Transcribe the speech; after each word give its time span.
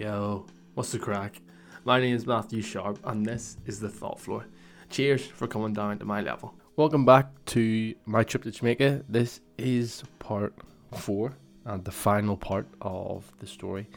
Yo, 0.00 0.46
what's 0.72 0.92
the 0.92 0.98
crack? 0.98 1.42
My 1.84 2.00
name 2.00 2.16
is 2.16 2.26
Matthew 2.26 2.62
Sharp, 2.62 2.98
and 3.04 3.26
this 3.26 3.58
is 3.66 3.80
the 3.80 3.90
Thought 3.90 4.18
Floor. 4.18 4.46
Cheers 4.88 5.26
for 5.26 5.46
coming 5.46 5.74
down 5.74 5.98
to 5.98 6.06
my 6.06 6.22
level. 6.22 6.54
Welcome 6.76 7.04
back 7.04 7.26
to 7.52 7.94
my 8.06 8.24
trip 8.24 8.44
to 8.44 8.50
Jamaica. 8.50 9.04
This 9.10 9.42
is 9.58 10.02
part 10.18 10.54
four 10.94 11.36
and 11.66 11.84
the 11.84 11.90
final 11.90 12.38
part 12.38 12.66
of 12.80 13.30
the 13.40 13.46
story 13.46 13.88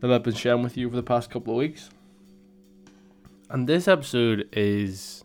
that 0.00 0.12
I've 0.12 0.22
been 0.22 0.34
sharing 0.34 0.62
with 0.62 0.76
you 0.76 0.88
over 0.88 0.96
the 0.96 1.02
past 1.02 1.30
couple 1.30 1.54
of 1.54 1.58
weeks. 1.60 1.88
And 3.48 3.66
this 3.66 3.88
episode 3.88 4.46
is 4.52 5.24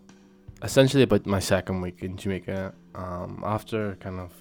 essentially 0.63 1.03
about 1.03 1.25
my 1.25 1.39
second 1.39 1.81
week 1.81 2.03
in 2.03 2.16
Jamaica. 2.16 2.73
Um, 2.95 3.44
after 3.45 3.97
kind 4.00 4.22
of 4.22 4.31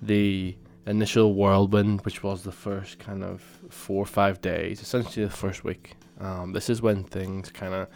the 0.00 0.56
initial 0.86 1.34
whirlwind, 1.34 2.04
which 2.04 2.22
was 2.22 2.42
the 2.42 2.52
first 2.52 2.98
kind 2.98 3.24
of 3.24 3.40
four 3.70 4.02
or 4.02 4.06
five 4.06 4.40
days, 4.40 4.82
essentially 4.82 5.24
the 5.24 5.32
first 5.32 5.64
week. 5.64 5.96
Um, 6.20 6.52
this 6.52 6.70
is 6.70 6.82
when 6.82 7.04
things 7.04 7.50
kind 7.50 7.74
of 7.74 7.88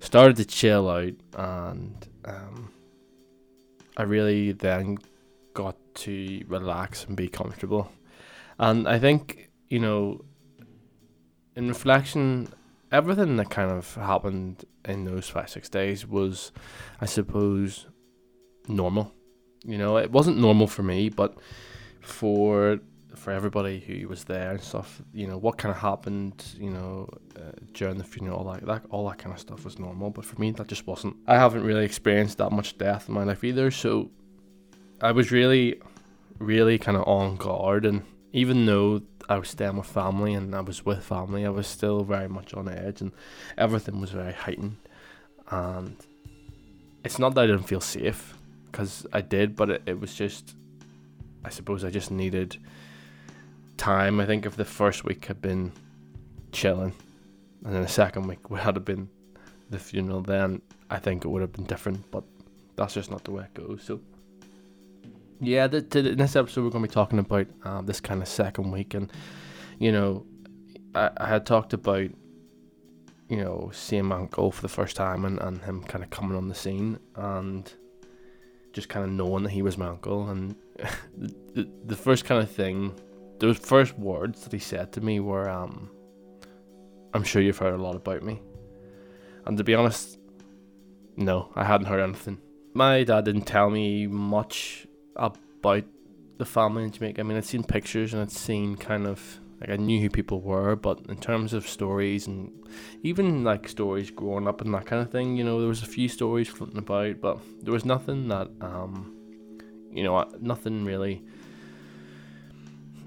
started 0.00 0.36
to 0.36 0.44
chill 0.44 0.88
out, 0.88 1.14
and 1.34 2.08
um, 2.24 2.70
I 3.96 4.02
really 4.02 4.52
then 4.52 4.98
got 5.54 5.76
to 5.94 6.44
relax 6.48 7.04
and 7.04 7.16
be 7.16 7.28
comfortable. 7.28 7.90
And 8.58 8.86
I 8.88 8.98
think, 8.98 9.50
you 9.68 9.78
know, 9.78 10.24
in 11.56 11.68
reflection, 11.68 12.48
everything 12.92 13.36
that 13.36 13.50
kind 13.50 13.70
of 13.70 13.94
happened 13.94 14.64
in 14.84 15.04
those 15.04 15.28
five, 15.28 15.50
six 15.50 15.68
days 15.68 16.06
was, 16.06 16.52
I 17.00 17.06
suppose, 17.06 17.86
normal. 18.68 19.12
You 19.64 19.78
know, 19.78 19.96
it 19.96 20.10
wasn't 20.10 20.38
normal 20.38 20.66
for 20.66 20.82
me, 20.82 21.08
but 21.08 21.36
for 22.04 22.78
for 23.14 23.30
everybody 23.30 23.78
who 23.78 24.08
was 24.08 24.24
there 24.24 24.50
and 24.50 24.60
stuff, 24.60 25.00
you 25.12 25.26
know, 25.26 25.38
what 25.38 25.56
kind 25.56 25.72
of 25.72 25.80
happened, 25.80 26.44
you 26.58 26.68
know, 26.68 27.08
uh, 27.36 27.52
during 27.72 27.96
the 27.96 28.02
funeral, 28.02 28.38
all 28.38 28.52
that, 28.52 28.66
that, 28.66 28.82
all 28.90 29.08
that 29.08 29.18
kind 29.18 29.32
of 29.32 29.40
stuff 29.40 29.64
was 29.64 29.78
normal. 29.78 30.10
But 30.10 30.24
for 30.24 30.38
me, 30.40 30.50
that 30.50 30.66
just 30.66 30.86
wasn't. 30.86 31.16
I 31.28 31.36
haven't 31.36 31.62
really 31.62 31.84
experienced 31.84 32.38
that 32.38 32.50
much 32.50 32.76
death 32.76 33.08
in 33.08 33.14
my 33.14 33.22
life 33.22 33.44
either, 33.44 33.70
so 33.70 34.10
I 35.00 35.12
was 35.12 35.30
really, 35.30 35.80
really 36.38 36.76
kind 36.76 36.96
of 36.96 37.06
on 37.06 37.36
guard. 37.36 37.86
And 37.86 38.02
even 38.32 38.66
though 38.66 39.02
I 39.28 39.38
was 39.38 39.48
staying 39.48 39.76
with 39.76 39.86
family 39.86 40.34
and 40.34 40.54
I 40.54 40.60
was 40.60 40.84
with 40.84 41.04
family, 41.04 41.46
I 41.46 41.50
was 41.50 41.68
still 41.68 42.02
very 42.02 42.28
much 42.28 42.52
on 42.52 42.68
edge, 42.68 43.00
and 43.00 43.12
everything 43.56 44.00
was 44.00 44.10
very 44.10 44.32
heightened. 44.32 44.76
And 45.50 45.96
it's 47.04 47.20
not 47.20 47.36
that 47.36 47.44
I 47.44 47.46
didn't 47.46 47.68
feel 47.68 47.80
safe, 47.80 48.34
because 48.66 49.06
I 49.12 49.20
did, 49.20 49.54
but 49.54 49.70
it, 49.70 49.82
it 49.86 50.00
was 50.00 50.14
just 50.16 50.56
I 51.44 51.50
suppose 51.50 51.84
I 51.84 51.90
just 51.90 52.10
needed 52.10 52.56
time. 53.76 54.20
I 54.20 54.26
think 54.26 54.46
if 54.46 54.56
the 54.56 54.64
first 54.64 55.04
week 55.04 55.26
had 55.26 55.40
been 55.40 55.72
chilling, 56.52 56.94
and 57.64 57.74
then 57.74 57.82
the 57.82 57.88
second 57.88 58.26
week 58.26 58.50
would 58.50 58.60
have 58.60 58.84
been 58.84 59.08
the 59.70 59.78
funeral, 59.78 60.22
then 60.22 60.62
I 60.90 60.98
think 60.98 61.24
it 61.24 61.28
would 61.28 61.42
have 61.42 61.52
been 61.52 61.66
different. 61.66 62.10
But 62.10 62.24
that's 62.76 62.94
just 62.94 63.10
not 63.10 63.24
the 63.24 63.32
way 63.32 63.44
it 63.44 63.54
goes. 63.54 63.82
So, 63.84 64.00
yeah, 65.40 65.66
the, 65.66 65.80
the, 65.80 66.10
in 66.10 66.18
this 66.18 66.36
episode 66.36 66.64
we're 66.64 66.70
going 66.70 66.84
to 66.84 66.88
be 66.88 66.94
talking 66.94 67.18
about 67.18 67.46
um, 67.64 67.86
this 67.86 68.00
kind 68.00 68.22
of 68.22 68.28
second 68.28 68.70
week, 68.70 68.94
and 68.94 69.12
you 69.78 69.92
know, 69.92 70.24
I, 70.94 71.10
I 71.16 71.28
had 71.28 71.46
talked 71.46 71.72
about 71.72 72.10
you 73.28 73.36
know 73.36 73.70
seeing 73.72 74.04
my 74.04 74.16
uncle 74.16 74.50
for 74.50 74.62
the 74.62 74.68
first 74.68 74.96
time 74.96 75.24
and, 75.24 75.38
and 75.40 75.62
him 75.62 75.82
kind 75.84 76.04
of 76.04 76.10
coming 76.10 76.36
on 76.36 76.48
the 76.48 76.54
scene 76.54 76.98
and 77.16 77.72
just 78.72 78.88
kind 78.88 79.04
of 79.04 79.10
knowing 79.10 79.44
that 79.44 79.50
he 79.50 79.62
was 79.62 79.78
my 79.78 79.86
uncle 79.86 80.28
and 80.28 80.54
the, 81.16 81.68
the 81.84 81.96
first 81.96 82.24
kind 82.24 82.42
of 82.42 82.50
thing, 82.50 82.94
those 83.38 83.58
first 83.58 83.98
words 83.98 84.42
that 84.42 84.52
he 84.52 84.58
said 84.58 84.92
to 84.92 85.00
me 85.00 85.20
were, 85.20 85.48
um, 85.48 85.90
I'm 87.12 87.22
sure 87.22 87.42
you've 87.42 87.58
heard 87.58 87.74
a 87.74 87.82
lot 87.82 87.96
about 87.96 88.22
me. 88.22 88.40
And 89.46 89.56
to 89.58 89.64
be 89.64 89.74
honest, 89.74 90.18
no, 91.16 91.50
I 91.54 91.64
hadn't 91.64 91.86
heard 91.86 92.00
anything. 92.00 92.38
My 92.72 93.04
dad 93.04 93.24
didn't 93.24 93.42
tell 93.42 93.70
me 93.70 94.06
much 94.06 94.86
about 95.14 95.84
the 96.38 96.44
family 96.44 96.82
in 96.82 96.90
Jamaica. 96.90 97.20
I 97.20 97.24
mean, 97.24 97.36
I'd 97.36 97.44
seen 97.44 97.62
pictures 97.62 98.12
and 98.12 98.22
I'd 98.22 98.32
seen 98.32 98.76
kind 98.76 99.06
of 99.06 99.40
like 99.60 99.70
I 99.70 99.76
knew 99.76 100.00
who 100.00 100.10
people 100.10 100.40
were, 100.40 100.74
but 100.74 101.00
in 101.08 101.16
terms 101.16 101.52
of 101.52 101.68
stories 101.68 102.26
and 102.26 102.50
even 103.02 103.44
like 103.44 103.68
stories 103.68 104.10
growing 104.10 104.48
up 104.48 104.60
and 104.60 104.74
that 104.74 104.86
kind 104.86 105.00
of 105.00 105.10
thing, 105.10 105.36
you 105.36 105.44
know, 105.44 105.60
there 105.60 105.68
was 105.68 105.82
a 105.82 105.86
few 105.86 106.08
stories 106.08 106.48
floating 106.48 106.78
about, 106.78 107.20
but 107.20 107.38
there 107.62 107.72
was 107.72 107.84
nothing 107.84 108.28
that 108.28 108.50
um 108.60 109.13
you 109.94 110.02
know, 110.02 110.28
nothing 110.40 110.84
really. 110.84 111.22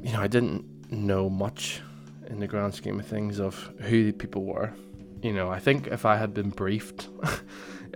You 0.01 0.13
know, 0.13 0.21
I 0.21 0.27
didn't 0.27 0.91
know 0.91 1.29
much 1.29 1.81
in 2.27 2.39
the 2.39 2.47
grand 2.47 2.73
scheme 2.73 2.99
of 2.99 3.05
things 3.05 3.39
of 3.39 3.55
who 3.81 4.05
the 4.05 4.11
people 4.13 4.43
were. 4.43 4.73
You 5.21 5.33
know, 5.33 5.49
I 5.49 5.59
think 5.59 5.87
if 5.87 6.05
I 6.05 6.15
had 6.15 6.33
been 6.33 6.49
briefed, 6.49 7.09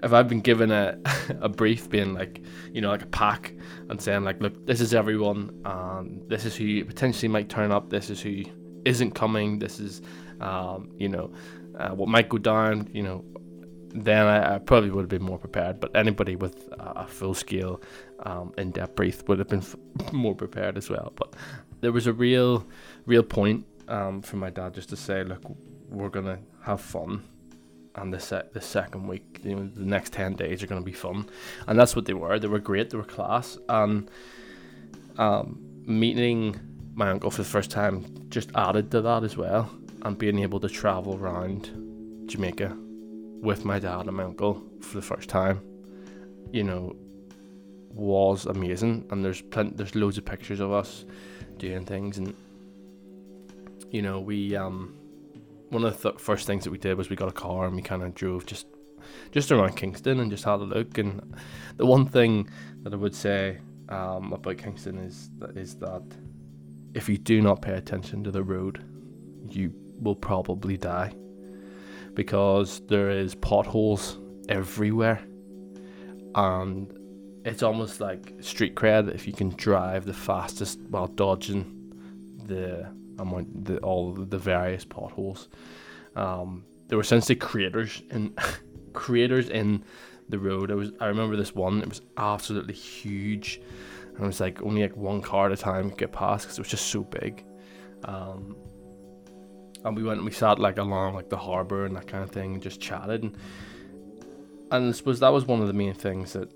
if 0.03 0.11
I'd 0.11 0.27
been 0.27 0.41
given 0.41 0.71
a 0.71 0.97
a 1.41 1.49
brief, 1.49 1.89
being 1.89 2.13
like, 2.13 2.41
you 2.73 2.81
know, 2.81 2.89
like 2.89 3.03
a 3.03 3.07
pack, 3.07 3.53
and 3.89 4.01
saying 4.01 4.23
like, 4.23 4.41
look, 4.41 4.65
this 4.65 4.81
is 4.81 4.93
everyone, 4.93 5.61
um, 5.65 6.21
this 6.27 6.45
is 6.45 6.55
who 6.55 6.83
potentially 6.83 7.27
might 7.27 7.49
turn 7.49 7.71
up, 7.71 7.89
this 7.89 8.09
is 8.09 8.21
who 8.21 8.43
isn't 8.85 9.11
coming, 9.11 9.59
this 9.59 9.79
is, 9.79 10.01
um, 10.39 10.89
you 10.97 11.07
know, 11.07 11.31
uh, 11.77 11.89
what 11.89 12.09
might 12.09 12.29
go 12.29 12.37
down, 12.37 12.89
you 12.93 13.03
know, 13.03 13.23
then 13.93 14.25
I, 14.25 14.55
I, 14.55 14.59
probably 14.59 14.89
would 14.89 15.01
have 15.01 15.09
been 15.09 15.23
more 15.23 15.37
prepared. 15.37 15.79
But 15.79 15.95
anybody 15.95 16.35
with 16.35 16.69
a 16.71 17.05
full 17.07 17.33
scale, 17.33 17.81
um, 18.23 18.53
in 18.57 18.71
depth 18.71 18.95
brief 18.95 19.27
would 19.27 19.39
have 19.39 19.47
been 19.47 19.59
f- 19.59 19.75
more 20.13 20.35
prepared 20.35 20.77
as 20.77 20.89
well. 20.89 21.11
But 21.15 21.35
there 21.81 21.91
was 21.91 22.07
a 22.07 22.13
real, 22.13 22.65
real 23.05 23.23
point 23.23 23.65
um, 23.87 24.21
for 24.21 24.37
my 24.37 24.49
dad 24.49 24.73
just 24.73 24.89
to 24.89 24.95
say, 24.95 25.23
look, 25.23 25.41
we're 25.89 26.09
gonna 26.09 26.39
have 26.63 26.81
fun, 26.81 27.23
and 27.95 28.13
the 28.13 28.19
set 28.19 28.53
the 28.53 28.61
second 28.61 29.07
week, 29.07 29.41
you 29.43 29.55
know, 29.55 29.69
the 29.73 29.85
next 29.85 30.13
ten 30.13 30.35
days 30.35 30.63
are 30.63 30.67
gonna 30.67 30.81
be 30.81 30.93
fun, 30.93 31.29
and 31.67 31.77
that's 31.77 31.95
what 31.95 32.05
they 32.05 32.13
were. 32.13 32.39
They 32.39 32.47
were 32.47 32.59
great. 32.59 32.89
They 32.89 32.97
were 32.97 33.03
class, 33.03 33.57
and 33.67 34.09
um, 35.17 35.59
meeting 35.85 36.59
my 36.93 37.09
uncle 37.09 37.31
for 37.31 37.41
the 37.41 37.49
first 37.49 37.71
time 37.71 38.05
just 38.29 38.51
added 38.55 38.91
to 38.91 39.01
that 39.01 39.23
as 39.23 39.35
well, 39.37 39.69
and 40.03 40.17
being 40.17 40.39
able 40.39 40.59
to 40.59 40.69
travel 40.69 41.15
around 41.15 41.69
Jamaica 42.27 42.77
with 43.41 43.65
my 43.65 43.79
dad 43.79 44.07
and 44.07 44.15
my 44.15 44.23
uncle 44.23 44.61
for 44.81 44.95
the 44.95 45.01
first 45.01 45.27
time, 45.27 45.61
you 46.51 46.63
know, 46.63 46.95
was 47.93 48.45
amazing. 48.45 49.07
And 49.11 49.23
there's 49.23 49.41
plenty, 49.41 49.75
there's 49.75 49.95
loads 49.95 50.17
of 50.17 50.25
pictures 50.25 50.59
of 50.59 50.71
us 50.71 51.05
doing 51.57 51.85
things, 51.85 52.17
and 52.17 52.35
you 53.89 54.01
know, 54.01 54.19
we 54.19 54.55
um, 54.55 54.95
one 55.69 55.83
of 55.83 56.01
the 56.01 56.11
th- 56.11 56.21
first 56.21 56.47
things 56.47 56.63
that 56.63 56.71
we 56.71 56.77
did 56.77 56.97
was 56.97 57.09
we 57.09 57.15
got 57.15 57.29
a 57.29 57.33
car 57.33 57.65
and 57.65 57.75
we 57.75 57.81
kind 57.81 58.03
of 58.03 58.13
drove 58.15 58.45
just 58.45 58.67
just 59.31 59.51
around 59.51 59.75
Kingston 59.75 60.19
and 60.19 60.29
just 60.31 60.43
had 60.43 60.59
a 60.59 60.63
look. 60.63 60.97
And 60.97 61.35
the 61.77 61.85
one 61.85 62.05
thing 62.05 62.49
that 62.83 62.93
I 62.93 62.97
would 62.97 63.15
say 63.15 63.59
um, 63.89 64.33
about 64.33 64.57
Kingston 64.57 64.97
is 64.97 65.29
that 65.39 65.57
is 65.57 65.75
that 65.75 66.03
if 66.93 67.07
you 67.07 67.17
do 67.17 67.41
not 67.41 67.61
pay 67.61 67.73
attention 67.73 68.23
to 68.23 68.31
the 68.31 68.43
road, 68.43 68.83
you 69.49 69.73
will 69.99 70.15
probably 70.15 70.77
die 70.77 71.13
because 72.13 72.81
there 72.87 73.09
is 73.09 73.35
potholes 73.35 74.19
everywhere 74.49 75.21
and 76.35 76.91
it's 77.43 77.63
almost 77.63 77.99
like 77.99 78.33
street 78.41 78.75
cred 78.75 79.13
if 79.13 79.25
you 79.25 79.33
can 79.33 79.49
drive 79.49 80.05
the 80.05 80.13
fastest 80.13 80.79
while 80.89 81.07
dodging 81.07 81.77
the 82.45 82.87
amount 83.19 83.65
the 83.65 83.77
all 83.79 84.13
the 84.13 84.37
various 84.37 84.85
potholes. 84.85 85.49
Um, 86.15 86.65
there 86.87 86.97
were 86.97 87.03
essentially 87.03 87.35
craters 87.35 88.01
in 88.11 88.35
craters 88.93 89.49
in 89.49 89.83
the 90.29 90.39
road. 90.39 90.71
I 90.71 90.75
was 90.75 90.91
I 90.99 91.07
remember 91.07 91.35
this 91.35 91.55
one 91.55 91.81
it 91.81 91.89
was 91.89 92.01
absolutely 92.17 92.75
huge. 92.75 93.61
And 94.15 94.23
it 94.23 94.27
was 94.27 94.39
like 94.39 94.61
only 94.61 94.81
like 94.81 94.97
one 94.97 95.21
car 95.21 95.47
at 95.47 95.53
a 95.53 95.57
time 95.57 95.89
could 95.89 95.99
get 95.99 96.11
past 96.11 96.45
because 96.45 96.57
it 96.57 96.61
was 96.61 96.67
just 96.67 96.87
so 96.87 97.01
big. 97.03 97.45
Um, 98.03 98.55
and 99.83 99.95
we 99.95 100.03
went 100.03 100.17
and 100.17 100.25
we 100.25 100.31
sat 100.31 100.59
like 100.59 100.77
along 100.77 101.15
like 101.15 101.29
the 101.29 101.37
harbour 101.37 101.85
and 101.85 101.95
that 101.95 102.07
kind 102.07 102.23
of 102.23 102.29
thing 102.29 102.53
and 102.53 102.61
just 102.61 102.79
chatted. 102.81 103.23
And, 103.23 103.37
and 104.69 104.89
I 104.89 104.91
suppose 104.91 105.19
that 105.21 105.29
was 105.29 105.45
one 105.45 105.61
of 105.61 105.67
the 105.67 105.73
main 105.73 105.93
things 105.93 106.33
that 106.33 106.51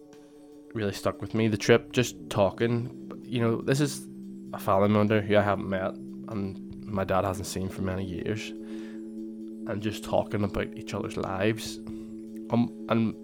really 0.76 0.94
stuck 0.94 1.22
with 1.22 1.34
me 1.34 1.48
the 1.48 1.58
trip 1.58 1.92
just 1.92 2.16
talking 2.30 3.12
you 3.24 3.42
know 3.42 3.62
this 3.62 3.80
is 3.80 4.08
a 4.54 4.60
family 4.60 4.90
member 4.90 5.22
who 5.22 5.38
I 5.38 5.42
haven't 5.42 5.70
met 5.70 5.94
and 6.30 6.86
my 6.86 7.04
dad 7.04 7.26
hasn't 7.26 7.48
seen 7.48 7.70
for 7.70 7.82
many 7.82 8.06
years 8.06 8.50
and 9.68 9.82
just 9.82 10.04
talking 10.04 10.44
about 10.44 10.68
each 10.76 10.94
other's 10.94 11.18
lives 11.18 11.78
um, 12.52 12.72
and 12.90 13.16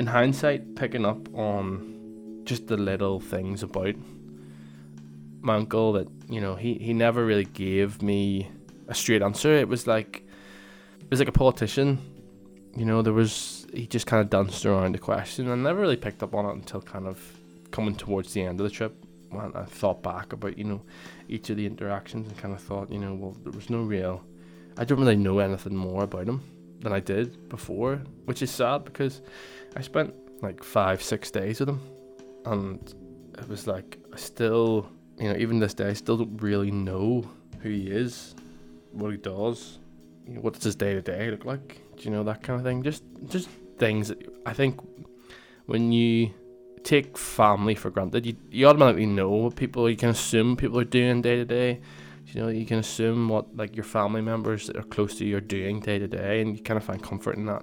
in 0.00 0.06
hindsight 0.06 0.74
picking 0.74 1.04
up 1.04 1.32
on 1.34 2.42
just 2.44 2.66
the 2.66 2.76
little 2.76 3.20
things 3.20 3.62
about 3.62 3.94
my 5.40 5.56
uncle 5.56 5.92
that 5.92 6.08
you 6.28 6.40
know 6.40 6.56
he, 6.56 6.74
he 6.74 6.92
never 6.92 7.24
really 7.24 7.44
gave 7.44 8.02
me 8.02 8.50
a 8.88 8.94
straight 8.94 9.22
answer. 9.22 9.52
It 9.52 9.68
was 9.68 9.86
like 9.86 10.26
it 11.00 11.10
was 11.10 11.18
like 11.18 11.28
a 11.28 11.32
politician. 11.32 11.98
You 12.76 12.84
know, 12.84 13.02
there 13.02 13.12
was 13.12 13.63
he 13.74 13.86
just 13.86 14.06
kind 14.06 14.20
of 14.20 14.30
danced 14.30 14.64
around 14.64 14.92
the 14.94 14.98
question 14.98 15.48
and 15.48 15.62
never 15.62 15.80
really 15.80 15.96
picked 15.96 16.22
up 16.22 16.34
on 16.34 16.46
it 16.46 16.52
until 16.52 16.80
kind 16.80 17.06
of 17.06 17.20
coming 17.70 17.94
towards 17.94 18.32
the 18.32 18.42
end 18.42 18.60
of 18.60 18.64
the 18.64 18.70
trip 18.70 18.94
when 19.30 19.52
I 19.54 19.64
thought 19.64 20.02
back 20.02 20.32
about 20.32 20.56
you 20.56 20.64
know 20.64 20.82
each 21.28 21.50
of 21.50 21.56
the 21.56 21.66
interactions 21.66 22.28
and 22.28 22.36
kind 22.38 22.54
of 22.54 22.60
thought 22.60 22.90
you 22.90 22.98
know 22.98 23.14
well 23.14 23.36
there 23.42 23.52
was 23.52 23.68
no 23.68 23.82
real 23.82 24.22
I 24.76 24.84
don't 24.84 24.98
really 24.98 25.16
know 25.16 25.38
anything 25.38 25.76
more 25.76 26.04
about 26.04 26.28
him 26.28 26.42
than 26.80 26.92
I 26.92 27.00
did 27.00 27.48
before, 27.48 28.02
which 28.24 28.42
is 28.42 28.50
sad 28.50 28.84
because 28.84 29.22
I 29.76 29.80
spent 29.80 30.14
like 30.42 30.62
five, 30.62 31.02
six 31.02 31.30
days 31.30 31.60
with 31.60 31.68
him, 31.68 31.80
and 32.44 32.94
it 33.38 33.48
was 33.48 33.66
like 33.66 33.98
I 34.12 34.16
still, 34.16 34.88
you 35.18 35.28
know, 35.28 35.36
even 35.36 35.58
this 35.58 35.74
day, 35.74 35.88
I 35.88 35.92
still 35.92 36.16
don't 36.16 36.40
really 36.42 36.70
know 36.70 37.28
who 37.60 37.70
he 37.70 37.88
is, 37.88 38.34
what 38.92 39.12
he 39.12 39.16
does, 39.16 39.78
you 40.26 40.34
know, 40.34 40.40
what 40.40 40.54
does 40.54 40.64
his 40.64 40.76
day 40.76 40.94
to 40.94 41.02
day 41.02 41.30
look 41.30 41.44
like. 41.44 41.80
Do 41.96 42.04
you 42.04 42.10
know 42.10 42.24
that 42.24 42.42
kind 42.42 42.58
of 42.58 42.64
thing? 42.64 42.82
Just, 42.82 43.04
just 43.28 43.48
things. 43.78 44.08
That 44.08 44.18
I 44.46 44.52
think 44.52 44.80
when 45.66 45.92
you 45.92 46.32
take 46.84 47.16
family 47.16 47.74
for 47.74 47.90
granted, 47.90 48.26
you, 48.26 48.36
you 48.50 48.66
automatically 48.66 49.06
know 49.06 49.30
what 49.30 49.56
people 49.56 49.88
you 49.88 49.96
can 49.96 50.10
assume 50.10 50.56
people 50.56 50.78
are 50.78 50.84
doing 50.84 51.22
day 51.22 51.36
to 51.36 51.44
day. 51.44 51.80
You 52.26 52.40
know, 52.40 52.48
you 52.48 52.66
can 52.66 52.78
assume 52.78 53.28
what 53.28 53.56
like 53.56 53.76
your 53.76 53.84
family 53.84 54.20
members 54.20 54.66
that 54.66 54.76
are 54.76 54.82
close 54.82 55.16
to 55.18 55.24
you 55.24 55.36
are 55.36 55.40
doing 55.40 55.80
day 55.80 55.98
to 55.98 56.08
day, 56.08 56.40
and 56.40 56.56
you 56.56 56.62
kind 56.62 56.78
of 56.78 56.84
find 56.84 57.02
comfort 57.02 57.36
in 57.36 57.46
that, 57.46 57.62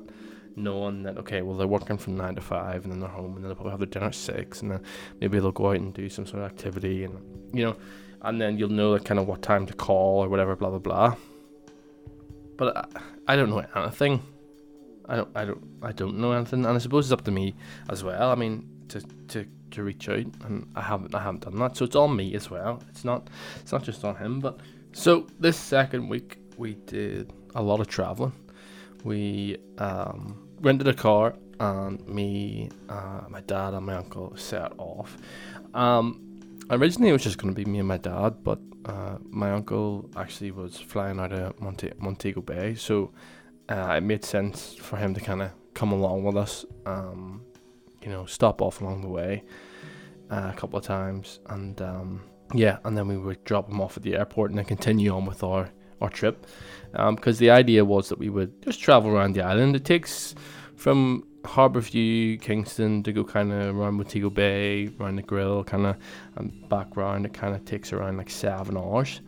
knowing 0.56 1.04
that 1.04 1.18
okay, 1.18 1.42
well 1.42 1.58
they're 1.58 1.68
working 1.68 1.98
from 1.98 2.16
nine 2.16 2.36
to 2.36 2.42
five, 2.42 2.84
and 2.84 2.92
then 2.92 3.00
they're 3.00 3.10
home, 3.10 3.36
and 3.36 3.38
then 3.38 3.44
they'll 3.44 3.56
probably 3.56 3.72
have 3.72 3.80
their 3.80 3.88
dinner 3.88 4.08
at 4.08 4.16
six, 4.16 4.62
and 4.62 4.72
then 4.72 4.82
maybe 5.20 5.40
they'll 5.40 5.52
go 5.52 5.72
out 5.72 5.78
and 5.78 5.94
do 5.94 6.10
some 6.10 6.26
sort 6.26 6.44
of 6.44 6.50
activity, 6.50 7.04
and 7.04 7.18
you 7.54 7.66
know, 7.66 7.76
and 8.22 8.40
then 8.40 8.58
you'll 8.58 8.70
know 8.70 8.92
like 8.92 9.04
kind 9.04 9.20
of 9.20 9.28
what 9.28 9.42
time 9.42 9.66
to 9.66 9.74
call 9.74 10.24
or 10.24 10.30
whatever, 10.30 10.56
blah 10.56 10.70
blah 10.70 10.80
blah. 10.80 11.16
But 12.56 12.78
I, 12.78 13.34
I 13.34 13.36
don't 13.36 13.50
know 13.50 13.66
anything. 13.76 14.22
I 15.12 15.16
don't, 15.18 15.30
I 15.36 15.46
don't, 15.46 15.64
I 15.84 15.92
don't 15.92 16.18
know 16.20 16.32
anything, 16.32 16.66
and 16.66 16.76
I 16.76 16.78
suppose 16.78 17.06
it's 17.06 17.12
up 17.12 17.26
to 17.26 17.32
me 17.32 17.54
as 17.90 18.02
well. 18.02 18.32
I 18.32 18.36
mean, 18.36 18.68
to 18.88 19.02
to 19.28 19.46
to 19.72 19.84
reach 19.84 20.08
out, 20.08 20.26
and 20.46 20.72
I 20.76 20.82
haven't 20.82 21.14
I 21.14 21.22
haven't 21.22 21.44
done 21.44 21.58
that. 21.60 21.76
So 21.76 21.86
it's 21.86 21.98
on 21.98 22.16
me 22.16 22.34
as 22.34 22.50
well. 22.50 22.82
It's 22.90 23.04
not 23.04 23.30
it's 23.60 23.74
not 23.74 23.84
just 23.84 24.06
on 24.06 24.16
him. 24.16 24.40
But 24.40 24.62
so 24.94 25.28
this 25.38 25.58
second 25.58 26.08
week 26.08 26.38
we 26.58 26.76
did 26.86 27.34
a 27.56 27.62
lot 27.62 27.82
of 27.82 27.88
traveling. 27.88 28.32
We 29.04 29.58
um, 29.80 30.48
rented 30.62 30.88
a 30.88 30.94
car, 30.94 31.36
and 31.60 32.08
me, 32.08 32.70
uh, 32.88 33.22
my 33.30 33.42
dad, 33.42 33.74
and 33.74 33.86
my 33.86 33.96
uncle 33.96 34.34
set 34.38 34.72
off. 34.78 35.18
Um, 35.74 36.40
originally 36.70 37.10
it 37.10 37.14
was 37.14 37.24
just 37.24 37.38
going 37.38 37.54
to 37.54 37.56
be 37.56 37.70
me 37.70 37.80
and 37.80 37.88
my 37.88 37.98
dad, 37.98 38.44
but 38.44 38.60
uh, 38.86 39.18
my 39.30 39.52
uncle 39.52 40.10
actually 40.16 40.52
was 40.52 40.78
flying 40.78 41.20
out 41.20 41.34
of 41.34 41.60
Monte- 41.60 41.94
Montego 42.00 42.42
Bay, 42.42 42.76
so 42.76 43.12
uh, 43.72 43.96
it 43.96 44.02
made 44.02 44.26
sense 44.26 44.76
for 44.76 44.98
him 44.98 45.14
to 45.14 45.22
kind 45.22 45.42
of 45.42 45.52
come 45.74 45.92
along 45.92 46.24
with 46.24 46.38
us. 46.38 46.66
Um, 46.86 47.42
you 48.02 48.10
know, 48.10 48.26
stop 48.26 48.62
off 48.62 48.82
along 48.82 49.02
the 49.02 49.08
way 49.08 49.44
uh, 50.30 50.52
a 50.54 50.58
couple 50.58 50.78
of 50.78 50.86
times, 50.86 51.40
and 51.48 51.82
um, 51.82 52.22
yeah, 52.54 52.78
and 52.84 52.98
then 52.98 53.08
we 53.08 53.18
would 53.18 53.44
drop 53.46 53.70
him 53.70 53.80
off 53.80 53.98
at 53.98 54.04
the 54.04 54.16
airport 54.16 54.52
and 54.52 54.58
then 54.58 54.66
continue 54.66 55.14
on 55.14 55.26
with 55.26 55.44
our 55.44 55.70
our 56.02 56.10
trip. 56.10 56.48
Because 56.92 57.38
um, 57.38 57.40
the 57.40 57.52
idea 57.52 57.86
was 57.86 58.10
that 58.10 58.20
we 58.20 58.30
would 58.30 58.62
just 58.62 58.80
travel 58.82 59.12
around 59.12 59.34
the 59.34 59.42
island. 59.44 59.76
It 59.76 59.86
takes 59.86 60.36
from 60.76 61.28
Harbourview, 61.44 62.42
Kingston 62.42 63.04
to 63.04 63.14
go 63.14 63.24
kind 63.24 63.52
of 63.52 63.78
around 63.78 63.96
Montego 63.96 64.30
Bay, 64.30 64.90
around 65.00 65.22
Negril, 65.22 65.66
kind 65.66 65.86
of, 65.86 65.96
and 66.36 66.68
back 66.70 66.98
round. 66.98 67.26
It 67.26 67.34
kind 67.34 67.56
of 67.56 67.64
takes 67.66 67.94
around 67.94 68.18
like 68.18 68.30
seven 68.30 68.78
hours. 68.78 69.22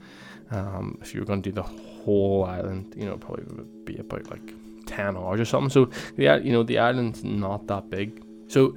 Um, 0.54 0.98
if 1.02 1.14
you 1.14 1.20
were 1.20 1.26
going 1.26 1.42
to 1.42 1.50
do 1.50 1.56
the 1.62 1.64
whole 1.64 2.46
island, 2.46 2.94
you 2.96 3.06
know, 3.06 3.18
probably 3.18 3.46
would 3.46 3.86
be 3.86 3.98
about 3.98 4.30
like 4.30 4.54
ten 4.86 5.18
hours 5.18 5.40
or 5.40 5.46
something. 5.46 5.70
So 5.70 5.90
yeah, 6.18 6.36
you 6.38 6.52
know, 6.52 6.64
the 6.64 6.78
island's 6.78 7.24
not 7.24 7.68
that 7.68 7.90
big. 7.90 8.24
So 8.48 8.76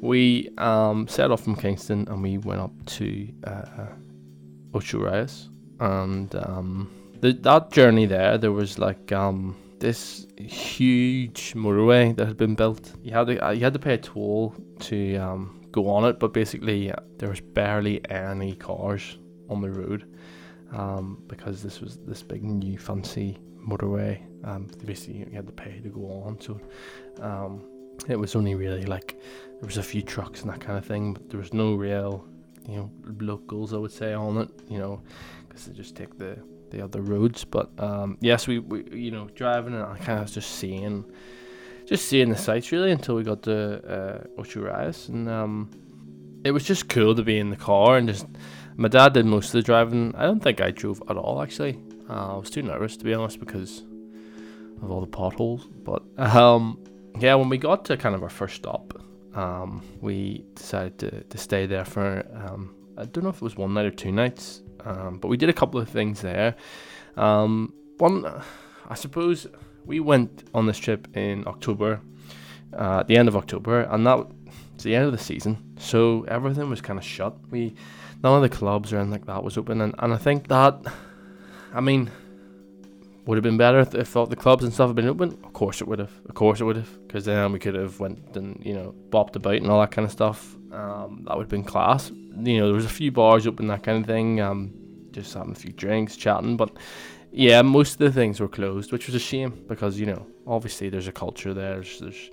we 0.00 0.48
um, 0.58 1.06
set 1.08 1.30
off 1.30 1.42
from 1.42 1.56
Kingston 1.56 2.08
and 2.08 2.22
we 2.22 2.38
went 2.38 2.60
up 2.60 2.72
to 2.98 3.28
uh, 3.44 3.86
Ocho 4.72 4.98
Rios. 5.00 5.50
And 5.80 6.34
um, 6.34 6.90
the, 7.20 7.32
that 7.32 7.70
journey 7.72 8.06
there, 8.06 8.38
there 8.38 8.52
was 8.52 8.78
like 8.78 9.12
um, 9.12 9.56
this 9.80 10.26
huge 10.38 11.54
motorway 11.54 12.16
that 12.16 12.26
had 12.26 12.36
been 12.36 12.54
built. 12.54 12.92
You 13.02 13.12
had 13.12 13.26
to, 13.26 13.46
uh, 13.46 13.50
you 13.50 13.64
had 13.64 13.74
to 13.74 13.78
pay 13.78 13.94
a 13.94 13.98
toll 13.98 14.54
to 14.80 15.16
um, 15.16 15.60
go 15.72 15.88
on 15.90 16.04
it, 16.04 16.18
but 16.18 16.32
basically 16.32 16.90
uh, 16.90 16.96
there 17.18 17.28
was 17.28 17.40
barely 17.40 18.00
any 18.10 18.54
cars 18.54 19.18
on 19.50 19.60
the 19.60 19.70
road 19.70 20.06
um, 20.72 21.22
because 21.28 21.62
this 21.62 21.80
was 21.80 21.98
this 21.98 22.22
big 22.22 22.42
new 22.42 22.78
fancy 22.78 23.38
motorway. 23.66 24.20
Um, 24.44 24.68
basically, 24.84 25.18
you 25.18 25.26
had 25.32 25.46
to 25.46 25.52
pay 25.52 25.80
to 25.80 25.88
go 25.88 26.22
on. 26.24 26.40
So 26.40 26.60
um, 27.20 27.62
it 28.08 28.16
was 28.16 28.36
only 28.36 28.54
really 28.54 28.84
like 28.84 29.20
there 29.60 29.66
was 29.66 29.78
a 29.78 29.82
few 29.82 30.02
trucks 30.02 30.42
and 30.42 30.50
that 30.50 30.60
kind 30.60 30.78
of 30.78 30.84
thing, 30.84 31.14
but 31.14 31.28
there 31.30 31.40
was 31.40 31.52
no 31.52 31.74
real, 31.74 32.24
you 32.66 32.76
know, 32.76 32.90
locals 33.20 33.74
I 33.74 33.78
would 33.78 33.92
say 33.92 34.12
on 34.14 34.38
it, 34.38 34.50
you 34.68 34.78
know, 34.78 35.02
because 35.48 35.66
they 35.66 35.72
just 35.72 35.96
take 35.96 36.16
the 36.18 36.38
the 36.70 36.82
other 36.82 37.00
roads. 37.00 37.44
But 37.44 37.70
um, 37.78 38.18
yes, 38.20 38.46
we, 38.46 38.58
we 38.58 38.84
you 38.92 39.10
know 39.10 39.28
driving 39.34 39.74
and 39.74 39.82
I 39.82 39.96
kind 39.98 40.20
of 40.20 40.30
just 40.30 40.52
seeing, 40.56 41.04
just 41.86 42.06
seeing 42.06 42.28
the 42.28 42.36
sights 42.36 42.70
really 42.72 42.92
until 42.92 43.16
we 43.16 43.24
got 43.24 43.42
to 43.44 44.26
uh, 44.36 44.40
Ocho 44.40 44.60
Rios, 44.62 45.08
and 45.08 45.28
um, 45.28 45.70
it 46.44 46.52
was 46.52 46.64
just 46.64 46.88
cool 46.88 47.14
to 47.14 47.22
be 47.22 47.38
in 47.38 47.50
the 47.50 47.56
car 47.56 47.96
and 47.96 48.08
just. 48.08 48.26
My 48.80 48.86
dad 48.86 49.14
did 49.14 49.26
most 49.26 49.46
of 49.46 49.52
the 49.54 49.62
driving. 49.62 50.14
I 50.16 50.22
don't 50.22 50.40
think 50.40 50.60
I 50.60 50.70
drove 50.70 51.02
at 51.10 51.16
all 51.16 51.42
actually. 51.42 51.80
Uh, 52.08 52.34
I 52.34 52.36
was 52.36 52.48
too 52.48 52.62
nervous 52.62 52.96
to 52.96 53.04
be 53.04 53.12
honest 53.12 53.40
because 53.40 53.82
of 54.80 54.88
all 54.88 55.00
the 55.00 55.08
potholes. 55.08 55.66
But 55.66 56.04
um, 56.16 56.78
yeah, 57.18 57.34
when 57.34 57.48
we 57.48 57.58
got 57.58 57.84
to 57.86 57.96
kind 57.96 58.14
of 58.14 58.22
our 58.22 58.28
first 58.28 58.54
stop, 58.54 58.94
um, 59.34 59.82
we 60.00 60.44
decided 60.54 60.96
to, 61.00 61.24
to 61.24 61.38
stay 61.38 61.66
there 61.66 61.84
for 61.84 62.24
um, 62.32 62.72
I 62.96 63.06
don't 63.06 63.24
know 63.24 63.30
if 63.30 63.36
it 63.36 63.42
was 63.42 63.56
one 63.56 63.74
night 63.74 63.86
or 63.86 63.90
two 63.90 64.12
nights, 64.12 64.62
um, 64.84 65.18
but 65.18 65.26
we 65.26 65.36
did 65.36 65.48
a 65.48 65.52
couple 65.52 65.80
of 65.80 65.88
things 65.88 66.20
there. 66.20 66.54
Um, 67.16 67.72
one, 67.96 68.26
I 68.88 68.94
suppose, 68.94 69.48
we 69.86 69.98
went 69.98 70.44
on 70.54 70.66
this 70.66 70.78
trip 70.78 71.08
in 71.16 71.46
October, 71.48 72.00
uh, 72.78 73.00
at 73.00 73.08
the 73.08 73.16
end 73.16 73.26
of 73.26 73.34
October, 73.34 73.80
and 73.82 74.06
that 74.06 74.18
was 74.18 74.84
the 74.84 74.94
end 74.94 75.06
of 75.06 75.12
the 75.12 75.18
season, 75.18 75.74
so 75.78 76.24
everything 76.28 76.70
was 76.70 76.80
kind 76.80 76.98
of 76.98 77.04
shut. 77.04 77.36
We 77.50 77.74
none 78.22 78.36
of 78.36 78.42
the 78.42 78.48
clubs 78.48 78.92
or 78.92 78.96
anything 78.96 79.12
like 79.12 79.26
that 79.26 79.44
was 79.44 79.56
open, 79.58 79.80
and, 79.80 79.94
and 79.98 80.12
I 80.12 80.16
think 80.16 80.48
that, 80.48 80.80
I 81.72 81.80
mean 81.80 82.10
would 83.28 83.36
have 83.36 83.44
been 83.44 83.58
better 83.58 83.80
if, 83.80 83.94
if 83.94 84.16
all 84.16 84.24
the 84.24 84.34
clubs 84.34 84.64
and 84.64 84.72
stuff 84.72 84.88
had 84.88 84.96
been 84.96 85.06
open. 85.06 85.38
Of 85.44 85.52
course 85.52 85.82
it 85.82 85.86
would 85.86 85.98
have. 85.98 86.10
Of 86.26 86.34
course 86.34 86.62
it 86.62 86.64
would 86.64 86.76
have. 86.76 87.06
Because 87.06 87.26
then 87.26 87.52
we 87.52 87.58
could 87.58 87.74
have 87.74 88.00
went 88.00 88.34
and 88.38 88.58
you 88.64 88.72
know 88.72 88.94
bopped 89.10 89.36
about 89.36 89.56
and 89.56 89.70
all 89.70 89.80
that 89.80 89.90
kind 89.90 90.06
of 90.06 90.12
stuff. 90.12 90.56
Um, 90.72 91.24
that 91.26 91.36
would 91.36 91.42
have 91.42 91.50
been 91.50 91.62
class. 91.62 92.10
You 92.10 92.58
know, 92.58 92.66
there 92.68 92.74
was 92.74 92.86
a 92.86 92.88
few 92.88 93.12
bars 93.12 93.46
open, 93.46 93.66
that 93.66 93.82
kind 93.82 94.00
of 94.00 94.06
thing. 94.06 94.40
Um, 94.40 94.72
just 95.12 95.34
having 95.34 95.52
a 95.52 95.54
few 95.54 95.72
drinks, 95.72 96.16
chatting. 96.16 96.56
But 96.56 96.74
yeah, 97.30 97.60
most 97.60 97.92
of 97.92 97.98
the 97.98 98.12
things 98.12 98.40
were 98.40 98.48
closed, 98.48 98.92
which 98.92 99.04
was 99.04 99.14
a 99.14 99.18
shame 99.18 99.62
because 99.68 100.00
you 100.00 100.06
know 100.06 100.26
obviously 100.46 100.88
there's 100.88 101.08
a 101.08 101.12
culture 101.12 101.52
there. 101.52 101.74
There's, 101.74 101.98
there's 101.98 102.30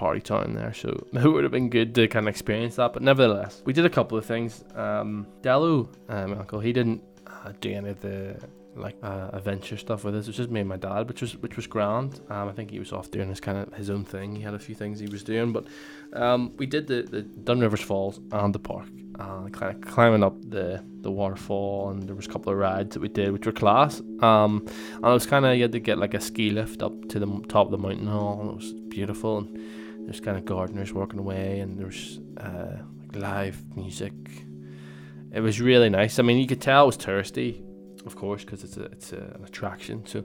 party 0.00 0.20
town 0.20 0.54
there, 0.54 0.72
so 0.72 0.88
it 1.12 1.28
would 1.28 1.44
have 1.44 1.52
been 1.52 1.68
good 1.68 1.94
to 1.94 2.08
kind 2.08 2.26
of 2.26 2.30
experience 2.30 2.76
that. 2.76 2.94
But 2.94 3.02
nevertheless, 3.02 3.62
we 3.66 3.74
did 3.74 3.84
a 3.84 3.90
couple 3.90 4.16
of 4.16 4.24
things. 4.24 4.64
Um, 4.74 5.26
Dello, 5.42 5.90
uh, 6.08 6.26
uncle, 6.40 6.58
he 6.58 6.72
didn't 6.72 7.02
uh, 7.26 7.52
do 7.60 7.70
any 7.70 7.90
of 7.90 8.00
the 8.00 8.40
like 8.76 8.96
uh, 9.02 9.28
adventure 9.32 9.76
stuff 9.76 10.04
with 10.04 10.14
us. 10.16 10.24
It 10.24 10.28
was 10.28 10.36
just 10.36 10.50
me 10.50 10.60
and 10.60 10.68
my 10.68 10.76
dad, 10.76 11.06
which 11.08 11.20
was 11.20 11.36
which 11.36 11.56
was 11.56 11.66
grand. 11.66 12.20
Um, 12.30 12.48
I 12.48 12.52
think 12.52 12.70
he 12.70 12.78
was 12.78 12.92
off 12.92 13.10
doing 13.10 13.28
his 13.28 13.40
kind 13.40 13.58
of 13.58 13.74
his 13.74 13.90
own 13.90 14.04
thing. 14.04 14.34
He 14.36 14.42
had 14.42 14.54
a 14.54 14.58
few 14.58 14.74
things 14.74 14.98
he 14.98 15.06
was 15.06 15.22
doing, 15.22 15.52
but 15.52 15.66
um, 16.14 16.56
we 16.56 16.66
did 16.66 16.86
the, 16.86 17.02
the 17.02 17.22
Dunn's 17.22 17.60
River 17.60 17.72
Rivers 17.72 17.86
Falls 17.86 18.20
and 18.32 18.54
the 18.54 18.58
park, 18.58 18.88
uh, 19.18 19.48
kind 19.50 19.74
of 19.74 19.80
climbing 19.82 20.22
up 20.22 20.36
the 20.48 20.82
the 21.02 21.10
waterfall, 21.10 21.90
and 21.90 22.08
there 22.08 22.16
was 22.16 22.26
a 22.26 22.30
couple 22.30 22.52
of 22.52 22.58
rides 22.58 22.94
that 22.94 23.00
we 23.00 23.08
did, 23.08 23.32
which 23.32 23.44
were 23.46 23.52
class. 23.52 24.00
Um, 24.20 24.66
and 24.94 25.04
it 25.04 25.18
was 25.20 25.26
kind 25.26 25.44
of 25.44 25.54
you 25.56 25.62
had 25.62 25.72
to 25.72 25.80
get 25.80 25.98
like 25.98 26.14
a 26.14 26.20
ski 26.20 26.50
lift 26.50 26.82
up 26.82 27.08
to 27.10 27.18
the 27.18 27.26
top 27.48 27.66
of 27.66 27.70
the 27.72 27.78
mountain 27.78 28.06
hall, 28.06 28.40
and 28.40 28.50
it 28.50 28.56
was 28.56 28.72
beautiful. 28.88 29.38
And 29.38 29.58
there's 30.04 30.20
kind 30.20 30.36
of 30.36 30.44
gardeners 30.44 30.92
working 30.92 31.18
away, 31.18 31.60
and 31.60 31.78
there's 31.78 32.20
uh, 32.38 32.76
like 33.00 33.16
live 33.16 33.76
music. 33.76 34.12
It 35.32 35.40
was 35.40 35.60
really 35.60 35.88
nice. 35.88 36.18
I 36.18 36.22
mean, 36.22 36.38
you 36.38 36.46
could 36.46 36.60
tell 36.60 36.84
it 36.84 36.86
was 36.86 36.96
touristy 36.96 37.62
of 38.06 38.16
course, 38.16 38.44
because 38.44 38.64
it's 38.64 38.76
a 38.76 38.84
it's 38.84 39.12
a, 39.12 39.18
an 39.34 39.44
attraction. 39.44 40.06
So 40.06 40.24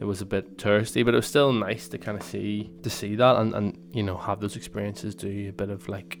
it 0.00 0.04
was 0.04 0.20
a 0.20 0.26
bit 0.26 0.58
touristy, 0.58 1.04
but 1.04 1.14
it 1.14 1.18
was 1.18 1.26
still 1.26 1.52
nice 1.52 1.88
to 1.88 1.98
kind 1.98 2.18
of 2.18 2.24
see 2.24 2.72
to 2.82 2.90
see 2.90 3.14
that 3.16 3.36
and, 3.36 3.54
and 3.54 3.78
you 3.92 4.02
know 4.02 4.16
have 4.16 4.40
those 4.40 4.56
experiences, 4.56 5.14
do 5.14 5.48
a 5.48 5.52
bit 5.52 5.70
of 5.70 5.88
like 5.88 6.20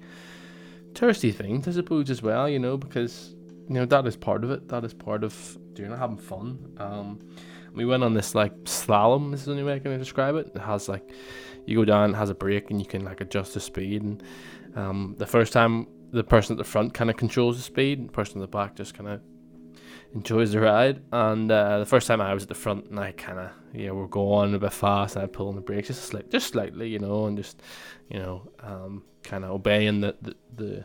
touristy 0.92 1.34
things, 1.34 1.66
I 1.66 1.72
suppose 1.72 2.10
as 2.10 2.22
well. 2.22 2.48
You 2.48 2.58
know, 2.58 2.76
because 2.76 3.34
you 3.68 3.74
know 3.74 3.86
that 3.86 4.06
is 4.06 4.16
part 4.16 4.44
of 4.44 4.50
it. 4.50 4.68
That 4.68 4.84
is 4.84 4.94
part 4.94 5.24
of 5.24 5.58
doing 5.74 5.92
it, 5.92 5.98
having 5.98 6.18
fun. 6.18 6.74
Um, 6.78 7.18
we 7.74 7.84
went 7.84 8.04
on 8.04 8.14
this 8.14 8.34
like 8.34 8.54
slalom. 8.64 9.30
This 9.30 9.40
is 9.40 9.46
the 9.46 9.52
only 9.52 9.64
way 9.64 9.74
I 9.74 9.78
can 9.78 9.98
describe 9.98 10.36
it. 10.36 10.52
It 10.54 10.60
has 10.60 10.88
like 10.88 11.10
you 11.66 11.76
go 11.76 11.84
down, 11.84 12.14
it 12.14 12.16
has 12.16 12.30
a 12.30 12.34
brake, 12.34 12.70
and 12.70 12.80
you 12.80 12.86
can 12.86 13.04
like 13.04 13.20
adjust 13.20 13.54
the 13.54 13.60
speed. 13.60 14.02
And 14.02 14.22
um, 14.74 15.14
the 15.18 15.26
first 15.26 15.52
time, 15.52 15.86
the 16.10 16.24
person 16.24 16.54
at 16.54 16.58
the 16.58 16.64
front 16.64 16.94
kind 16.94 17.10
of 17.10 17.16
controls 17.16 17.56
the 17.56 17.62
speed, 17.62 18.08
the 18.08 18.12
person 18.12 18.38
at 18.38 18.42
the 18.42 18.48
back 18.48 18.74
just 18.76 18.94
kind 18.94 19.08
of 19.08 19.20
enjoys 20.14 20.52
the 20.52 20.60
ride. 20.60 21.02
And 21.12 21.50
uh, 21.50 21.78
the 21.78 21.86
first 21.86 22.06
time 22.06 22.20
I 22.20 22.34
was 22.34 22.44
at 22.44 22.48
the 22.48 22.54
front, 22.54 22.86
and 22.86 22.98
I 22.98 23.12
kind 23.12 23.38
of 23.38 23.50
yeah, 23.72 23.90
we're 23.90 24.06
going 24.06 24.54
a 24.54 24.58
bit 24.58 24.72
fast, 24.72 25.16
and 25.16 25.24
I 25.24 25.26
pull 25.26 25.48
on 25.48 25.54
the 25.54 25.60
brakes 25.60 25.88
just 25.88 26.04
slight, 26.04 26.30
just 26.30 26.48
slightly, 26.48 26.88
you 26.88 26.98
know, 26.98 27.26
and 27.26 27.36
just 27.36 27.62
you 28.08 28.18
know, 28.18 28.48
um, 28.60 29.04
kind 29.22 29.44
of 29.44 29.50
obeying 29.50 30.00
the, 30.00 30.16
the 30.20 30.36
the 30.54 30.84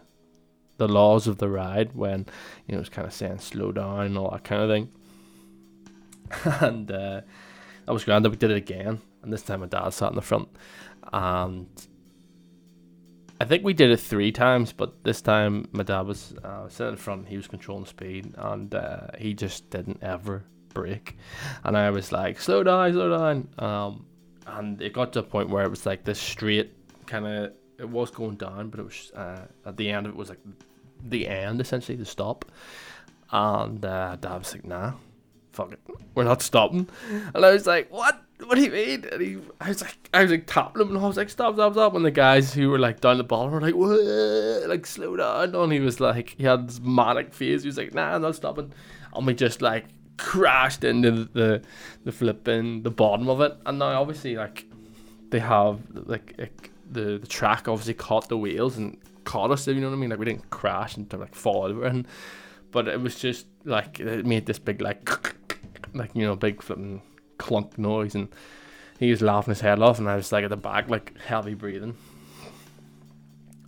the 0.77 0.87
laws 0.87 1.27
of 1.27 1.37
the 1.39 1.49
ride 1.49 1.93
when 1.93 2.25
you 2.67 2.75
know 2.75 2.79
it's 2.81 2.89
kind 2.89 3.07
of 3.07 3.13
saying 3.13 3.39
slow 3.39 3.71
down 3.71 4.01
and 4.01 4.17
all 4.17 4.31
that 4.31 4.43
kind 4.43 4.61
of 4.61 4.69
thing. 4.69 4.91
and 6.61 6.91
uh, 6.91 7.21
that 7.85 7.93
was 7.93 8.03
grand. 8.03 8.25
We 8.25 8.35
did 8.35 8.51
it 8.51 8.57
again, 8.57 9.01
and 9.27 9.33
this 9.33 9.41
time 9.41 9.59
my 9.59 9.65
dad 9.65 9.89
sat 9.89 10.09
in 10.09 10.15
the 10.15 10.21
front, 10.21 10.47
and 11.11 11.67
I 13.41 13.45
think 13.45 13.65
we 13.65 13.73
did 13.73 13.91
it 13.91 13.99
three 13.99 14.31
times, 14.31 14.71
but 14.71 15.03
this 15.03 15.21
time 15.21 15.67
my 15.73 15.83
dad 15.83 16.07
was 16.07 16.33
uh, 16.45 16.69
sitting 16.69 16.93
in 16.93 16.97
front. 16.97 17.27
He 17.27 17.35
was 17.35 17.45
controlling 17.45 17.85
speed, 17.85 18.33
and 18.37 18.73
uh, 18.73 19.07
he 19.17 19.33
just 19.33 19.69
didn't 19.69 19.99
ever 20.01 20.45
brake. 20.69 21.17
And 21.65 21.75
I 21.75 21.89
was 21.89 22.13
like, 22.13 22.39
"Slow 22.39 22.63
down, 22.63 22.93
slow 22.93 23.09
down." 23.17 23.49
Um, 23.59 24.05
and 24.45 24.81
it 24.81 24.93
got 24.93 25.11
to 25.13 25.19
a 25.19 25.23
point 25.23 25.49
where 25.49 25.65
it 25.65 25.69
was 25.69 25.85
like 25.85 26.05
this 26.05 26.19
straight 26.19 26.71
kind 27.05 27.27
of. 27.27 27.51
It 27.77 27.89
was 27.89 28.09
going 28.09 28.37
down, 28.37 28.69
but 28.69 28.79
it 28.79 28.83
was 28.83 29.11
uh, 29.13 29.41
at 29.65 29.75
the 29.75 29.89
end 29.89 30.07
of 30.07 30.13
it 30.13 30.17
was 30.17 30.29
like 30.29 30.39
the 31.03 31.27
end 31.27 31.59
essentially, 31.59 31.97
the 31.97 32.05
stop. 32.05 32.45
And 33.29 33.83
uh, 33.83 34.15
Dad 34.15 34.37
was 34.37 34.53
like, 34.53 34.63
"Nah, 34.63 34.93
fuck 35.57 35.73
it, 35.73 35.79
we're 36.15 36.23
not 36.23 36.41
stopping." 36.41 36.87
And 37.33 37.45
I 37.45 37.51
was 37.51 37.67
like, 37.67 37.91
"What?" 37.91 38.23
what 38.45 38.55
do 38.55 38.61
you 38.61 38.71
mean? 38.71 39.05
And 39.11 39.21
he, 39.21 39.37
I 39.59 39.69
was 39.69 39.81
like, 39.81 40.09
I 40.13 40.21
was 40.21 40.31
like 40.31 40.45
tapping 40.45 40.81
him, 40.81 40.95
and 40.95 41.03
I 41.03 41.07
was 41.07 41.17
like, 41.17 41.29
stop, 41.29 41.55
stop, 41.55 41.73
stop. 41.73 41.95
And 41.95 42.05
the 42.05 42.11
guys 42.11 42.53
who 42.53 42.69
were 42.69 42.79
like 42.79 43.01
down 43.01 43.17
the 43.17 43.23
bottom 43.23 43.51
were 43.51 43.61
like, 43.61 43.73
Whoa, 43.73 44.65
like 44.67 44.85
slow 44.85 45.15
down. 45.15 45.55
And 45.55 45.73
he 45.73 45.79
was 45.79 45.99
like, 45.99 46.35
he 46.37 46.43
had 46.43 46.67
this 46.67 46.79
manic 46.79 47.33
face. 47.33 47.63
He 47.63 47.67
was 47.67 47.77
like, 47.77 47.93
nah, 47.93 48.15
I'm 48.15 48.21
not 48.21 48.35
stopping. 48.35 48.71
And 49.13 49.25
we 49.25 49.33
just 49.33 49.61
like 49.61 49.85
crashed 50.17 50.83
into 50.83 51.11
the 51.11 51.29
the, 51.33 51.61
the 52.05 52.11
flipping 52.11 52.83
the 52.83 52.91
bottom 52.91 53.27
of 53.27 53.41
it. 53.41 53.57
And 53.65 53.79
now 53.79 53.99
obviously 53.99 54.35
like 54.35 54.65
they 55.29 55.39
have 55.39 55.79
like, 55.93 56.35
like 56.37 56.71
the 56.89 57.17
the 57.17 57.27
track 57.27 57.67
obviously 57.67 57.95
caught 57.95 58.29
the 58.29 58.37
wheels 58.37 58.77
and 58.77 58.97
caught 59.23 59.51
us. 59.51 59.67
You 59.67 59.75
know 59.75 59.89
what 59.89 59.95
I 59.95 59.99
mean? 59.99 60.11
Like 60.11 60.19
we 60.19 60.25
didn't 60.25 60.49
crash 60.51 60.95
and 60.95 61.11
like 61.13 61.35
fall 61.35 61.63
over 61.63 61.85
and. 61.85 62.07
But 62.69 62.89
it 62.89 62.99
was 62.99 63.17
just 63.17 63.47
like 63.67 63.99
it 63.99 64.25
made 64.25 64.45
this 64.45 64.59
big 64.59 64.81
like 64.81 65.09
like 65.93 66.11
you 66.15 66.23
know 66.23 66.35
big 66.35 66.61
flipping 66.61 67.01
clunk 67.37 67.77
noise, 67.77 68.15
and 68.15 68.29
he 68.99 69.11
was 69.11 69.21
laughing 69.21 69.51
his 69.51 69.61
head 69.61 69.79
off, 69.79 69.99
and 69.99 70.09
I 70.09 70.15
was 70.15 70.31
like 70.31 70.43
at 70.43 70.49
the 70.49 70.57
back, 70.57 70.89
like 70.89 71.17
heavy 71.19 71.53
breathing. 71.53 71.95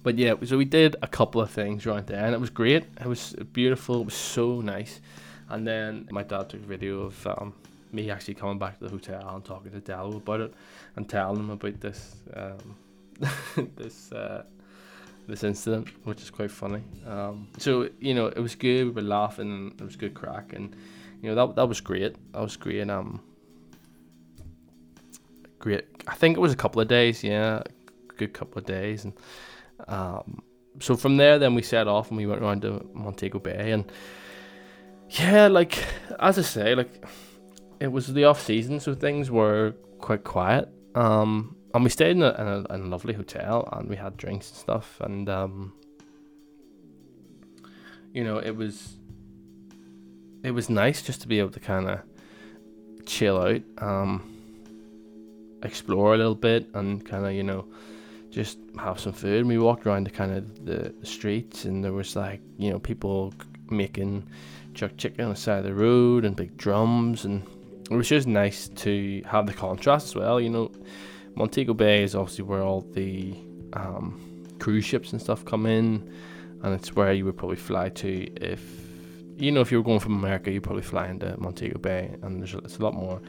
But 0.01 0.17
yeah, 0.17 0.35
so 0.45 0.57
we 0.57 0.65
did 0.65 0.95
a 1.01 1.07
couple 1.07 1.41
of 1.41 1.51
things 1.51 1.85
right 1.85 2.05
there, 2.07 2.25
and 2.25 2.33
it 2.33 2.39
was 2.39 2.49
great. 2.49 2.85
It 2.99 3.05
was 3.07 3.35
beautiful. 3.53 4.01
It 4.01 4.05
was 4.05 4.13
so 4.13 4.61
nice. 4.61 5.01
And 5.49 5.67
then 5.67 6.07
my 6.11 6.23
dad 6.23 6.49
took 6.49 6.61
a 6.61 6.65
video 6.65 7.01
of 7.01 7.27
um, 7.27 7.53
me 7.91 8.09
actually 8.09 8.35
coming 8.35 8.59
back 8.59 8.77
to 8.79 8.85
the 8.85 8.89
hotel 8.89 9.35
and 9.35 9.43
talking 9.43 9.71
to 9.71 9.79
Dello 9.79 10.17
about 10.17 10.39
it, 10.39 10.53
and 10.95 11.09
telling 11.09 11.39
him 11.39 11.49
about 11.49 11.79
this 11.81 12.15
um, 12.33 12.75
this 13.75 14.11
uh, 14.13 14.43
this 15.29 15.43
incident, 15.43 15.87
which 16.03 16.21
is 16.21 16.29
quite 16.29 16.51
funny. 16.51 16.81
Um, 17.07 17.47
so 17.57 17.89
you 17.99 18.13
know, 18.13 18.27
it 18.27 18.39
was 18.39 18.55
good. 18.55 18.85
We 18.85 18.91
were 18.91 19.01
laughing. 19.01 19.51
And 19.51 19.81
it 19.81 19.83
was 19.83 19.95
good 19.95 20.13
crack, 20.13 20.53
and 20.53 20.75
you 21.21 21.29
know 21.29 21.35
that 21.35 21.55
that 21.55 21.67
was 21.67 21.81
great. 21.81 22.15
That 22.33 22.41
was 22.41 22.57
great. 22.57 22.89
Um, 22.89 23.21
great. 25.59 25.85
I 26.07 26.15
think 26.15 26.37
it 26.37 26.39
was 26.39 26.53
a 26.53 26.57
couple 26.57 26.81
of 26.81 26.87
days. 26.87 27.23
Yeah, 27.23 27.63
good 28.17 28.33
couple 28.33 28.59
of 28.59 28.65
days, 28.65 29.05
and 29.05 29.13
um, 29.87 30.41
so 30.79 30.95
from 30.95 31.17
there, 31.17 31.39
then 31.39 31.55
we 31.55 31.61
set 31.61 31.87
off 31.87 32.09
and 32.09 32.17
we 32.17 32.25
went 32.25 32.41
around 32.41 32.61
to 32.61 32.89
Montego 32.93 33.39
Bay, 33.39 33.71
and 33.71 33.91
yeah, 35.09 35.47
like 35.47 35.83
as 36.19 36.37
I 36.37 36.43
say, 36.43 36.75
like 36.75 37.03
it 37.79 37.91
was 37.91 38.13
the 38.13 38.25
off 38.25 38.41
season, 38.41 38.79
so 38.79 38.93
things 38.93 39.31
were 39.31 39.73
quite 39.99 40.23
quiet. 40.23 40.69
Um, 40.95 41.55
and 41.73 41.83
we 41.83 41.89
stayed 41.89 42.11
in 42.11 42.23
a, 42.23 42.29
in 42.29 42.47
a, 42.47 42.73
in 42.73 42.81
a 42.81 42.87
lovely 42.87 43.13
hotel, 43.13 43.69
and 43.73 43.89
we 43.89 43.95
had 43.95 44.17
drinks 44.17 44.49
and 44.49 44.57
stuff, 44.57 44.97
and 45.01 45.29
um, 45.29 45.73
you 48.13 48.23
know, 48.23 48.37
it 48.37 48.55
was 48.55 48.97
it 50.43 50.51
was 50.51 50.69
nice 50.69 51.01
just 51.01 51.21
to 51.21 51.27
be 51.27 51.39
able 51.39 51.51
to 51.51 51.59
kind 51.59 51.89
of 51.89 51.99
chill 53.05 53.39
out. 53.41 53.61
Um, 53.77 54.35
explore 55.63 56.13
a 56.13 56.17
little 56.17 56.35
bit 56.35 56.69
and 56.73 57.05
kind 57.05 57.25
of 57.25 57.33
you 57.33 57.43
know 57.43 57.65
just 58.29 58.59
have 58.77 58.99
some 58.99 59.13
food. 59.13 59.39
And 59.39 59.47
we 59.47 59.57
walked 59.57 59.85
around 59.85 60.05
the 60.05 60.11
kind 60.11 60.31
of 60.31 60.65
the, 60.65 60.93
the 60.99 61.05
streets, 61.05 61.65
and 61.65 61.83
there 61.83 61.93
was 61.93 62.15
like 62.15 62.41
you 62.57 62.69
know 62.69 62.79
people 62.79 63.33
making 63.69 64.27
jerk 64.73 64.97
chicken 64.97 65.25
on 65.25 65.31
the 65.31 65.35
side 65.35 65.59
of 65.59 65.65
the 65.65 65.73
road 65.73 66.25
and 66.25 66.35
big 66.35 66.55
drums, 66.57 67.25
and 67.25 67.45
it 67.89 67.95
was 67.95 68.07
just 68.07 68.27
nice 68.27 68.69
to 68.69 69.21
have 69.25 69.45
the 69.47 69.53
contrast 69.53 70.07
as 70.07 70.15
well. 70.15 70.39
You 70.39 70.49
know, 70.49 70.71
Montego 71.39 71.73
Bay 71.73 72.03
is 72.03 72.15
obviously 72.15 72.43
where 72.43 72.61
all 72.61 72.81
the 72.81 73.33
um, 73.71 74.45
cruise 74.59 74.83
ships 74.83 75.13
and 75.13 75.21
stuff 75.21 75.45
come 75.45 75.65
in, 75.65 76.13
and 76.63 76.75
it's 76.75 76.93
where 76.95 77.13
you 77.13 77.23
would 77.23 77.37
probably 77.37 77.55
fly 77.55 77.87
to 77.87 78.23
if 78.43 78.61
you 79.37 79.49
know 79.49 79.61
if 79.61 79.71
you 79.71 79.77
were 79.77 79.83
going 79.83 80.01
from 80.01 80.15
America, 80.15 80.51
you'd 80.51 80.63
probably 80.63 80.83
fly 80.83 81.07
into 81.07 81.33
Montego 81.39 81.79
Bay, 81.79 82.13
and 82.21 82.41
there's 82.41 82.53
it's 82.55 82.77
a 82.77 82.83
lot 82.83 82.93
more 82.93 83.21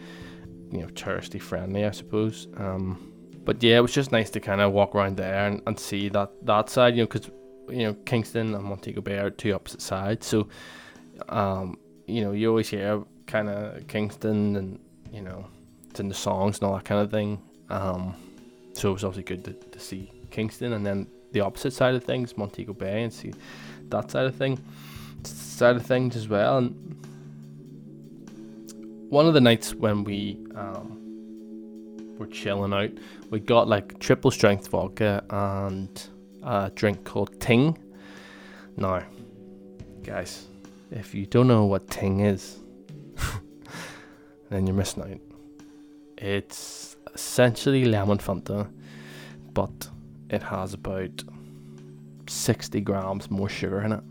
you 0.73 0.81
know 0.81 0.88
touristy 0.88 1.40
friendly, 1.40 1.85
I 1.85 1.93
suppose. 1.93 2.49
Um, 2.57 3.12
but 3.45 3.62
yeah, 3.62 3.79
it 3.79 3.81
was 3.81 3.93
just 3.93 4.11
nice 4.11 4.29
to 4.31 4.40
kind 4.40 4.61
of 4.61 4.73
walk 4.73 4.97
around 4.97 5.17
there 5.17 5.47
and, 5.47 5.62
and 5.69 5.79
see 5.79 6.09
that 6.09 6.31
that 6.43 6.69
side, 6.69 6.97
you 6.97 7.02
know, 7.02 7.07
because 7.07 7.31
you 7.69 7.85
know 7.87 7.95
Kingston 8.07 8.57
and 8.57 8.64
Montego 8.64 9.00
Bay 9.02 9.19
are 9.19 9.31
two 9.31 9.52
opposite 9.52 9.83
sides. 9.83 10.26
So, 10.26 10.49
um, 11.29 11.79
you 12.09 12.23
know, 12.23 12.33
you 12.33 12.49
always 12.49 12.69
hear 12.69 13.05
kind 13.29 13.49
of 13.49 13.87
Kingston 13.87 14.57
and 14.57 14.81
you 15.12 15.23
know 15.23 15.47
it's 15.88 16.00
in 16.00 16.09
the 16.09 16.14
songs 16.14 16.59
and 16.59 16.69
all 16.69 16.75
that 16.75 16.85
kind 16.85 17.00
of 17.00 17.12
thing. 17.12 17.40
Um, 17.71 18.15
so 18.75 18.91
it 18.91 18.93
was 18.93 19.05
obviously 19.05 19.37
good 19.37 19.45
to, 19.45 19.53
to 19.53 19.79
see 19.79 20.11
Kingston 20.31 20.73
and 20.75 20.85
then 20.85 21.07
the 21.33 21.41
opposite 21.41 21.73
side 21.73 21.95
of 21.95 22.05
things, 22.05 22.37
Montego 22.37 22.73
Bay, 22.73 23.03
and 23.03 23.12
see 23.12 23.33
that 23.89 24.11
side 24.11 24.27
of 24.27 24.35
thing, 24.35 24.59
side 25.25 25.77
of 25.77 25.87
things 25.87 26.17
as 26.17 26.29
well. 26.29 26.59
And 26.59 26.97
one 29.11 29.27
of 29.27 29.35
the 29.35 29.41
nights 29.41 29.75
when 29.75 30.05
we 30.05 30.39
um, 30.55 32.17
were 32.19 32.27
chilling 32.27 32.73
out, 32.73 32.91
we 33.31 33.41
got 33.41 33.69
like 33.69 33.99
triple 33.99 34.31
strength 34.31 34.69
vodka 34.69 35.25
and 35.31 36.09
a 36.43 36.71
drink 36.75 37.05
called 37.05 37.41
Ting. 37.41 37.79
Now, 38.77 39.05
guys, 40.03 40.47
if 40.91 41.15
you 41.15 41.27
don't 41.27 41.49
know 41.49 41.65
what 41.65 41.89
Ting 41.91 42.21
is, 42.21 42.59
then 44.50 44.67
you're 44.67 44.77
missing 44.77 45.03
out. 45.03 45.21
It's 46.19 46.89
essentially 47.21 47.85
lemon 47.85 48.19
Fanta, 48.19 48.69
but 49.53 49.89
it 50.31 50.43
has 50.43 50.75
about 50.75 51.23
60 52.27 52.81
grams 52.81 53.31
more 53.31 53.49
sugar 53.49 53.83
in 53.83 53.93
it. 53.93 54.05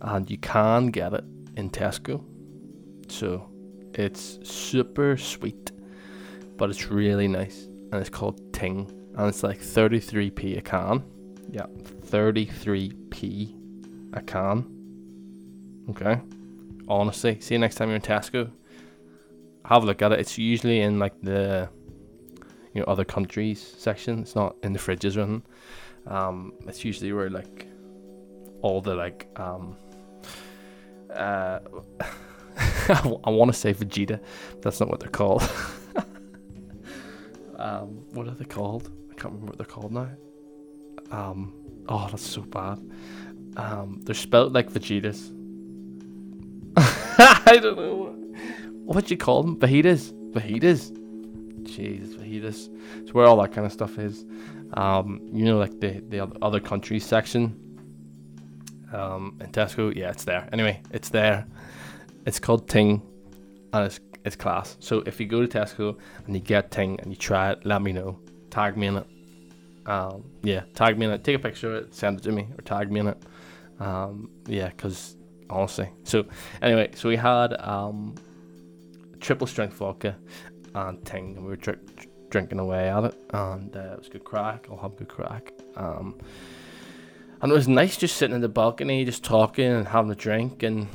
And 0.00 0.30
you 0.30 0.38
can 0.38 0.88
get 0.88 1.14
it 1.14 1.24
in 1.56 1.70
Tesco. 1.70 2.22
So 3.08 3.48
it's 3.94 4.38
super 4.42 5.16
sweet, 5.16 5.70
but 6.56 6.68
it's 6.68 6.90
really 6.90 7.28
nice, 7.28 7.68
and 7.92 7.94
it's 7.94 8.10
called 8.10 8.52
Ting, 8.52 8.90
and 9.16 9.28
it's 9.28 9.42
like 9.42 9.60
33p 9.60 10.58
a 10.58 10.62
can. 10.62 11.04
Yeah, 11.50 11.66
33p 12.06 13.54
a 14.14 14.20
can. 14.22 14.66
Okay. 15.90 16.20
Honestly, 16.88 17.40
see 17.40 17.54
you 17.54 17.58
next 17.60 17.76
time 17.76 17.88
you're 17.88 17.96
in 17.96 18.02
Tesco. 18.02 18.50
Have 19.64 19.84
a 19.84 19.86
look 19.86 20.02
at 20.02 20.12
it. 20.12 20.20
It's 20.20 20.36
usually 20.36 20.80
in 20.80 20.98
like 20.98 21.14
the 21.22 21.70
you 22.74 22.80
know 22.80 22.86
other 22.86 23.04
countries 23.04 23.74
section. 23.78 24.20
It's 24.20 24.34
not 24.34 24.56
in 24.62 24.72
the 24.72 24.78
fridges 24.78 25.16
or 25.16 25.20
anything. 25.20 25.42
Um, 26.06 26.52
it's 26.66 26.84
usually 26.84 27.12
where 27.12 27.30
like 27.30 27.68
all 28.60 28.80
the 28.80 28.94
like 28.94 29.28
um 29.36 29.76
uh 31.10 31.60
I 32.88 33.30
want 33.30 33.52
to 33.52 33.58
say 33.58 33.72
Vegeta. 33.72 34.20
That's 34.60 34.80
not 34.80 34.88
what 34.88 35.00
they're 35.00 35.08
called. 35.08 35.42
um, 37.58 38.04
what 38.12 38.28
are 38.28 38.34
they 38.34 38.44
called? 38.44 38.90
I 39.10 39.14
can't 39.14 39.34
remember 39.34 39.46
what 39.46 39.58
they're 39.58 39.66
called 39.66 39.92
now. 39.92 40.10
Um, 41.10 41.54
oh, 41.88 42.08
that's 42.10 42.26
so 42.26 42.42
bad. 42.42 42.78
Um, 43.56 44.00
they're 44.02 44.14
spelled 44.14 44.52
like 44.52 44.70
Vegetas. 44.70 45.32
I 46.76 47.58
don't 47.60 47.76
know. 47.76 48.16
What 48.84 49.10
you 49.10 49.16
call 49.16 49.42
them? 49.42 49.58
Fajitas. 49.58 50.12
Fajitas. 50.32 51.03
Jesus, 51.64 52.16
fajitas. 52.16 52.68
It's 53.02 53.12
where 53.14 53.26
all 53.26 53.36
that 53.42 53.52
kind 53.52 53.66
of 53.66 53.72
stuff 53.72 53.98
is. 53.98 54.24
Um, 54.74 55.20
you 55.32 55.44
know, 55.44 55.58
like 55.58 55.80
the 55.80 56.00
the 56.08 56.20
other 56.42 56.60
countries 56.60 57.04
section. 57.04 57.60
Um, 58.92 59.38
in 59.40 59.50
Tesco, 59.50 59.94
yeah, 59.94 60.10
it's 60.10 60.24
there. 60.24 60.48
Anyway, 60.52 60.80
it's 60.92 61.08
there. 61.08 61.46
It's 62.26 62.38
called 62.38 62.68
Ting, 62.68 63.02
and 63.72 63.86
it's 63.86 64.00
it's 64.24 64.36
class. 64.36 64.76
So 64.80 65.02
if 65.06 65.20
you 65.20 65.26
go 65.26 65.44
to 65.44 65.48
Tesco 65.48 65.98
and 66.26 66.34
you 66.34 66.40
get 66.40 66.70
Ting 66.70 66.98
and 67.00 67.10
you 67.10 67.16
try 67.16 67.52
it, 67.52 67.66
let 67.66 67.82
me 67.82 67.92
know. 67.92 68.18
Tag 68.50 68.76
me 68.76 68.86
in 68.86 68.96
it. 68.98 69.06
Um, 69.86 70.24
yeah, 70.42 70.62
tag 70.74 70.98
me 70.98 71.06
in 71.06 71.12
it. 71.12 71.24
Take 71.24 71.36
a 71.36 71.38
picture 71.38 71.74
of 71.74 71.84
it, 71.84 71.94
send 71.94 72.18
it 72.18 72.22
to 72.22 72.32
me, 72.32 72.48
or 72.56 72.62
tag 72.62 72.90
me 72.90 73.00
in 73.00 73.08
it. 73.08 73.22
Um, 73.80 74.30
yeah, 74.46 74.68
because 74.68 75.16
honestly. 75.50 75.90
So 76.04 76.24
anyway, 76.62 76.90
so 76.94 77.08
we 77.08 77.16
had 77.16 77.54
um, 77.60 78.14
triple 79.20 79.46
strength 79.46 79.74
vodka 79.74 80.16
and 80.74 81.04
Ting, 81.04 81.36
and 81.36 81.44
we 81.44 81.50
were 81.50 81.56
dr- 81.56 81.78
drinking 82.30 82.58
away 82.58 82.88
at 82.88 83.04
it, 83.04 83.14
and 83.30 83.76
uh, 83.76 83.92
it 83.92 83.98
was 83.98 84.08
good 84.08 84.24
crack. 84.24 84.66
I'll 84.70 84.78
have 84.78 84.96
good 84.96 85.08
crack. 85.08 85.52
Um, 85.76 86.18
and 87.40 87.52
it 87.52 87.54
was 87.54 87.68
nice 87.68 87.96
just 87.96 88.16
sitting 88.16 88.34
in 88.34 88.40
the 88.40 88.48
balcony, 88.48 89.04
just 89.04 89.22
talking 89.22 89.66
and 89.66 89.86
having 89.86 90.10
a 90.10 90.14
drink 90.14 90.62
and 90.62 90.88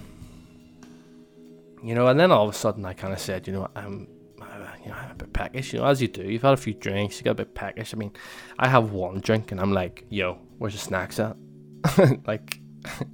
you 1.84 1.96
know, 1.96 2.08
and 2.08 2.20
then 2.20 2.32
all 2.32 2.48
of 2.48 2.54
a 2.54 2.58
sudden 2.58 2.86
I 2.86 2.94
kind 2.94 3.14
of 3.14 3.20
said, 3.20 3.48
you 3.48 3.54
know, 3.54 3.70
I'm, 3.76 4.08
you 4.84 4.90
know, 4.90 4.96
I'm 4.96 5.12
a 5.12 5.16
bit 5.16 5.34
peckish, 5.34 5.74
you 5.74 5.80
know, 5.80 5.86
as 5.86 6.02
you 6.02 6.08
do. 6.08 6.24
You've 6.24 6.42
had 6.42 6.54
a 6.54 6.58
few 6.58 6.74
drinks, 6.74 7.18
you 7.18 7.24
got 7.24 7.32
a 7.32 7.36
bit 7.36 7.56
peckish. 7.56 7.94
I 7.94 7.98
mean, 7.98 8.12
I 8.58 8.68
have 8.68 8.92
one 8.92 9.20
drink 9.22 9.52
and 9.52 9.62
I'm 9.62 9.74
like, 9.74 10.06
yo, 10.10 10.40
where's 10.58 10.74
the 10.74 10.80
snacks 10.80 11.20
at? 11.20 11.36
like, 12.28 12.60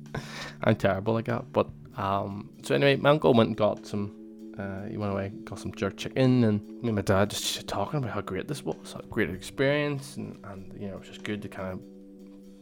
I'm 0.64 0.76
terrible 0.76 1.14
like 1.14 1.26
that. 1.26 1.52
But, 1.52 1.68
um, 1.98 2.50
so 2.64 2.76
anyway, 2.76 2.96
my 2.96 3.12
uncle 3.12 3.34
went 3.34 3.50
and 3.50 3.58
got 3.58 3.86
some, 3.86 4.16
uh, 4.60 4.86
he 4.86 4.98
went 4.98 5.12
away, 5.12 5.32
got 5.44 5.60
some 5.60 5.74
jerk 5.74 5.98
chicken, 5.98 6.44
and 6.44 6.62
me 6.82 6.90
and 6.90 6.96
my 6.96 7.02
dad 7.02 7.30
just 7.30 7.68
talking 7.68 8.00
about 8.00 8.12
how 8.12 8.22
great 8.22 8.48
this 8.48 8.64
was, 8.64 8.96
a 8.98 9.06
great 9.08 9.30
experience, 9.30 10.18
and, 10.18 10.38
and 10.46 10.74
you 10.80 10.88
know, 10.88 10.94
it 10.94 11.00
was 11.00 11.08
just 11.08 11.24
good 11.24 11.42
to 11.42 11.50
kind 11.50 11.74
of 11.74 11.80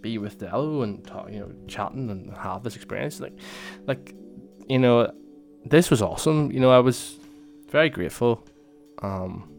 be 0.01 0.17
with 0.17 0.37
Dello 0.37 0.81
and 0.81 1.05
talk, 1.05 1.31
you 1.31 1.39
know, 1.39 1.51
chatting 1.67 2.09
and 2.09 2.35
have 2.37 2.63
this 2.63 2.75
experience. 2.75 3.19
Like, 3.19 3.33
like, 3.87 4.13
you 4.67 4.79
know, 4.79 5.11
this 5.65 5.89
was 5.89 6.01
awesome. 6.01 6.51
You 6.51 6.59
know, 6.59 6.71
I 6.71 6.79
was 6.79 7.17
very 7.69 7.89
grateful 7.89 8.45
um, 9.01 9.49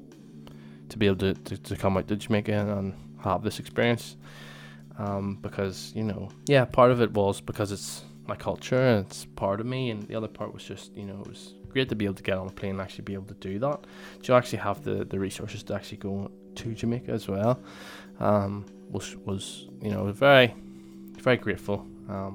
to 0.90 0.98
be 0.98 1.06
able 1.06 1.16
to, 1.16 1.34
to, 1.34 1.56
to 1.56 1.76
come 1.76 1.96
out 1.96 2.06
to 2.08 2.16
Jamaica 2.16 2.52
and 2.52 2.94
have 3.22 3.42
this 3.42 3.58
experience. 3.58 4.16
Um, 4.96 5.38
because, 5.40 5.92
you 5.96 6.04
know, 6.04 6.28
yeah, 6.46 6.64
part 6.64 6.92
of 6.92 7.00
it 7.00 7.10
was 7.12 7.40
because 7.40 7.72
it's 7.72 8.04
my 8.26 8.36
culture 8.36 8.80
and 8.80 9.06
it's 9.06 9.24
part 9.24 9.60
of 9.60 9.66
me, 9.66 9.90
and 9.90 10.02
the 10.04 10.14
other 10.14 10.28
part 10.28 10.54
was 10.54 10.62
just, 10.62 10.94
you 10.94 11.04
know, 11.04 11.20
it 11.20 11.26
was 11.26 11.54
great 11.74 11.90
to 11.90 11.94
be 11.94 12.06
able 12.06 12.14
to 12.14 12.22
get 12.22 12.38
on 12.38 12.46
a 12.46 12.50
plane 12.50 12.72
and 12.72 12.80
actually 12.80 13.04
be 13.04 13.14
able 13.14 13.26
to 13.26 13.34
do 13.34 13.58
that. 13.58 13.80
To 14.22 14.34
actually 14.34 14.60
have 14.60 14.82
the, 14.82 15.04
the 15.04 15.18
resources 15.18 15.62
to 15.64 15.74
actually 15.74 15.98
go 15.98 16.30
to 16.54 16.74
Jamaica 16.74 17.12
as 17.12 17.28
well 17.28 17.60
um, 18.20 18.64
was, 18.90 19.16
was, 19.16 19.68
you 19.82 19.90
know, 19.90 20.10
very, 20.12 20.54
very 21.18 21.36
grateful. 21.36 21.86
Um, 22.08 22.32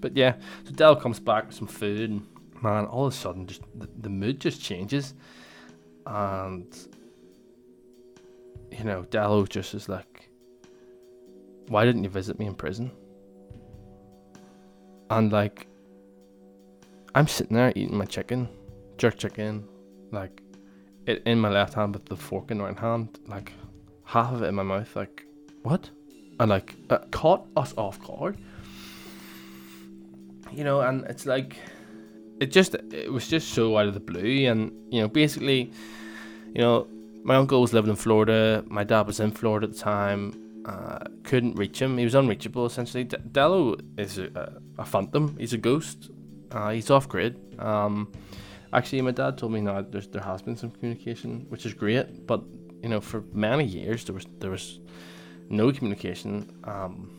but 0.00 0.16
yeah, 0.16 0.36
so 0.64 0.72
Dell 0.72 0.96
comes 0.96 1.20
back 1.20 1.48
with 1.48 1.56
some 1.56 1.66
food 1.66 2.10
and 2.10 2.26
man, 2.62 2.86
all 2.86 3.06
of 3.06 3.12
a 3.12 3.16
sudden, 3.16 3.46
just 3.46 3.62
the, 3.74 3.88
the 4.00 4.08
mood 4.08 4.40
just 4.40 4.62
changes, 4.62 5.14
and 6.06 6.66
you 8.70 8.84
know, 8.84 9.02
Dello 9.10 9.46
just 9.46 9.74
is 9.74 9.88
like, 9.88 10.28
"Why 11.68 11.84
didn't 11.84 12.04
you 12.04 12.10
visit 12.10 12.38
me 12.38 12.46
in 12.46 12.54
prison?" 12.54 12.90
And 15.10 15.32
like, 15.32 15.66
I'm 17.14 17.28
sitting 17.28 17.56
there 17.56 17.72
eating 17.76 17.96
my 17.96 18.04
chicken, 18.04 18.48
jerk 18.98 19.18
chicken, 19.18 19.66
like, 20.10 20.42
it 21.06 21.22
in 21.26 21.38
my 21.38 21.48
left 21.48 21.74
hand 21.74 21.94
with 21.94 22.06
the 22.06 22.16
fork 22.16 22.50
in 22.50 22.60
right 22.60 22.78
hand, 22.78 23.18
like, 23.26 23.52
half 24.04 24.32
of 24.32 24.42
it 24.42 24.46
in 24.46 24.54
my 24.54 24.62
mouth, 24.62 24.94
like, 24.96 25.26
what? 25.62 25.90
And 26.38 26.50
like, 26.50 26.74
it 26.90 27.10
caught 27.10 27.46
us 27.56 27.74
off 27.76 28.00
guard. 28.00 28.36
You 30.52 30.64
know, 30.64 30.80
and 30.80 31.04
it's 31.06 31.26
like 31.26 31.56
it 32.40 32.52
just 32.52 32.74
it 32.74 33.12
was 33.12 33.28
just 33.28 33.52
so 33.52 33.76
out 33.76 33.86
of 33.86 33.94
the 33.94 34.00
blue. 34.00 34.46
And 34.46 34.72
you 34.92 35.00
know 35.00 35.08
basically 35.08 35.72
you 36.54 36.60
know 36.60 36.86
my 37.24 37.36
uncle 37.36 37.60
was 37.60 37.72
living 37.72 37.90
in 37.90 37.96
Florida. 37.96 38.62
My 38.66 38.84
dad 38.84 39.06
was 39.06 39.20
in 39.20 39.32
Florida 39.32 39.66
at 39.66 39.72
the 39.72 39.78
time. 39.78 40.62
Uh, 40.64 40.98
couldn't 41.22 41.54
reach 41.54 41.80
him. 41.80 41.96
He 41.98 42.04
was 42.04 42.14
unreachable 42.14 42.66
essentially. 42.66 43.04
D- 43.04 43.16
Dello 43.32 43.76
is 43.98 44.18
a, 44.18 44.60
a, 44.78 44.84
phantom. 44.84 45.36
He's 45.38 45.52
a 45.52 45.58
ghost. 45.58 46.10
Uh, 46.50 46.70
he's 46.70 46.90
off 46.90 47.08
grid. 47.08 47.38
Um, 47.60 48.12
actually 48.72 49.00
my 49.02 49.10
dad 49.10 49.38
told 49.38 49.52
me 49.52 49.60
now 49.60 49.82
there's, 49.82 50.08
there 50.08 50.22
has 50.22 50.42
been 50.42 50.56
some 50.56 50.70
communication 50.70 51.46
which 51.48 51.66
is 51.66 51.74
great 51.74 52.26
but 52.26 52.42
you 52.82 52.88
know 52.88 53.00
for 53.00 53.22
many 53.32 53.64
years 53.64 54.04
there 54.04 54.14
was 54.14 54.26
there 54.38 54.50
was 54.50 54.80
no 55.48 55.72
communication 55.72 56.52
um, 56.64 57.10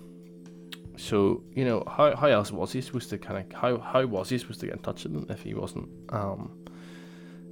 so 0.98 1.44
you 1.54 1.64
know 1.64 1.84
how, 1.88 2.16
how 2.16 2.28
else 2.28 2.52
was 2.52 2.72
he 2.72 2.82
supposed 2.82 3.10
to 3.10 3.18
kind 3.18 3.38
of 3.40 3.60
how 3.60 3.78
how 3.78 4.06
was 4.06 4.30
he 4.30 4.38
supposed 4.38 4.60
to 4.60 4.66
get 4.66 4.76
in 4.76 4.82
touch 4.82 5.04
with 5.04 5.14
him 5.14 5.26
if 5.30 5.42
he 5.42 5.54
wasn't 5.54 5.88
um 6.10 6.66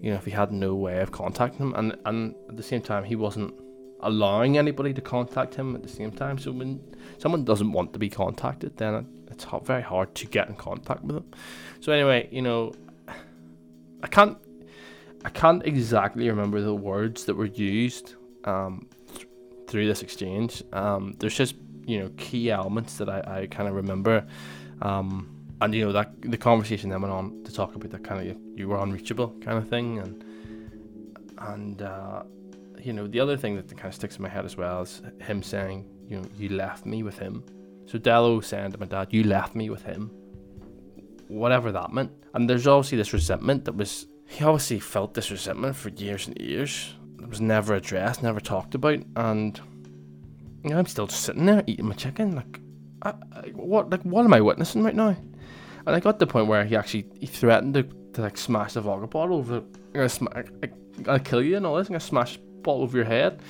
you 0.02 0.12
know 0.12 0.18
if 0.18 0.26
he 0.26 0.32
had 0.32 0.52
no 0.52 0.76
way 0.76 1.00
of 1.00 1.12
contacting 1.12 1.68
him? 1.68 1.76
And 1.76 1.98
and 2.06 2.36
at 2.50 2.58
the 2.58 2.64
same 2.64 2.82
time 2.82 3.04
he 3.04 3.16
wasn't 3.16 3.54
allowing 4.02 4.58
anybody 4.58 4.94
to 4.94 5.02
contact 5.02 5.56
him 5.56 5.76
at 5.76 5.82
the 5.82 5.90
same 5.90 6.12
time. 6.12 6.38
So 6.38 6.52
when 6.52 6.80
someone 7.18 7.44
doesn't 7.46 7.72
want 7.72 7.94
to 7.94 8.00
be 8.00 8.10
contacted 8.10 8.78
then 8.78 9.08
it's 9.32 9.46
very 9.64 9.82
hard 9.82 10.14
to 10.16 10.26
get 10.28 10.48
in 10.48 10.56
contact 10.56 11.04
with 11.04 11.16
them 11.16 11.26
so 11.80 11.92
anyway 11.92 12.28
you 12.32 12.42
know 12.42 12.74
i 14.06 14.08
can't 14.08 14.38
i 15.26 15.30
can't 15.30 15.62
exactly 15.66 16.30
remember 16.30 16.62
the 16.62 16.74
words 16.74 17.26
that 17.26 17.36
were 17.36 17.52
used 17.74 18.16
um, 18.46 18.88
th- 19.16 19.28
through 19.68 19.88
this 19.88 20.02
exchange 20.04 20.64
um, 20.72 21.16
there's 21.20 21.36
just 21.36 21.56
you 21.86 22.00
know 22.00 22.10
key 22.18 22.50
elements 22.50 22.98
that 22.98 23.10
I, 23.10 23.42
I 23.42 23.48
kind 23.48 23.70
of 23.70 23.76
remember. 23.76 24.26
Um, 24.82 25.32
and 25.62 25.74
you 25.74 25.86
know 25.86 25.92
that 25.94 26.22
the 26.22 26.38
conversation 26.38 26.90
then 26.90 27.02
went 27.02 27.14
on 27.14 27.44
to 27.44 27.54
talk 27.54 27.76
about 27.76 27.92
that 27.92 28.04
kind 28.04 28.30
of 28.30 28.38
you, 28.56 28.68
were 28.68 28.78
unreachable 28.78 29.30
kind 29.42 29.58
of 29.58 29.70
thing, 29.70 30.00
and 30.00 30.26
and 31.40 31.82
uh, 31.82 32.24
you 32.82 32.94
know 32.94 33.08
the 33.08 33.20
other 33.20 33.38
thing 33.38 33.56
that 33.56 33.70
kind 33.70 33.88
of 33.88 33.96
sticks 33.96 34.18
in 34.18 34.24
my 34.24 34.30
head 34.30 34.46
as 34.46 34.58
well 34.58 34.82
is 34.82 35.02
him 35.22 35.42
saying, 35.42 35.86
you 36.08 36.20
know, 36.20 36.28
you 36.36 36.50
left 36.50 36.86
me 36.86 37.04
with 37.04 37.18
him. 37.18 37.44
So 37.86 37.98
Dello 37.98 38.42
saying 38.42 38.72
to 38.74 38.80
my 38.80 38.86
dad, 38.86 39.14
"You 39.14 39.24
left 39.24 39.56
me 39.56 39.70
with 39.70 39.84
him," 39.84 40.12
whatever 41.28 41.72
that 41.72 41.92
meant. 41.92 42.12
And 42.34 42.50
there's 42.50 42.68
obviously 42.68 42.98
this 42.98 43.14
resentment 43.14 43.66
that 43.66 43.76
was 43.76 44.08
he 44.28 44.44
obviously 44.44 44.80
felt 44.80 45.14
this 45.14 45.32
resentment 45.32 45.76
for 45.76 45.90
years 45.90 46.28
and 46.28 46.40
years. 46.40 46.94
It 47.22 47.30
was 47.30 47.42
never 47.42 47.76
addressed, 47.76 48.24
never 48.24 48.40
talked 48.40 48.76
about, 48.76 49.00
and 49.16 49.60
you 50.64 50.72
know, 50.72 50.80
I'm 50.80 50.86
still 50.88 51.08
just 51.08 51.24
sitting 51.24 51.46
there 51.46 51.64
eating 51.68 51.88
my 51.88 51.94
chicken. 51.94 52.36
Like, 52.36 52.60
I, 53.04 53.10
I, 53.10 53.50
what? 53.54 53.90
Like, 53.90 54.02
what 54.02 54.26
am 54.26 54.34
I 54.34 54.42
witnessing 54.42 54.84
right 54.84 54.96
now? 54.96 55.16
And 55.86 55.96
I 55.96 56.00
got 56.00 56.14
to 56.14 56.26
the 56.26 56.32
point 56.32 56.48
where 56.48 56.66
he 56.66 56.76
actually 56.76 57.08
he 57.20 57.28
threatened 57.28 57.76
to, 57.76 57.84
to 58.14 58.22
like 58.22 58.38
smash 58.38 58.74
the 58.74 58.82
vodka 58.82 59.08
bottle 59.08 59.38
over. 59.38 59.64
I'm 59.94 60.10
sm- 60.10 60.28
kill 61.24 61.44
you 61.44 61.58
and 61.58 61.66
all 61.66 61.76
this. 61.76 61.88
I'm 61.88 61.94
gonna 61.94 62.00
smash 62.00 62.38
bottle 62.38 62.82
over 62.82 62.98
your 62.98 63.06
head. 63.06 63.42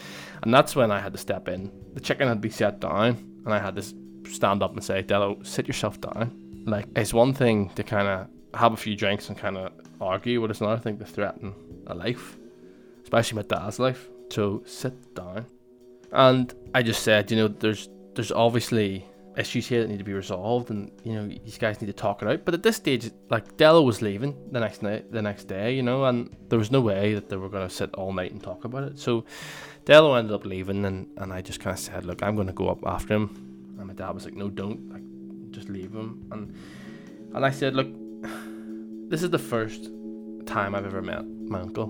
And 0.44 0.54
that's 0.54 0.76
when 0.76 0.92
I 0.92 1.00
had 1.00 1.14
to 1.14 1.18
step 1.18 1.48
in. 1.48 1.72
The 1.94 2.02
chicken 2.02 2.28
had 2.28 2.36
to 2.36 2.40
be 2.42 2.50
set 2.50 2.82
down, 2.82 3.42
and 3.46 3.54
I 3.54 3.60
had 3.60 3.76
to 3.78 3.84
stand 4.30 4.62
up 4.62 4.74
and 4.74 4.84
say, 4.84 5.02
"Dello, 5.02 5.42
sit 5.44 5.68
yourself 5.68 6.00
down." 6.02 6.45
Like, 6.66 6.88
it's 6.96 7.14
one 7.14 7.34
thing 7.34 7.70
to 7.76 7.84
kind 7.84 8.08
of 8.08 8.28
have 8.60 8.74
a 8.74 8.78
few 8.78 8.96
drinks 8.96 9.30
and 9.30 9.38
kind 9.38 9.58
of 9.58 9.72
argue, 10.02 10.42
but 10.42 10.50
it's 10.50 10.62
another 10.62 10.82
thing 10.82 10.98
to 10.98 11.06
threaten 11.06 11.54
a 11.88 11.94
life, 11.94 12.38
especially 13.04 13.38
my 13.38 13.42
dad's 13.44 13.80
life. 13.80 14.10
So 14.30 14.64
sit 14.66 15.16
down. 15.16 15.46
And 16.12 16.54
I 16.74 16.82
just 16.82 17.04
said, 17.04 17.30
you 17.32 17.38
know, 17.38 17.48
there's 17.48 17.90
there's 18.16 18.32
obviously 18.32 19.06
issues 19.38 19.68
here 19.68 19.82
that 19.82 19.90
need 19.90 19.98
to 19.98 20.04
be 20.04 20.14
resolved, 20.14 20.70
and 20.70 20.92
you 21.04 21.14
know, 21.14 21.28
these 21.28 21.58
guys 21.58 21.82
need 21.82 21.88
to 21.88 21.94
talk 21.94 22.22
it 22.22 22.28
out. 22.28 22.46
But 22.46 22.54
at 22.54 22.64
this 22.64 22.78
stage, 22.78 23.12
like 23.30 23.58
Dello 23.58 23.82
was 23.82 24.02
leaving 24.02 24.36
the 24.52 24.60
next 24.60 24.82
night, 24.82 25.12
the 25.12 25.22
next 25.22 25.46
day, 25.46 25.76
you 25.76 25.84
know, 25.84 26.06
and 26.06 26.36
there 26.50 26.60
was 26.60 26.72
no 26.72 26.82
way 26.82 27.14
that 27.14 27.30
they 27.30 27.36
were 27.36 27.50
going 27.50 27.68
to 27.68 27.74
sit 27.74 27.94
all 27.96 28.14
night 28.14 28.32
and 28.32 28.42
talk 28.42 28.64
about 28.64 28.84
it. 28.84 29.00
So 29.00 29.26
Dello 29.84 30.14
ended 30.16 30.34
up 30.34 30.46
leaving, 30.46 30.86
and 30.86 31.08
and 31.18 31.34
I 31.34 31.42
just 31.42 31.60
kind 31.60 31.74
of 31.74 31.80
said, 31.80 32.06
look, 32.06 32.24
I'm 32.24 32.36
going 32.36 32.48
to 32.48 32.54
go 32.54 32.70
up 32.70 32.80
after 32.86 33.14
him. 33.14 33.76
And 33.78 33.88
my 33.88 33.94
dad 33.94 34.12
was 34.12 34.24
like, 34.24 34.36
no, 34.36 34.50
don't, 34.50 34.90
just 35.56 35.70
leave 35.70 35.92
him. 35.94 36.28
And 36.32 36.54
and 37.34 37.46
I 37.46 37.52
said, 37.52 37.76
look, 37.76 37.88
this 39.10 39.24
is 39.24 39.30
the 39.30 39.40
first 39.40 39.90
time 40.46 40.76
I've 40.76 40.86
ever 40.86 41.02
met 41.02 41.26
my 41.26 41.62
uncle, 41.62 41.90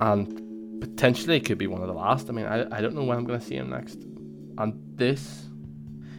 and 0.00 0.80
potentially 0.80 1.36
it 1.36 1.44
could 1.44 1.58
be 1.58 1.66
one 1.66 1.82
of 1.82 1.88
the 1.88 1.94
last. 1.94 2.28
I 2.28 2.32
mean, 2.32 2.46
I, 2.46 2.66
I 2.76 2.80
don't 2.80 2.94
know 2.94 3.04
when 3.04 3.18
I'm 3.18 3.26
to 3.26 3.40
see 3.40 3.56
him 3.56 3.70
next. 3.70 3.98
And 4.58 4.80
this, 4.96 5.46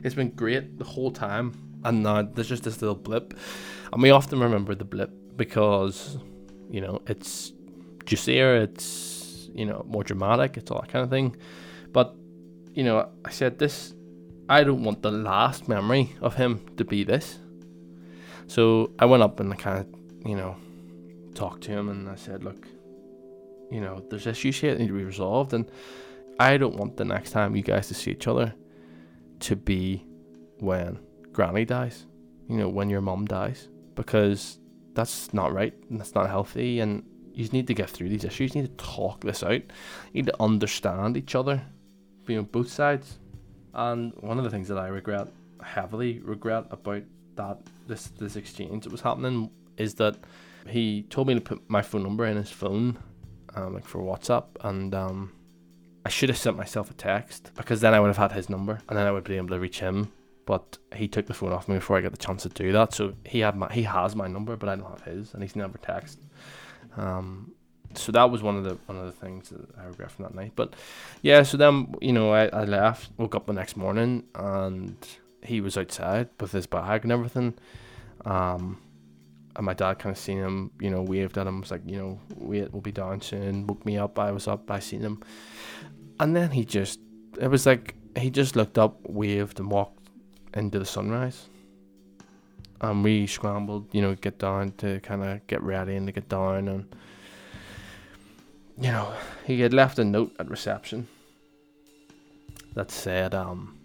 it's 0.04 0.16
been 0.16 0.30
great 0.30 0.78
the 0.78 0.86
whole 0.86 1.12
time. 1.12 1.54
And 1.84 2.04
now 2.04 2.22
there's 2.22 2.50
just 2.50 2.64
this 2.64 2.82
little 2.82 2.96
blip. 2.96 3.34
And 3.92 4.02
we 4.02 4.12
often 4.12 4.40
remember 4.40 4.76
the 4.76 4.86
blip 4.86 5.12
because, 5.36 6.18
you 6.70 6.82
know, 6.82 7.02
it's 7.08 7.52
juicier, 8.06 8.56
it's, 8.56 9.50
you 9.54 9.66
know, 9.66 9.84
more 9.88 10.04
dramatic, 10.04 10.58
it's 10.58 10.70
all 10.72 10.82
that 10.82 10.92
kind 10.92 11.04
of 11.04 11.10
thing. 11.10 11.36
But, 11.92 12.16
you 12.74 12.84
know, 12.84 13.10
I 13.26 13.32
said 13.32 13.58
this, 13.58 13.94
I 14.52 14.66
don't 14.66 14.84
want 14.84 15.02
the 15.02 15.12
last 15.12 15.70
memory 15.70 16.14
of 16.20 16.36
him 16.36 16.66
to 16.76 16.84
be 16.84 17.06
this. 17.06 17.40
So 18.48 18.92
I 19.00 19.06
went 19.06 19.24
up 19.24 19.40
and 19.40 19.54
I 19.54 19.56
kind 19.56 19.80
of, 19.80 20.28
you 20.28 20.36
know, 20.36 20.58
talked 21.36 21.64
to 21.64 21.72
him 21.72 21.88
and 21.88 22.10
I 22.10 22.16
said, 22.16 22.44
look, 22.44 22.68
you 23.72 23.80
know, 23.80 24.04
there's 24.10 24.28
issues 24.28 24.60
here 24.60 24.74
that 24.74 24.80
need 24.80 24.90
to 24.90 24.94
be 24.94 25.06
resolved, 25.06 25.54
and 25.54 25.72
I 26.38 26.58
don't 26.58 26.76
want 26.76 26.98
the 26.98 27.06
next 27.06 27.32
time 27.32 27.56
you 27.56 27.62
guys 27.62 27.88
to 27.88 27.94
see 27.94 28.12
each 28.12 28.28
other 28.28 28.54
to 29.40 29.56
be 29.56 30.06
when 30.60 31.00
Granny 31.32 31.64
dies, 31.64 32.06
you 32.50 32.58
know, 32.58 32.68
when 32.68 32.90
your 32.90 33.00
mum 33.00 33.24
dies, 33.24 33.70
because 33.96 34.60
that's 34.94 35.34
not 35.34 35.54
right 35.54 35.74
and 35.90 35.98
that's 35.98 36.14
not 36.14 36.28
healthy, 36.28 36.82
and 36.82 37.06
you 37.34 37.48
need 37.54 37.68
to 37.68 37.74
get 37.74 37.90
through 37.90 38.10
these 38.10 38.26
issues. 38.26 38.54
You 38.54 38.64
need 38.64 38.78
to 38.78 38.86
talk 38.86 39.22
this 39.22 39.44
out. 39.44 39.62
You 40.12 40.16
need 40.16 40.26
to 40.26 40.44
understand 40.44 41.16
each 41.16 41.36
other, 41.36 41.64
you 42.28 42.36
know, 42.36 42.44
both 42.44 42.70
sides. 42.70 43.18
And 43.74 44.14
one 44.20 44.38
of 44.38 44.44
the 44.44 44.50
things 44.50 44.68
that 44.68 44.78
I 44.78 44.88
regret, 44.88 45.28
heavily 45.64 46.20
regret 46.20 46.66
about 46.72 47.04
that 47.36 47.60
this 47.88 48.08
this 48.08 48.36
exchange 48.36 48.84
that 48.84 48.92
was 48.92 49.02
happening 49.02 49.50
is 49.78 49.96
that 49.96 50.18
he 50.68 51.04
told 51.04 51.28
me 51.28 51.34
to 51.34 51.42
put 51.42 51.62
my 51.70 51.82
phone 51.82 52.04
number 52.04 52.26
in 52.26 52.38
his 52.38 52.50
phone 52.50 52.98
um, 53.56 53.74
like 53.74 53.86
for 53.86 54.00
WhatsApp, 54.00 54.46
and 54.62 54.94
um, 54.94 55.32
I 56.06 56.10
should 56.10 56.30
have 56.30 56.38
sent 56.38 56.58
myself 56.58 56.90
a 56.90 56.94
text 56.94 57.52
because 57.56 57.82
then 57.82 57.94
I 57.94 58.00
would 58.00 58.08
have 58.08 58.18
had 58.18 58.32
his 58.32 58.50
number, 58.50 58.80
and 58.88 58.98
then 58.98 59.08
I 59.08 59.12
would 59.12 59.24
be 59.24 59.38
able 59.38 59.50
to 59.50 59.60
reach 59.60 59.80
him. 59.80 60.12
But 60.46 60.78
he 60.96 61.08
took 61.08 61.28
the 61.28 61.34
phone 61.34 61.54
off 61.54 61.68
me 61.68 61.76
before 61.76 61.98
I 61.98 62.02
got 62.02 62.12
the 62.12 62.18
chance 62.18 62.44
to 62.44 62.50
do 62.50 62.72
that. 62.72 62.94
So 62.94 63.14
he 63.26 63.40
had 63.40 63.56
my 63.56 63.72
he 63.72 63.84
has 63.84 64.16
my 64.16 64.28
number, 64.28 64.56
but 64.56 64.70
I 64.70 64.76
don't 64.76 64.90
have 64.90 65.04
his, 65.04 65.34
and 65.34 65.44
he's 65.44 65.56
never 65.56 65.78
texted. 65.78 66.26
Um, 66.98 67.54
so 67.98 68.12
that 68.12 68.30
was 68.30 68.42
one 68.42 68.58
of 68.58 68.64
the 68.64 68.78
one 68.86 68.98
of 68.98 69.06
the 69.06 69.12
things 69.12 69.50
that 69.50 69.62
I 69.78 69.86
regret 69.86 70.12
from 70.12 70.24
that 70.24 70.36
night. 70.36 70.54
But 70.56 70.76
yeah, 71.22 71.44
so 71.44 71.58
then 71.58 71.96
you 72.02 72.14
know 72.14 72.32
I, 72.32 72.48
I 72.48 72.64
left, 72.66 73.10
woke 73.18 73.36
up 73.36 73.46
the 73.46 73.54
next 73.54 73.78
morning, 73.78 74.24
and 74.36 74.96
he 75.44 75.62
was 75.62 75.78
outside 75.78 76.30
with 76.40 76.52
his 76.52 76.68
bag 76.68 77.04
and 77.04 77.12
everything. 77.12 77.56
Um, 78.26 78.82
and 79.56 79.66
my 79.66 79.74
dad 79.74 80.00
kind 80.00 80.16
of 80.16 80.20
seen 80.20 80.38
him, 80.38 80.72
you 80.80 80.90
know, 80.90 81.02
waved 81.02 81.38
at 81.38 81.48
him, 81.48 81.60
was 81.60 81.72
like, 81.72 81.82
you 81.86 81.98
know, 81.98 82.20
wait, 82.36 82.72
we'll 82.72 82.82
be 82.82 82.92
down 82.92 83.22
soon. 83.22 83.68
Woke 83.68 83.86
me 83.86 83.98
up. 83.98 84.18
I 84.18 84.32
was 84.32 84.48
up. 84.48 84.70
I 84.72 84.80
seen 84.80 85.02
him, 85.02 85.22
and 86.20 86.36
then 86.36 86.52
he 86.52 86.66
just, 86.66 87.00
it 87.40 87.48
was 87.48 87.66
like 87.66 87.96
he 88.18 88.30
just 88.30 88.56
looked 88.56 88.78
up, 88.78 88.98
waved, 89.08 89.60
and 89.60 89.70
walked 89.70 90.10
into 90.54 90.80
the 90.80 90.86
sunrise. 90.86 91.48
And 92.82 93.04
we 93.04 93.28
scrambled, 93.28 93.94
you 93.94 94.02
know, 94.02 94.16
get 94.16 94.40
down 94.40 94.72
to 94.78 95.00
kind 95.02 95.24
of 95.24 95.46
get 95.46 95.62
ready 95.62 95.96
and 95.96 96.08
to 96.08 96.12
get 96.12 96.28
down 96.30 96.68
and 96.68 96.96
you 98.82 98.92
know, 98.92 99.14
he 99.46 99.62
had 99.62 99.74
left 99.74 100.00
a 100.00 100.04
note 100.04 100.36
at 100.40 100.50
reception 100.50 101.08
that 102.74 102.90
said, 102.90 103.36
um, 103.36 103.78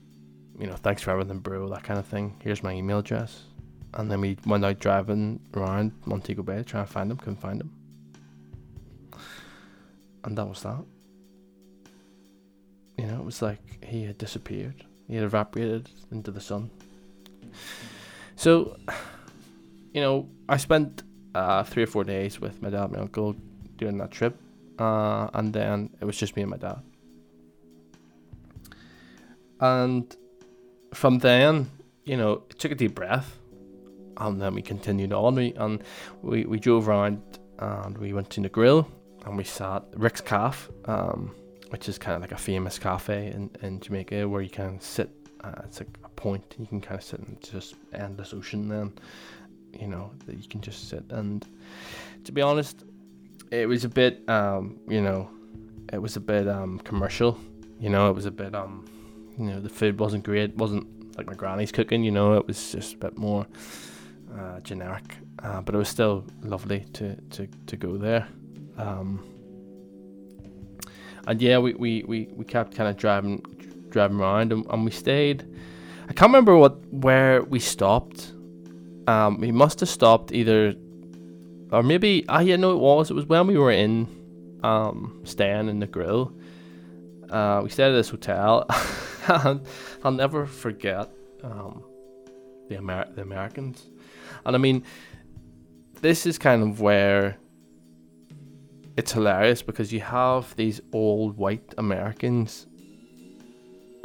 you 0.58 0.66
know, 0.66 0.74
thanks 0.74 1.02
for 1.02 1.10
everything, 1.10 1.38
bro, 1.38 1.68
that 1.68 1.82
kind 1.82 1.98
of 1.98 2.06
thing. 2.06 2.34
Here's 2.42 2.62
my 2.62 2.72
email 2.72 3.00
address. 3.00 3.42
And 3.92 4.10
then 4.10 4.22
we 4.22 4.38
went 4.46 4.64
out 4.64 4.78
driving 4.78 5.38
around 5.54 5.92
Montego 6.06 6.42
Bay 6.42 6.62
trying 6.62 6.86
to 6.86 6.92
find 6.92 7.10
him, 7.10 7.18
couldn't 7.18 7.40
find 7.40 7.60
him. 7.60 7.70
And 10.24 10.36
that 10.38 10.46
was 10.46 10.62
that. 10.62 10.82
You 12.96 13.06
know, 13.06 13.18
it 13.20 13.24
was 13.24 13.42
like 13.42 13.84
he 13.84 14.04
had 14.04 14.16
disappeared. 14.16 14.82
He 15.08 15.14
had 15.16 15.24
evaporated 15.24 15.90
into 16.10 16.30
the 16.30 16.40
sun. 16.40 16.70
So, 18.34 18.78
you 19.92 20.00
know, 20.00 20.28
I 20.48 20.56
spent 20.56 21.02
uh, 21.34 21.64
three 21.64 21.82
or 21.82 21.86
four 21.86 22.04
days 22.04 22.40
with 22.40 22.62
my 22.62 22.70
dad 22.70 22.84
and 22.84 22.92
my 22.94 22.98
uncle 23.00 23.36
during 23.76 23.98
that 23.98 24.10
trip 24.10 24.38
uh, 24.78 25.28
and 25.34 25.52
then 25.52 25.90
it 26.00 26.04
was 26.04 26.16
just 26.16 26.36
me 26.36 26.42
and 26.42 26.50
my 26.50 26.56
dad. 26.56 26.82
And 29.60 30.14
from 30.92 31.18
then, 31.18 31.70
you 32.04 32.16
know, 32.16 32.42
took 32.58 32.72
a 32.72 32.74
deep 32.74 32.94
breath, 32.94 33.38
and 34.18 34.40
then 34.40 34.54
we 34.54 34.62
continued 34.62 35.12
on. 35.12 35.34
We 35.34 35.52
and 35.54 35.82
we, 36.22 36.44
we 36.44 36.58
drove 36.58 36.88
around 36.88 37.20
and 37.58 37.96
we 37.98 38.12
went 38.12 38.30
to 38.30 38.40
Negril 38.40 38.86
and 39.24 39.36
we 39.36 39.44
sat 39.44 39.82
Rick's 39.94 40.20
Cafe, 40.20 40.72
um, 40.84 41.34
which 41.70 41.88
is 41.88 41.98
kind 41.98 42.14
of 42.16 42.22
like 42.22 42.32
a 42.32 42.36
famous 42.36 42.78
cafe 42.78 43.28
in, 43.28 43.50
in 43.62 43.80
Jamaica 43.80 44.28
where 44.28 44.42
you 44.42 44.50
can 44.50 44.80
sit. 44.80 45.10
Uh, 45.42 45.62
it's 45.64 45.80
like 45.80 45.88
a 46.04 46.08
point 46.10 46.54
you 46.58 46.66
can 46.66 46.80
kind 46.80 46.98
of 46.98 47.04
sit 47.04 47.20
in 47.20 47.36
just 47.40 47.74
endless 47.92 48.32
ocean. 48.32 48.68
Then, 48.68 48.92
you 49.78 49.88
know, 49.88 50.12
that 50.26 50.36
you 50.36 50.48
can 50.48 50.60
just 50.60 50.88
sit 50.88 51.04
and. 51.10 51.46
To 52.24 52.32
be 52.32 52.42
honest, 52.42 52.84
it 53.50 53.68
was 53.68 53.84
a 53.84 53.88
bit, 53.88 54.28
um, 54.28 54.78
you 54.88 55.00
know, 55.00 55.30
it 55.92 55.98
was 55.98 56.16
a 56.16 56.20
bit 56.20 56.48
um, 56.48 56.78
commercial. 56.80 57.38
You 57.78 57.90
know, 57.90 58.08
it 58.10 58.14
was 58.14 58.26
a 58.26 58.30
bit, 58.30 58.54
um, 58.54 58.86
you 59.38 59.44
know, 59.44 59.60
the 59.60 59.68
food 59.68 59.98
wasn't 59.98 60.24
great. 60.24 60.50
It 60.50 60.56
wasn't 60.56 61.16
like 61.16 61.26
my 61.26 61.34
granny's 61.34 61.72
cooking. 61.72 62.02
You 62.02 62.10
know, 62.10 62.34
it 62.34 62.46
was 62.46 62.72
just 62.72 62.94
a 62.94 62.96
bit 62.98 63.18
more 63.18 63.46
uh, 64.38 64.60
generic. 64.60 65.16
Uh, 65.42 65.60
but 65.60 65.74
it 65.74 65.78
was 65.78 65.88
still 65.88 66.24
lovely 66.42 66.80
to 66.94 67.14
to, 67.30 67.46
to 67.66 67.76
go 67.76 67.96
there. 67.96 68.26
Um, 68.78 69.22
and 71.26 71.42
yeah, 71.42 71.58
we, 71.58 71.74
we, 71.74 72.04
we, 72.06 72.28
we 72.36 72.44
kept 72.44 72.74
kind 72.74 72.88
of 72.88 72.96
driving 72.96 73.42
driving 73.90 74.18
around, 74.18 74.52
and, 74.52 74.66
and 74.70 74.84
we 74.84 74.90
stayed. 74.90 75.44
I 76.08 76.12
can't 76.12 76.28
remember 76.30 76.56
what 76.56 76.84
where 76.92 77.42
we 77.42 77.58
stopped. 77.58 78.32
Um, 79.06 79.40
we 79.40 79.52
must 79.52 79.80
have 79.80 79.88
stopped 79.88 80.32
either 80.32 80.74
or 81.70 81.82
maybe 81.82 82.24
I 82.28 82.42
yeah 82.42 82.56
no 82.56 82.72
it 82.72 82.78
was. 82.78 83.10
It 83.10 83.14
was 83.14 83.26
when 83.26 83.46
we 83.46 83.58
were 83.58 83.72
in 83.72 84.08
um 84.62 85.20
staying 85.24 85.68
in 85.68 85.80
Negril. 85.80 86.32
Uh, 87.30 87.60
we 87.64 87.70
stayed 87.70 87.88
at 87.88 87.92
this 87.92 88.08
hotel, 88.08 88.66
and 89.28 89.60
I'll 90.04 90.12
never 90.12 90.46
forget 90.46 91.10
um 91.42 91.82
the 92.68 92.76
Amer- 92.76 93.10
the 93.14 93.22
Americans, 93.22 93.86
and 94.44 94.54
I 94.54 94.58
mean 94.58 94.84
this 96.00 96.26
is 96.26 96.38
kind 96.38 96.62
of 96.62 96.80
where 96.80 97.38
it's 98.96 99.12
hilarious 99.12 99.62
because 99.62 99.92
you 99.92 100.00
have 100.00 100.54
these 100.56 100.80
old 100.92 101.36
white 101.36 101.74
Americans 101.78 102.66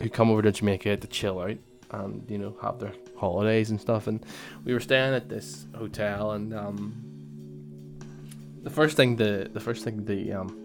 who 0.01 0.09
come 0.09 0.31
over 0.31 0.41
to 0.41 0.51
Jamaica 0.51 0.97
to 0.97 1.07
chill 1.07 1.39
out 1.39 1.57
and 1.91 2.29
you 2.29 2.37
know 2.37 2.55
have 2.61 2.79
their 2.79 2.93
holidays 3.17 3.69
and 3.69 3.79
stuff. 3.79 4.07
And 4.07 4.25
we 4.65 4.73
were 4.73 4.79
staying 4.79 5.13
at 5.13 5.29
this 5.29 5.67
hotel 5.75 6.31
and 6.31 6.53
um 6.53 7.10
the 8.63 8.69
first 8.69 8.95
thing 8.95 9.15
the 9.15 9.49
the 9.51 9.59
first 9.59 9.83
thing 9.83 10.05
the 10.05 10.33
um 10.33 10.57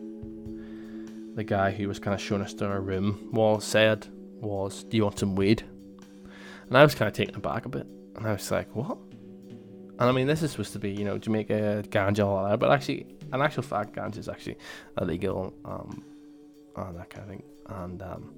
the 1.35 1.45
guy 1.45 1.71
who 1.71 1.87
was 1.87 1.99
kind 1.99 2.15
of 2.15 2.21
showing 2.21 2.43
us 2.43 2.55
to 2.55 2.67
our 2.67 2.81
room 2.81 3.29
was 3.31 3.63
said 3.63 4.09
was, 4.41 4.85
"Do 4.85 4.97
you 4.97 5.05
want 5.05 5.19
some 5.19 5.35
weed?" 5.37 5.63
And 6.69 6.77
I 6.77 6.83
was 6.83 6.95
kind 6.95 7.09
of 7.09 7.15
taken 7.15 7.35
aback 7.37 7.67
a 7.67 7.69
bit, 7.69 7.87
and 8.17 8.27
I 8.27 8.33
was 8.33 8.51
like, 8.51 8.75
"What?" 8.75 8.99
And 9.99 10.09
I 10.09 10.13
mean, 10.13 10.27
this 10.27 10.43
is 10.43 10.51
supposed 10.51 10.73
to 10.73 10.79
be, 10.79 10.91
you 10.91 11.05
know, 11.05 11.19
Jamaica 11.19 11.85
ganja 11.89 12.27
all 12.27 12.49
that, 12.49 12.59
but 12.59 12.71
actually, 12.71 13.07
in 13.33 13.41
actual 13.41 13.63
fact, 13.63 13.95
ganja 13.95 14.19
is 14.19 14.29
actually 14.29 14.59
illegal, 15.01 15.55
um, 15.65 16.03
and 16.77 16.97
that 16.99 17.11
kind 17.11 17.23
of 17.23 17.29
thing. 17.29 17.43
And 17.69 18.03
um, 18.03 18.35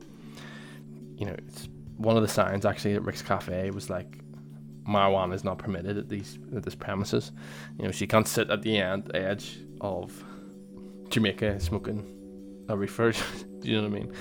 you 1.16 1.26
know, 1.26 1.36
it's 1.46 1.68
one 1.96 2.16
of 2.16 2.22
the 2.22 2.28
signs 2.28 2.64
actually 2.64 2.94
at 2.94 3.02
Rick's 3.02 3.22
Cafe 3.22 3.70
was 3.70 3.90
like 3.90 4.18
marijuana 4.88 5.34
is 5.34 5.44
not 5.44 5.58
permitted 5.58 5.98
at 5.98 6.08
these 6.08 6.38
at 6.56 6.62
this 6.62 6.74
premises. 6.74 7.32
You 7.78 7.86
know, 7.86 7.90
she 7.90 8.06
can't 8.06 8.26
sit 8.26 8.50
at 8.50 8.62
the 8.62 8.78
end 8.78 9.10
edge 9.14 9.58
of 9.80 10.24
Jamaica 11.10 11.60
smoking 11.60 12.18
a 12.68 12.76
reefer. 12.76 13.12
do 13.12 13.20
you 13.62 13.76
know 13.76 13.88
what 13.88 13.96
I 13.96 14.00
mean? 14.00 14.12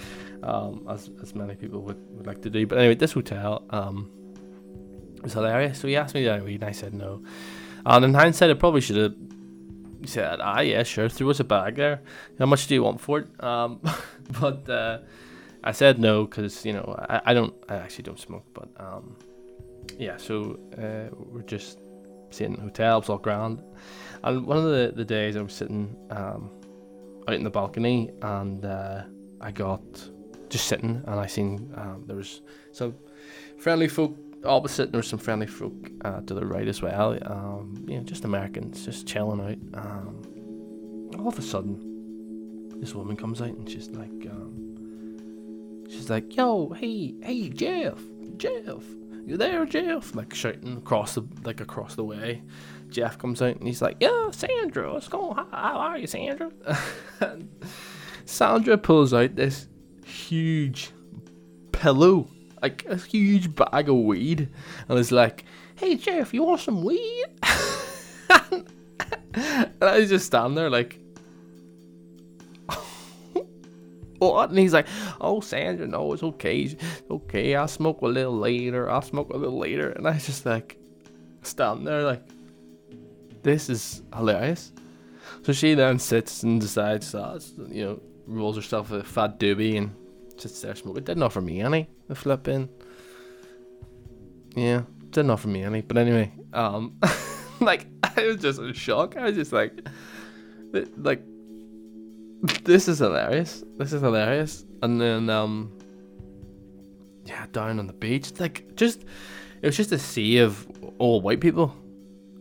Um, 0.44 0.88
as 0.90 1.10
as 1.22 1.36
many 1.36 1.56
people 1.56 1.82
would, 1.82 1.98
would 2.12 2.28
like 2.28 2.42
to 2.44 2.50
do. 2.50 2.68
But 2.68 2.80
anyway, 2.80 2.96
this 2.96 3.14
hotel 3.14 3.64
um, 3.70 4.12
was 5.24 5.34
hilarious. 5.34 5.80
So 5.80 5.88
he 5.88 5.96
asked 5.96 6.16
me 6.16 6.24
that 6.26 6.42
and 6.42 6.64
I 6.64 6.72
said 6.72 6.94
no. 6.94 7.24
And 7.86 8.06
in 8.06 8.14
hindsight, 8.14 8.50
I 8.50 8.54
probably 8.54 8.82
should 8.82 8.98
have 8.98 9.16
said, 10.06 10.40
"Ah, 10.42 10.60
yeah, 10.60 10.84
sure." 10.84 11.10
Threw 11.10 11.30
us 11.30 11.40
a 11.40 11.44
bag 11.44 11.76
there. 11.76 12.02
How 12.38 12.46
much 12.46 12.68
do 12.68 12.76
you 12.76 12.84
want 12.84 13.02
for 13.02 13.20
it? 13.20 13.44
Um, 13.44 13.80
but 14.42 14.70
uh, 14.70 15.00
I 15.64 15.72
said 15.72 16.00
no 16.00 16.26
because 16.26 16.66
you 16.66 16.74
know 16.74 16.96
I, 17.10 17.22
I 17.28 17.34
don't 17.34 17.54
I 17.70 17.76
actually 17.76 18.04
don't 18.04 18.20
smoke, 18.20 18.46
but 18.54 18.70
um, 18.78 19.16
yeah, 19.98 20.18
so 20.18 20.60
uh, 20.78 21.14
we're 21.16 21.42
just 21.44 21.80
sitting 22.30 22.54
in 22.54 22.60
the 22.60 22.66
hotel, 22.66 23.00
it's 23.00 23.10
all 23.10 23.18
grand. 23.18 23.62
And 24.24 24.46
one 24.46 24.58
of 24.58 24.64
the, 24.64 24.94
the 24.96 25.06
days 25.06 25.36
I 25.36 25.42
was 25.42 25.54
sitting 25.54 25.96
um, 26.10 26.50
out 27.28 27.36
in 27.36 27.44
the 27.44 27.50
balcony 27.50 28.12
and 28.22 28.66
uh, 28.66 29.04
I 29.42 29.52
got 29.52 29.82
just 30.50 30.68
sitting 30.68 31.04
and 31.06 31.20
I 31.20 31.26
seen 31.26 31.74
um, 31.76 32.04
there 32.08 32.16
was 32.16 32.42
some 32.72 32.96
friendly 33.58 33.88
folk 33.88 34.16
opposite 34.46 34.84
and 34.84 34.94
there 34.94 35.00
was 35.00 35.08
some 35.08 35.20
friendly 35.20 35.48
folk 35.48 35.74
uh, 36.06 36.22
to 36.22 36.34
the 36.34 36.46
right 36.46 36.68
as 36.68 36.82
well. 36.82 37.18
Um, 37.26 37.86
you 37.88 37.98
know, 37.98 38.04
just 38.04 38.26
Americans 38.26 38.86
just 38.86 39.08
chilling 39.08 39.42
out. 39.42 39.84
Um, 39.84 40.22
all 41.20 41.28
of 41.28 41.40
a 41.40 41.42
sudden, 41.42 42.80
this 42.80 42.94
woman 42.94 43.16
comes 43.16 43.42
out 43.42 43.50
and 43.50 43.70
she's 43.70 43.90
like, 43.90 44.28
um, 44.30 45.86
she's 45.90 46.10
like, 46.10 46.36
"Yo, 46.36 46.70
hey, 46.70 47.16
hey, 47.22 47.50
Jeff, 47.50 48.00
Jeff." 48.38 48.84
You 49.28 49.38
there, 49.38 49.66
Jeff? 49.66 50.16
Like 50.16 50.34
shouting 50.34 50.78
across 50.78 51.16
the 51.16 51.28
like 51.44 51.60
across 51.62 51.96
the 51.96 52.04
way. 52.04 52.42
Jeff 52.90 53.18
comes 53.18 53.42
out 53.42 53.58
and 53.58 53.68
he's 53.68 53.82
like, 53.82 53.98
Yeah, 54.00 54.32
Sandra, 54.32 54.94
what's 54.94 55.10
going 55.10 55.38
on? 55.38 55.48
How 55.52 55.78
are 55.78 55.98
you, 55.98 56.08
Sandra? 56.08 56.52
Sandra 58.26 58.78
pulls 58.78 59.14
out 59.14 59.36
this 59.36 59.68
huge 60.06 60.92
pillow, 61.74 62.30
like 62.62 62.86
a 62.86 62.96
huge 62.96 63.54
bag 63.54 63.90
of 63.90 63.98
weed, 63.98 64.50
and 64.88 64.98
is 64.98 65.12
like, 65.12 65.44
Hey 65.76 65.96
Jeff, 65.96 66.34
you 66.34 66.44
want 66.44 66.62
some 66.62 66.84
weed? 66.84 67.26
and 69.34 69.76
I 69.82 70.06
just 70.06 70.26
stand 70.26 70.58
there 70.58 70.70
like 70.70 71.00
what? 74.20 74.50
And 74.50 74.60
he's 74.60 74.74
like, 74.74 74.88
oh, 75.22 75.42
Sandra, 75.42 75.88
no, 75.88 76.14
it's 76.14 76.24
okay. 76.24 76.76
Okay, 77.10 77.56
I'll 77.56 77.68
smoke 77.68 78.02
a 78.02 78.08
little 78.08 78.38
later. 78.38 78.90
I'll 78.90 79.02
smoke 79.02 79.32
a 79.34 79.38
little 79.38 79.58
later. 79.58 79.90
And 79.90 80.08
I 80.08 80.18
just 80.18 80.46
like, 80.46 80.78
stand 81.42 81.88
there 81.88 82.04
like, 82.04 82.24
this 83.44 83.70
is 83.70 84.04
hilarious. 84.16 84.72
So 85.44 85.54
she 85.54 85.74
then 85.74 86.00
sits 86.00 86.44
and 86.44 86.60
decides, 86.60 87.14
uh, 87.16 87.40
you 87.70 87.86
know, 87.86 88.02
rolls 88.26 88.56
herself 88.56 88.92
a 88.92 89.04
fat 89.04 89.40
doobie 89.40 89.78
and 89.78 89.96
sits 90.38 90.62
there 90.62 90.76
smoking. 90.76 91.04
Didn't 91.04 91.24
offer 91.24 91.42
me 91.42 91.62
any. 91.62 91.90
The 92.08 92.16
flip 92.16 92.48
in. 92.48 92.70
Yeah, 94.56 94.84
didn't 95.12 95.30
offer 95.30 95.48
me 95.48 95.64
any. 95.64 95.82
But 95.82 95.98
anyway, 95.98 96.34
um, 96.54 97.00
like 97.60 97.88
I 98.18 98.28
was 98.28 98.38
just 98.38 98.60
in 98.60 98.74
shock. 98.74 99.16
I 99.16 99.24
was 99.26 99.36
just 99.36 99.54
like, 99.54 99.88
like 100.98 101.22
this 102.64 102.88
is 102.88 103.00
hilarious. 103.00 103.64
This 103.78 103.94
is 103.94 104.02
hilarious. 104.02 104.66
And 104.82 105.02
then 105.02 105.30
um 105.30 105.72
yeah, 107.26 107.46
down 107.52 107.80
on 107.80 107.88
the 107.88 107.94
beach, 107.94 108.40
like 108.40 108.76
just 108.76 109.04
it 109.62 109.66
was 109.66 109.78
just 109.78 109.92
a 109.92 110.00
sea 110.00 110.40
of 110.40 110.68
all 111.00 111.22
white 111.22 111.42
people 111.42 111.76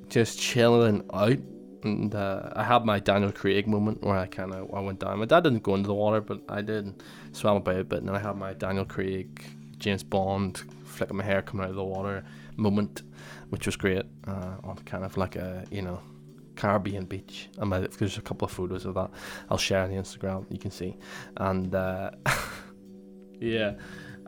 just 0.09 0.39
chilling 0.39 1.03
out. 1.13 1.39
and 1.83 2.15
uh, 2.15 2.51
I 2.55 2.63
had 2.63 2.85
my 2.85 2.99
Daniel 3.01 3.33
Craig 3.33 3.67
moment 3.67 4.03
where 4.03 4.17
I 4.17 4.27
kind 4.27 4.53
of 4.53 4.73
I 4.75 4.81
went 4.81 5.01
down. 5.01 5.19
My 5.19 5.25
dad 5.25 5.45
didn't 5.45 5.63
go 5.63 5.75
into 5.75 5.89
the 5.89 5.95
water, 5.95 6.21
but 6.21 6.41
I 6.49 6.63
did 6.63 7.03
swam 7.33 7.57
about 7.57 7.81
a 7.81 7.85
bit, 7.85 8.01
and 8.01 8.09
then 8.09 8.17
I 8.17 8.19
had 8.19 8.37
my 8.37 8.53
Daniel 8.53 8.85
Craig, 8.85 9.45
James 9.79 10.03
Bond, 10.03 10.63
flicking 10.85 11.17
my 11.17 11.25
hair 11.25 11.43
coming 11.43 11.65
out 11.65 11.71
of 11.71 11.77
the 11.77 11.85
water 11.85 12.25
moment, 12.57 13.03
which 13.51 13.67
was 13.67 13.77
great. 13.77 14.05
Uh, 14.27 14.57
on 14.65 14.77
kind 14.85 15.05
of 15.05 15.17
like 15.17 15.37
a 15.37 15.65
you 15.71 15.83
know 15.83 16.01
Caribbean 16.57 17.05
beach. 17.05 17.49
And 17.59 17.71
my, 17.71 17.81
there's 17.81 18.19
a 18.19 18.23
couple 18.23 18.47
of 18.47 18.53
photos 18.53 18.85
of 18.87 18.95
that. 18.95 19.11
I'll 19.51 19.59
share 19.59 19.83
on 19.83 19.91
the 19.91 19.97
Instagram. 19.97 20.47
You 20.51 20.59
can 20.59 20.71
see, 20.71 20.97
and 21.37 21.75
uh, 21.75 22.11
yeah. 23.41 23.75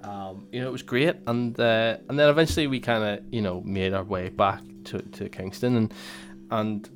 Um, 0.03 0.47
you 0.53 0.61
know, 0.61 0.69
it 0.69 0.73
was 0.73 0.83
great, 0.83 1.17
and 1.27 1.59
uh, 1.59 1.97
and 2.09 2.19
then 2.19 2.29
eventually 2.29 2.69
we 2.69 2.79
kind 2.79 3.03
of 3.03 3.25
you 3.33 3.43
know 3.43 3.61
made 3.63 3.95
our 3.95 4.05
way 4.05 4.29
back 4.29 4.63
to, 4.85 4.99
to 4.99 5.29
Kingston, 5.29 5.77
and 5.77 5.95
and 6.51 6.89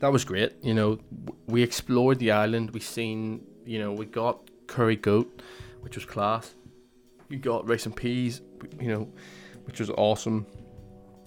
that 0.00 0.12
was 0.12 0.24
great. 0.24 0.52
You 0.62 0.74
know, 0.74 0.98
we 1.46 1.62
explored 1.62 2.18
the 2.18 2.32
island. 2.32 2.72
We 2.72 2.80
seen, 2.80 3.46
you 3.64 3.78
know, 3.78 3.92
we 3.92 4.06
got 4.06 4.50
curry 4.66 4.96
goat, 4.96 5.42
which 5.80 5.96
was 5.96 6.04
class. 6.04 6.54
We 7.28 7.36
got 7.36 7.68
rice 7.68 7.86
and 7.86 7.94
peas, 7.94 8.42
you 8.80 8.88
know, 8.88 9.08
which 9.64 9.80
was 9.80 9.90
awesome. 9.90 10.46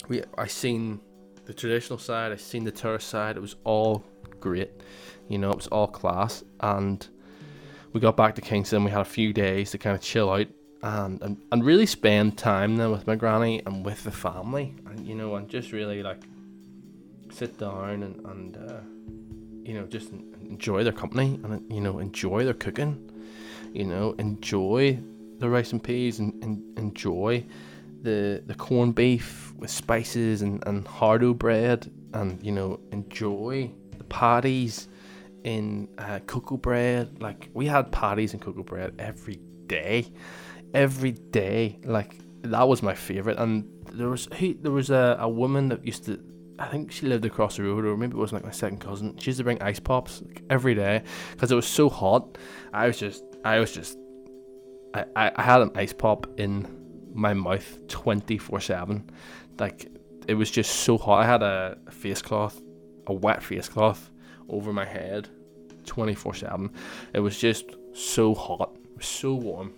We 0.08 0.22
I 0.36 0.46
seen 0.46 1.00
the 1.48 1.54
traditional 1.54 1.98
side. 1.98 2.30
I 2.30 2.36
seen 2.36 2.62
the 2.62 2.70
tourist 2.70 3.08
side. 3.08 3.38
It 3.38 3.40
was 3.40 3.56
all 3.64 4.04
great. 4.38 4.70
You 5.28 5.38
know, 5.38 5.50
it 5.50 5.56
was 5.56 5.66
all 5.68 5.86
class. 5.86 6.44
And 6.60 7.04
we 7.94 8.00
got 8.00 8.18
back 8.18 8.34
to 8.34 8.42
Kingston. 8.42 8.84
We 8.84 8.90
had 8.90 9.00
a 9.00 9.06
few 9.06 9.32
days 9.32 9.70
to 9.70 9.78
kind 9.78 9.96
of 9.96 10.02
chill 10.02 10.30
out 10.30 10.46
and, 10.82 11.20
and, 11.22 11.42
and 11.50 11.64
really 11.64 11.86
spend 11.86 12.36
time 12.36 12.76
then 12.76 12.90
with 12.90 13.06
my 13.06 13.16
granny 13.16 13.62
and 13.64 13.82
with 13.82 14.04
the 14.04 14.10
family. 14.10 14.74
And, 14.86 15.06
you 15.06 15.14
know, 15.14 15.36
and 15.36 15.48
just 15.48 15.72
really 15.72 16.02
like 16.02 16.22
sit 17.32 17.56
down 17.56 18.02
and, 18.02 18.26
and 18.26 18.56
uh, 18.70 18.80
you 19.64 19.72
know, 19.72 19.86
just 19.86 20.12
enjoy 20.42 20.84
their 20.84 20.92
company 20.92 21.40
and, 21.44 21.72
you 21.72 21.80
know, 21.80 21.98
enjoy 21.98 22.44
their 22.44 22.54
cooking. 22.54 23.10
You 23.72 23.86
know, 23.86 24.14
enjoy 24.18 24.98
the 25.38 25.48
rice 25.48 25.72
and 25.72 25.82
peas 25.82 26.18
and, 26.18 26.44
and 26.44 26.78
enjoy 26.78 27.46
the 28.02 28.42
the 28.46 28.54
corned 28.54 28.94
beef 28.94 29.52
with 29.56 29.70
spices 29.70 30.42
and, 30.42 30.62
and 30.66 30.86
hardo 30.86 31.34
bread 31.34 31.90
and 32.14 32.44
you 32.44 32.52
know 32.52 32.78
enjoy 32.92 33.70
the 33.96 34.04
patties 34.04 34.88
in 35.44 35.88
uh, 35.98 36.18
cocoa 36.26 36.56
bread 36.56 37.20
like 37.20 37.48
we 37.54 37.66
had 37.66 37.90
patties 37.92 38.32
and 38.32 38.42
cocoa 38.42 38.62
bread 38.62 38.94
every 38.98 39.40
day 39.66 40.06
every 40.74 41.12
day 41.12 41.78
like 41.84 42.16
that 42.42 42.66
was 42.68 42.82
my 42.82 42.94
favorite 42.94 43.38
and 43.38 43.68
there 43.92 44.08
was 44.08 44.28
he, 44.34 44.52
there 44.54 44.72
was 44.72 44.90
a, 44.90 45.16
a 45.20 45.28
woman 45.28 45.68
that 45.68 45.84
used 45.84 46.04
to 46.04 46.20
I 46.58 46.66
think 46.66 46.90
she 46.90 47.06
lived 47.06 47.24
across 47.24 47.56
the 47.56 47.62
road, 47.62 47.84
or 47.84 47.96
maybe 47.96 48.14
it 48.14 48.18
was 48.18 48.32
like 48.32 48.44
my 48.44 48.50
second 48.50 48.80
cousin. 48.80 49.16
She 49.18 49.30
used 49.30 49.38
to 49.38 49.44
bring 49.44 49.62
ice 49.62 49.78
pops 49.78 50.22
like, 50.22 50.42
every 50.50 50.74
day 50.74 51.02
because 51.30 51.52
it 51.52 51.54
was 51.54 51.68
so 51.68 51.88
hot. 51.88 52.36
I 52.72 52.88
was 52.88 52.98
just, 52.98 53.22
I 53.44 53.60
was 53.60 53.70
just, 53.70 53.96
I, 54.92 55.04
I, 55.14 55.30
I 55.36 55.42
had 55.42 55.60
an 55.60 55.70
ice 55.76 55.92
pop 55.92 56.26
in 56.36 56.66
my 57.12 57.34
mouth 57.34 57.86
24 57.88 58.60
7. 58.60 59.10
Like, 59.58 59.90
it 60.26 60.34
was 60.34 60.50
just 60.50 60.80
so 60.80 60.98
hot. 60.98 61.22
I 61.22 61.26
had 61.26 61.42
a, 61.42 61.78
face 61.90 62.22
cloth, 62.22 62.60
a 63.06 63.12
wet 63.12 63.42
face 63.42 63.68
cloth 63.68 64.10
over 64.48 64.72
my 64.72 64.84
head 64.84 65.28
24 65.86 66.34
7. 66.34 66.70
It 67.14 67.20
was 67.20 67.38
just 67.38 67.64
so 67.94 68.34
hot. 68.34 68.76
It 68.92 68.96
was 68.96 69.06
so 69.06 69.34
warm. 69.34 69.72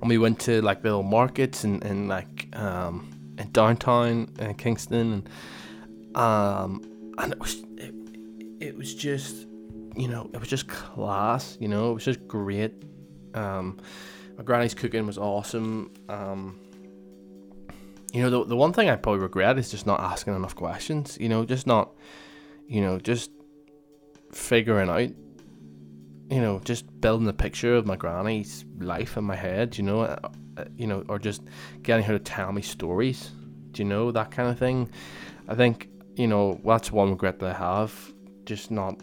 And 0.00 0.08
we 0.08 0.18
went 0.18 0.40
to 0.40 0.62
like 0.62 0.82
little 0.84 1.02
markets 1.02 1.64
and, 1.64 1.82
and 1.84 2.08
like 2.08 2.48
um, 2.56 3.14
in 3.38 3.50
downtown 3.52 4.28
uh, 4.38 4.52
Kingston 4.56 5.12
and 5.12 5.28
um 6.16 6.80
and 7.18 7.32
it 7.32 7.40
was 7.40 7.62
it, 7.76 7.94
it 8.60 8.76
was 8.76 8.94
just 8.94 9.46
you 9.96 10.08
know 10.08 10.30
it 10.32 10.38
was 10.38 10.48
just 10.48 10.68
class 10.68 11.56
you 11.60 11.68
know 11.68 11.90
it 11.90 11.94
was 11.94 12.04
just 12.04 12.26
great 12.28 12.72
um 13.34 13.78
my 14.36 14.42
granny's 14.44 14.74
cooking 14.74 15.06
was 15.06 15.18
awesome. 15.18 15.92
Um, 16.08 16.58
you 18.12 18.22
know, 18.22 18.30
the, 18.30 18.44
the 18.44 18.56
one 18.56 18.72
thing 18.72 18.88
I 18.88 18.96
probably 18.96 19.20
regret 19.20 19.58
is 19.58 19.70
just 19.70 19.86
not 19.86 20.00
asking 20.00 20.36
enough 20.36 20.54
questions. 20.54 21.18
You 21.20 21.28
know, 21.28 21.44
just 21.44 21.66
not, 21.66 21.92
you 22.68 22.80
know, 22.80 22.98
just 22.98 23.30
figuring 24.32 24.88
out, 24.88 25.10
you 26.30 26.40
know, 26.40 26.60
just 26.64 27.00
building 27.00 27.28
a 27.28 27.32
picture 27.32 27.74
of 27.74 27.86
my 27.86 27.96
granny's 27.96 28.64
life 28.78 29.16
in 29.16 29.24
my 29.24 29.36
head. 29.36 29.76
You 29.76 29.84
know, 29.84 30.02
uh, 30.02 30.18
uh, 30.56 30.64
you 30.76 30.86
know, 30.86 31.04
or 31.08 31.18
just 31.18 31.42
getting 31.82 32.04
her 32.04 32.12
to 32.12 32.22
tell 32.22 32.52
me 32.52 32.62
stories. 32.62 33.30
Do 33.72 33.82
you 33.82 33.88
know 33.88 34.12
that 34.12 34.30
kind 34.30 34.48
of 34.48 34.58
thing? 34.58 34.90
I 35.48 35.54
think 35.56 35.88
you 36.14 36.28
know 36.28 36.60
that's 36.64 36.92
one 36.92 37.10
regret 37.10 37.40
that 37.40 37.56
I 37.56 37.58
have. 37.58 38.12
Just 38.44 38.70
not, 38.70 39.00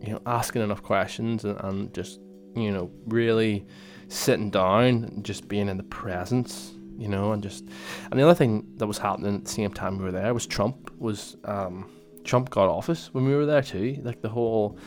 you 0.00 0.12
know, 0.12 0.20
asking 0.26 0.62
enough 0.62 0.82
questions 0.82 1.44
and, 1.44 1.60
and 1.64 1.94
just 1.94 2.20
you 2.54 2.70
know 2.70 2.90
really 3.06 3.66
sitting 4.08 4.50
down 4.50 4.84
and 4.84 5.24
just 5.24 5.48
being 5.48 5.68
in 5.68 5.76
the 5.76 5.82
presence, 5.84 6.72
you 6.98 7.08
know, 7.08 7.32
and 7.32 7.42
just 7.42 7.64
and 8.10 8.18
the 8.18 8.24
other 8.24 8.34
thing 8.34 8.66
that 8.76 8.86
was 8.86 8.98
happening 8.98 9.36
at 9.36 9.44
the 9.44 9.50
same 9.50 9.72
time 9.72 9.98
we 9.98 10.04
were 10.04 10.12
there 10.12 10.34
was 10.34 10.46
Trump 10.46 10.90
was 10.98 11.36
um, 11.44 11.90
Trump 12.24 12.50
got 12.50 12.68
office 12.68 13.12
when 13.12 13.24
we 13.24 13.34
were 13.34 13.46
there 13.46 13.62
too. 13.62 13.98
Like 14.02 14.20
the 14.20 14.28
whole 14.28 14.78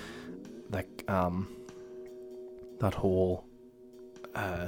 like 0.71 1.03
um 1.09 1.47
that 2.79 2.93
whole 2.93 3.45
uh 4.35 4.67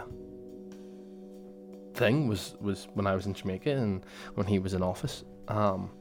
thing 1.93 2.27
was 2.27 2.55
was 2.59 2.87
when 2.93 3.07
I 3.07 3.15
was 3.15 3.25
in 3.25 3.33
Jamaica 3.33 3.71
and 3.71 4.03
when 4.35 4.47
he 4.47 4.59
was 4.59 4.73
in 4.73 4.81
office. 4.81 5.23
Um 5.47 5.91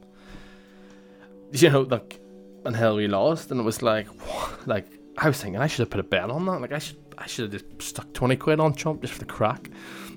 you 1.51 1.69
know, 1.69 1.81
like 1.81 2.19
and 2.65 2.75
Hillary 2.75 3.07
lost 3.07 3.51
and 3.51 3.59
it 3.59 3.63
was 3.63 3.81
like 3.81 4.07
like 4.65 4.87
I 5.17 5.27
was 5.27 5.39
thinking 5.39 5.61
I 5.61 5.67
should 5.67 5.79
have 5.79 5.89
put 5.91 5.99
a 5.99 6.03
bet 6.03 6.29
on 6.29 6.45
that. 6.47 6.61
Like 6.61 6.71
I 6.71 6.79
should 6.79 7.02
I 7.17 7.27
should 7.27 7.51
have 7.53 7.61
just 7.61 7.81
stuck 7.81 8.11
20 8.13 8.35
quid 8.37 8.59
on 8.59 8.73
Trump 8.73 9.01
just 9.01 9.13
for 9.13 9.19
the 9.19 9.25
crack. 9.25 9.69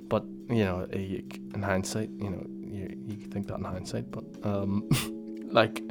But, 0.09 0.25
you 0.49 0.65
know, 0.65 0.87
in 0.93 1.63
hindsight, 1.63 2.11
you 2.11 2.31
know, 2.31 2.47
you, 2.61 2.97
you 3.07 3.27
think 3.27 3.49
that 3.49 3.59
in 3.59 3.65
hindsight, 3.65 4.11
but, 4.11 4.25
um, 4.45 4.89
like, 5.51 5.83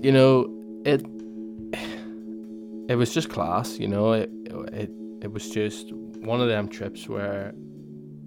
you 0.00 0.12
know, 0.12 0.48
it, 0.84 1.02
it 2.90 2.94
was 2.96 3.12
just 3.12 3.28
class, 3.28 3.78
you 3.78 3.88
know, 3.88 4.12
it, 4.12 4.30
it, 4.72 4.90
it 5.22 5.32
was 5.32 5.50
just 5.50 5.92
one 5.92 6.40
of 6.40 6.48
them 6.48 6.68
trips 6.68 7.08
where, 7.08 7.52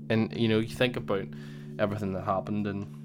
and, 0.10 0.32
you 0.36 0.48
know, 0.48 0.60
you 0.60 0.68
think 0.68 0.96
about 0.96 1.28
everything 1.80 2.14
that 2.14 2.24
happened 2.24 2.68
and, 2.68 3.00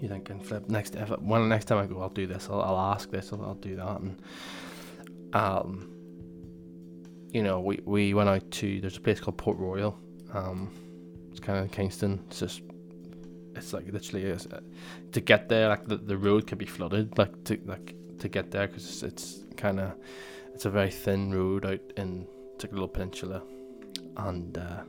you 0.00 0.08
think 0.08 0.30
and 0.30 0.42
flip 0.44 0.66
next 0.70 0.94
if 0.94 1.10
when 1.20 1.46
next 1.50 1.66
time 1.66 1.76
I 1.76 1.84
go 1.84 2.00
I'll 2.00 2.08
do 2.08 2.26
this 2.26 2.48
I'll, 2.50 2.62
I'll 2.62 2.92
ask 2.92 3.10
this 3.10 3.34
I'll, 3.34 3.42
I'll 3.42 3.54
do 3.54 3.76
that 3.76 4.00
and 4.00 4.22
um 5.34 5.99
you 7.32 7.42
know, 7.42 7.60
we, 7.60 7.80
we 7.84 8.14
went 8.14 8.28
out 8.28 8.50
to 8.50 8.80
there's 8.80 8.96
a 8.96 9.00
place 9.00 9.20
called 9.20 9.38
Port 9.38 9.58
Royal. 9.58 9.98
Um, 10.32 10.70
it's 11.30 11.40
kind 11.40 11.58
of 11.58 11.64
in 11.64 11.70
Kingston. 11.70 12.20
It's 12.28 12.40
just 12.40 12.62
it's 13.54 13.72
like 13.72 13.92
literally 13.92 14.32
uh, 14.32 14.38
to 15.12 15.20
get 15.20 15.48
there. 15.48 15.68
Like 15.68 15.86
the, 15.86 15.96
the 15.96 16.16
road 16.16 16.46
can 16.46 16.58
be 16.58 16.66
flooded. 16.66 17.16
Like 17.18 17.44
to 17.44 17.60
like 17.64 17.94
to 18.18 18.28
get 18.28 18.50
there 18.50 18.66
because 18.66 18.84
it's, 18.84 19.02
it's 19.02 19.44
kind 19.56 19.80
of 19.80 19.94
it's 20.54 20.64
a 20.64 20.70
very 20.70 20.90
thin 20.90 21.32
road 21.32 21.64
out 21.64 21.80
in 21.96 22.26
it's 22.54 22.64
like 22.64 22.72
a 22.72 22.74
little 22.74 22.88
peninsula, 22.88 23.42
and 24.16 24.58
uh, 24.58 24.82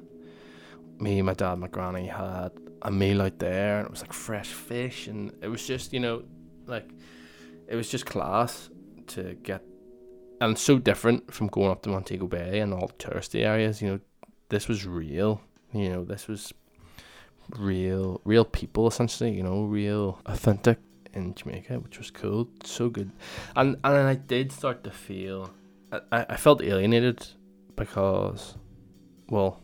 me, 0.99 1.21
my 1.21 1.33
dad, 1.33 1.55
my 1.55 1.67
granny 1.67 2.07
had 2.07 2.51
a 2.81 2.91
meal 2.91 3.21
out 3.21 3.39
there, 3.39 3.77
and 3.77 3.85
it 3.85 3.91
was 3.91 4.01
like 4.01 4.13
fresh 4.13 4.49
fish, 4.49 5.07
and 5.07 5.31
it 5.41 5.47
was 5.47 5.65
just 5.65 5.93
you 5.93 5.99
know 5.99 6.23
like 6.65 6.89
it 7.67 7.75
was 7.75 7.89
just 7.89 8.05
class 8.05 8.69
to 9.07 9.35
get 9.43 9.63
and 10.41 10.57
so 10.57 10.79
different 10.79 11.31
from 11.33 11.47
going 11.47 11.71
up 11.71 11.83
to 11.83 11.89
Montego 11.89 12.27
Bay 12.27 12.59
and 12.59 12.73
all 12.73 12.87
the 12.87 12.93
touristy 12.93 13.45
areas. 13.45 13.81
You 13.81 13.89
know, 13.89 13.99
this 14.49 14.67
was 14.67 14.85
real. 14.85 15.39
You 15.71 15.89
know, 15.89 16.03
this 16.03 16.27
was 16.27 16.53
real, 17.57 18.19
real 18.25 18.43
people 18.43 18.87
essentially. 18.87 19.31
You 19.31 19.43
know, 19.43 19.63
real, 19.63 20.19
authentic 20.25 20.79
in 21.13 21.35
Jamaica, 21.35 21.79
which 21.79 21.99
was 21.99 22.09
cool. 22.09 22.49
So 22.63 22.89
good, 22.89 23.11
and 23.55 23.77
and 23.83 24.07
I 24.07 24.15
did 24.15 24.51
start 24.51 24.83
to 24.83 24.91
feel, 24.91 25.51
I, 26.11 26.25
I 26.29 26.37
felt 26.37 26.61
alienated 26.63 27.25
because, 27.75 28.55
well, 29.29 29.61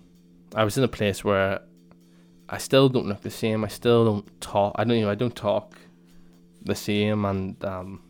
I 0.55 0.63
was 0.63 0.77
in 0.77 0.83
a 0.83 0.87
place 0.87 1.23
where 1.23 1.59
I 2.49 2.59
still 2.59 2.87
don't 2.87 3.07
look 3.07 3.21
the 3.21 3.31
same. 3.31 3.65
I 3.65 3.67
still 3.67 4.05
don't 4.05 4.41
talk. 4.41 4.73
I 4.75 4.83
don't 4.83 4.97
you 4.97 5.05
know. 5.05 5.11
I 5.11 5.15
don't 5.15 5.35
talk 5.35 5.75
the 6.61 6.75
same, 6.75 7.25
and 7.25 7.63
um, 7.65 8.03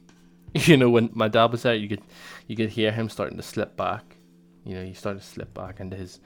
you 0.65 0.77
know, 0.77 0.89
when 0.89 1.09
my 1.13 1.27
dad 1.27 1.51
was 1.51 1.63
there, 1.63 1.75
you 1.75 1.87
could 1.87 2.01
you 2.47 2.55
could 2.55 2.69
hear 2.69 2.91
him 2.91 3.09
starting 3.09 3.37
to 3.37 3.43
slip 3.43 3.75
back. 3.75 4.15
You 4.63 4.75
know, 4.75 4.83
he 4.83 4.93
started 4.93 5.21
to 5.21 5.25
slip 5.25 5.53
back 5.53 5.79
into 5.79 5.95
his, 5.95 6.19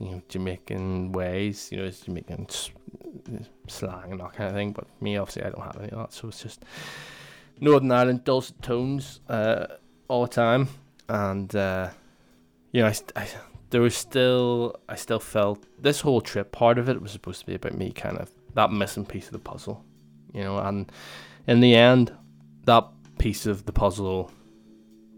you 0.00 0.10
know, 0.10 0.22
Jamaican 0.28 1.12
ways. 1.12 1.70
You 1.70 1.78
know, 1.78 1.84
his 1.84 2.00
Jamaican 2.00 2.48
slang 3.68 4.12
and 4.12 4.20
that 4.20 4.32
kind 4.32 4.48
of 4.48 4.54
thing. 4.54 4.72
But 4.72 4.86
me, 5.00 5.16
obviously, 5.16 5.44
I 5.44 5.50
don't 5.50 5.62
have 5.62 5.76
any 5.76 5.90
of 5.90 5.98
that. 5.98 6.12
So 6.12 6.28
it's 6.28 6.42
just 6.42 6.64
Northern 7.60 7.92
Ireland 7.92 8.24
dulcet 8.24 8.60
tones 8.62 9.20
uh, 9.28 9.66
all 10.08 10.22
the 10.22 10.32
time, 10.32 10.68
and 11.08 11.54
uh, 11.54 11.90
you 12.72 12.82
know, 12.82 12.88
I, 12.88 12.94
I 13.16 13.28
there 13.70 13.80
was 13.80 13.96
still 13.96 14.76
I 14.88 14.96
still 14.96 15.20
felt 15.20 15.64
this 15.80 16.00
whole 16.00 16.20
trip. 16.20 16.52
Part 16.52 16.78
of 16.78 16.88
it 16.88 17.00
was 17.00 17.12
supposed 17.12 17.40
to 17.40 17.46
be 17.46 17.54
about 17.54 17.74
me, 17.74 17.92
kind 17.92 18.18
of 18.18 18.30
that 18.54 18.72
missing 18.72 19.06
piece 19.06 19.26
of 19.26 19.32
the 19.32 19.38
puzzle. 19.38 19.84
You 20.32 20.42
know, 20.42 20.58
and 20.58 20.90
in 21.46 21.60
the 21.60 21.74
end, 21.74 22.12
that 22.64 22.88
piece 23.18 23.46
of 23.46 23.66
the 23.66 23.72
puzzle 23.72 24.30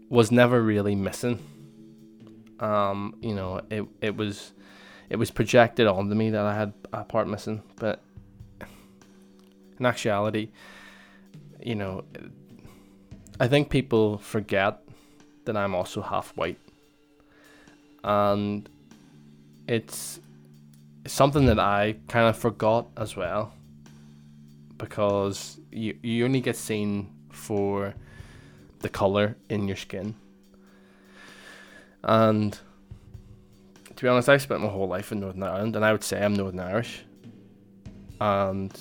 was 0.09 0.31
never 0.31 0.61
really 0.61 0.95
missing. 0.95 1.39
Um, 2.59 3.15
you 3.21 3.35
know, 3.35 3.61
it 3.69 3.85
it 4.01 4.15
was 4.15 4.53
it 5.09 5.17
was 5.17 5.31
projected 5.31 5.87
onto 5.87 6.15
me 6.15 6.31
that 6.31 6.45
I 6.45 6.55
had 6.55 6.73
a 6.91 7.03
part 7.03 7.27
missing, 7.27 7.61
but 7.75 8.01
in 9.79 9.85
actuality, 9.85 10.49
you 11.63 11.75
know, 11.75 12.03
I 13.39 13.47
think 13.47 13.69
people 13.69 14.17
forget 14.17 14.81
that 15.45 15.55
I'm 15.55 15.75
also 15.75 16.01
half 16.01 16.35
white, 16.35 16.59
and 18.03 18.67
it's 19.67 20.19
something 21.05 21.45
that 21.45 21.59
I 21.59 21.95
kind 22.07 22.27
of 22.27 22.37
forgot 22.37 22.87
as 22.97 23.15
well, 23.15 23.53
because 24.77 25.59
you 25.71 25.97
you 26.01 26.25
only 26.25 26.41
get 26.41 26.55
seen 26.55 27.13
for 27.37 27.93
the 28.79 28.89
color 28.89 29.37
in 29.49 29.67
your 29.67 29.77
skin, 29.77 30.15
and 32.03 32.59
to 33.97 34.03
be 34.03 34.07
honest, 34.07 34.29
I 34.29 34.37
spent 34.37 34.61
my 34.61 34.67
whole 34.67 34.87
life 34.87 35.11
in 35.11 35.19
Northern 35.19 35.41
Ireland, 35.41 35.75
and 35.75 35.83
I 35.83 35.91
would 35.91 36.03
say 36.03 36.23
I'm 36.23 36.35
Northern 36.35 36.59
Irish. 36.59 37.03
And 38.21 38.71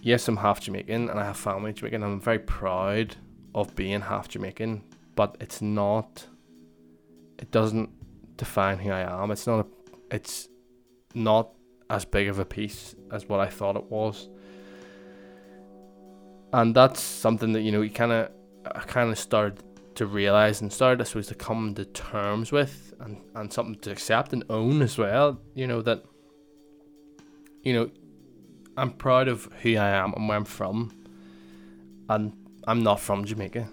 yes, 0.00 0.26
I'm 0.26 0.38
half 0.38 0.60
Jamaican, 0.60 1.10
and 1.10 1.20
I 1.20 1.24
have 1.24 1.36
family 1.36 1.74
Jamaican. 1.74 2.02
I'm 2.02 2.20
very 2.20 2.38
proud 2.38 3.16
of 3.54 3.76
being 3.76 4.00
half 4.00 4.28
Jamaican, 4.28 4.82
but 5.16 5.36
it's 5.38 5.60
not. 5.60 6.26
It 7.38 7.50
doesn't 7.50 7.90
define 8.38 8.78
who 8.78 8.90
I 8.90 9.00
am. 9.22 9.30
It's 9.30 9.46
not. 9.46 9.66
A, 9.66 10.14
it's 10.14 10.48
not 11.14 11.54
as 11.90 12.04
big 12.06 12.28
of 12.28 12.38
a 12.38 12.44
piece 12.44 12.94
as 13.10 13.28
what 13.28 13.40
I 13.40 13.48
thought 13.48 13.76
it 13.76 13.84
was. 13.90 14.30
And 16.52 16.74
that's 16.74 17.00
something 17.00 17.52
that 17.52 17.62
you 17.62 17.72
know 17.72 17.82
you 17.82 17.90
kind 17.90 18.12
of, 18.12 18.30
I 18.66 18.80
kind 18.80 19.10
of 19.10 19.18
started 19.18 19.62
to 19.96 20.06
realize 20.06 20.60
and 20.60 20.72
started, 20.72 21.00
I 21.00 21.04
suppose, 21.04 21.26
to 21.28 21.34
come 21.34 21.74
to 21.74 21.84
terms 21.84 22.52
with 22.52 22.94
and, 23.00 23.18
and 23.34 23.52
something 23.52 23.78
to 23.80 23.90
accept 23.90 24.32
and 24.32 24.44
own 24.48 24.82
as 24.82 24.96
well. 24.98 25.40
You 25.54 25.66
know, 25.66 25.82
that, 25.82 26.04
you 27.62 27.72
know, 27.72 27.90
I'm 28.76 28.92
proud 28.92 29.28
of 29.28 29.48
who 29.62 29.76
I 29.76 29.88
am 29.90 30.14
and 30.14 30.28
where 30.28 30.36
I'm 30.36 30.44
from. 30.44 30.92
And 32.08 32.32
I'm 32.66 32.82
not 32.82 32.98
from 33.00 33.24
Jamaica, 33.24 33.68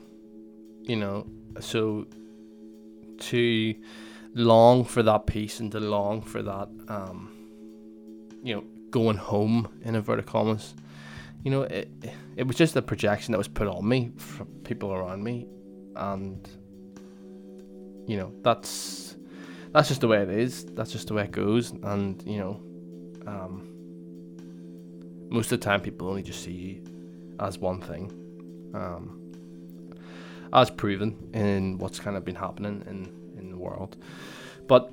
you 0.84 0.96
know, 0.96 1.28
so 1.60 2.06
to 3.20 3.76
long 4.34 4.86
for 4.86 5.02
that 5.04 5.26
peace 5.26 5.60
and 5.60 5.72
to 5.72 5.80
long 5.80 6.22
for 6.22 6.44
that, 6.44 6.70
um, 6.88 7.32
you 8.44 8.56
know, 8.56 8.64
going 8.92 9.18
home 9.18 9.68
in 9.84 9.96
inverted 9.96 10.26
commas, 10.28 10.76
you 11.48 11.52
know, 11.52 11.62
it, 11.62 11.90
it 12.36 12.46
was 12.46 12.58
just 12.58 12.76
a 12.76 12.82
projection 12.82 13.32
that 13.32 13.38
was 13.38 13.48
put 13.48 13.70
on 13.70 13.88
me 13.88 14.12
from 14.18 14.48
people 14.66 14.92
around 14.92 15.24
me 15.24 15.48
and 15.96 16.46
you 18.06 18.18
know 18.18 18.34
that's 18.42 19.16
that's 19.72 19.88
just 19.88 20.02
the 20.02 20.10
way 20.10 20.22
it 20.22 20.30
is. 20.30 20.66
That's 20.66 20.92
just 20.92 21.08
the 21.08 21.14
way 21.14 21.24
it 21.24 21.32
goes, 21.32 21.72
and 21.72 22.22
you 22.26 22.40
know, 22.40 22.60
um, 23.26 23.66
most 25.30 25.50
of 25.54 25.62
the 25.62 25.64
time 25.64 25.80
people 25.80 26.10
only 26.10 26.22
just 26.22 26.44
see 26.44 26.52
you 26.52 27.36
as 27.40 27.60
one 27.60 27.80
thing, 27.80 28.12
um, 28.74 29.32
as 30.52 30.70
proven 30.70 31.30
in 31.34 31.78
what's 31.78 31.98
kind 31.98 32.18
of 32.18 32.26
been 32.26 32.36
happening 32.36 32.84
in 32.90 33.40
in 33.40 33.52
the 33.52 33.58
world, 33.58 33.96
but. 34.68 34.92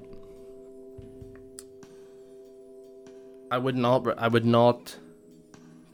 I 3.50 3.58
would 3.58 3.76
not. 3.76 4.18
I 4.18 4.26
would 4.26 4.46
not 4.46 4.96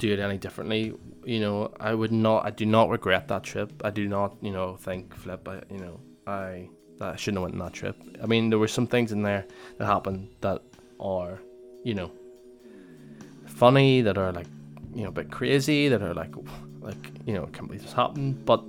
do 0.01 0.13
it 0.13 0.19
any 0.19 0.39
differently 0.39 0.95
you 1.25 1.41
know, 1.41 1.73
I 1.79 1.95
would 1.95 2.13
not, 2.13 2.45
I 2.47 2.51
do 2.51 2.67
not 2.67 2.89
regret 2.89 3.29
that 3.29 3.43
trip. 3.45 3.73
I 3.85 3.91
do 3.91 4.09
not, 4.09 4.37
you 4.41 4.51
know, 4.51 4.77
think 4.77 5.15
flip. 5.15 5.47
I, 5.49 5.63
you 5.71 5.79
know, 5.79 6.01
I 6.27 6.69
that 6.99 7.15
I 7.15 7.17
shouldn't 7.17 7.39
have 7.39 7.51
went 7.51 7.61
on 7.61 7.67
that 7.67 7.73
trip. 7.73 7.97
I 8.23 8.27
mean, 8.27 8.51
there 8.51 8.59
were 8.59 8.69
some 8.69 8.87
things 8.87 9.13
in 9.13 9.23
there 9.23 9.47
that 9.79 9.87
happened 9.87 10.29
that 10.43 10.63
are, 10.99 11.41
you 11.83 11.95
know, 11.95 12.11
funny, 13.47 14.03
that 14.03 14.19
are 14.19 14.33
like, 14.33 14.47
you 14.95 15.03
know, 15.03 15.09
a 15.09 15.13
bit 15.13 15.31
crazy, 15.31 15.89
that 15.89 16.03
are 16.03 16.15
like, 16.15 16.35
like, 16.81 17.11
you 17.25 17.33
know, 17.33 17.47
can't 17.47 17.69
believe 17.69 17.83
this 17.83 17.93
happened. 17.93 18.45
But, 18.45 18.63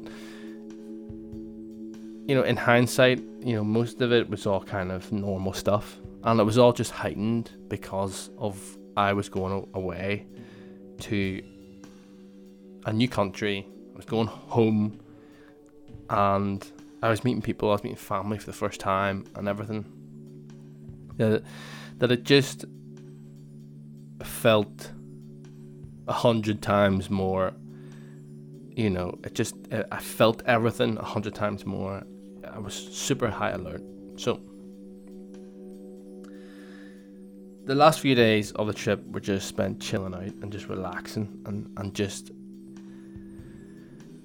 you 2.28 2.36
know, 2.36 2.44
in 2.44 2.56
hindsight, 2.56 3.20
you 3.42 3.56
know, 3.56 3.64
most 3.64 4.02
of 4.02 4.14
it 4.14 4.30
was 4.30 4.46
all 4.46 4.64
kind 4.64 4.92
of 4.92 5.12
normal 5.12 5.52
stuff, 5.52 5.98
and 6.24 6.40
it 6.40 6.44
was 6.44 6.58
all 6.58 6.72
just 6.72 6.92
heightened 6.92 7.52
because 7.68 8.30
of 8.38 8.78
I 8.96 9.12
was 9.12 9.28
going 9.28 9.68
away 9.74 10.26
to 11.02 11.44
a 12.86 12.94
new 12.94 13.08
country. 13.08 13.68
I 13.94 13.98
was 13.98 14.06
going 14.06 14.28
home, 14.28 15.00
and 16.10 16.66
I 17.04 17.10
was 17.10 17.24
meeting 17.24 17.42
people. 17.42 17.70
I 17.70 17.74
was 17.74 17.84
meeting 17.84 17.98
family 17.98 18.38
for 18.38 18.46
the 18.46 18.54
first 18.54 18.80
time, 18.80 19.26
and 19.36 19.48
everything. 19.48 19.86
That 21.18 21.44
that 21.98 22.12
it 22.12 22.24
just 22.24 22.66
felt 24.24 24.92
a 26.08 26.14
hundred 26.14 26.62
times 26.62 27.10
more. 27.10 27.54
You 28.76 28.90
know, 28.90 29.20
it 29.24 29.36
just 29.36 29.56
I 29.92 30.00
felt 30.00 30.42
everything 30.46 30.98
a 30.98 31.04
hundred 31.06 31.36
times 31.36 31.66
more. 31.66 32.04
I 32.50 32.60
was 32.60 32.74
super 32.74 33.30
high 33.30 33.52
alert. 33.52 33.84
So 34.16 34.40
the 37.66 37.76
last 37.76 38.00
few 38.00 38.16
days 38.16 38.52
of 38.54 38.68
the 38.68 38.74
trip 38.74 39.06
were 39.08 39.20
just 39.20 39.48
spent 39.48 39.82
chilling 39.82 40.14
out 40.14 40.34
and 40.42 40.52
just 40.52 40.68
relaxing 40.68 41.42
and, 41.46 41.72
and 41.78 41.94
just 41.94 42.32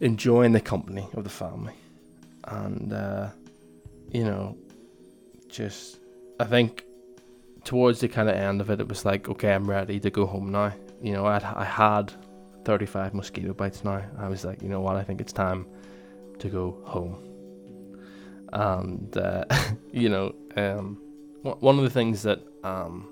enjoying 0.00 0.52
the 0.52 0.60
company 0.60 1.08
of 1.14 1.24
the 1.24 1.30
family, 1.30 1.74
and 2.44 2.92
uh, 2.92 3.28
you 4.10 4.24
know, 4.24 4.56
just 5.48 5.98
I 6.40 6.44
think 6.44 6.84
towards 7.64 8.00
the 8.00 8.08
kind 8.08 8.28
of 8.28 8.36
end 8.36 8.60
of 8.60 8.70
it, 8.70 8.80
it 8.80 8.88
was 8.88 9.04
like, 9.04 9.28
okay, 9.28 9.52
I'm 9.52 9.68
ready 9.68 9.98
to 10.00 10.10
go 10.10 10.24
home 10.24 10.52
now. 10.52 10.72
You 11.02 11.12
know, 11.12 11.26
I'd, 11.26 11.42
I 11.42 11.64
had 11.64 12.12
35 12.64 13.12
mosquito 13.12 13.52
bites 13.52 13.84
now. 13.84 14.02
I 14.18 14.28
was 14.28 14.44
like, 14.44 14.62
you 14.62 14.68
know 14.68 14.80
what, 14.80 14.96
I 14.96 15.02
think 15.02 15.20
it's 15.20 15.32
time 15.32 15.66
to 16.38 16.48
go 16.48 16.80
home. 16.84 17.18
And, 18.52 19.16
uh, 19.16 19.44
you 19.92 20.08
know, 20.08 20.34
um, 20.56 20.98
one 21.42 21.78
of 21.78 21.84
the 21.84 21.90
things 21.90 22.22
that, 22.22 22.40
um, 22.62 23.08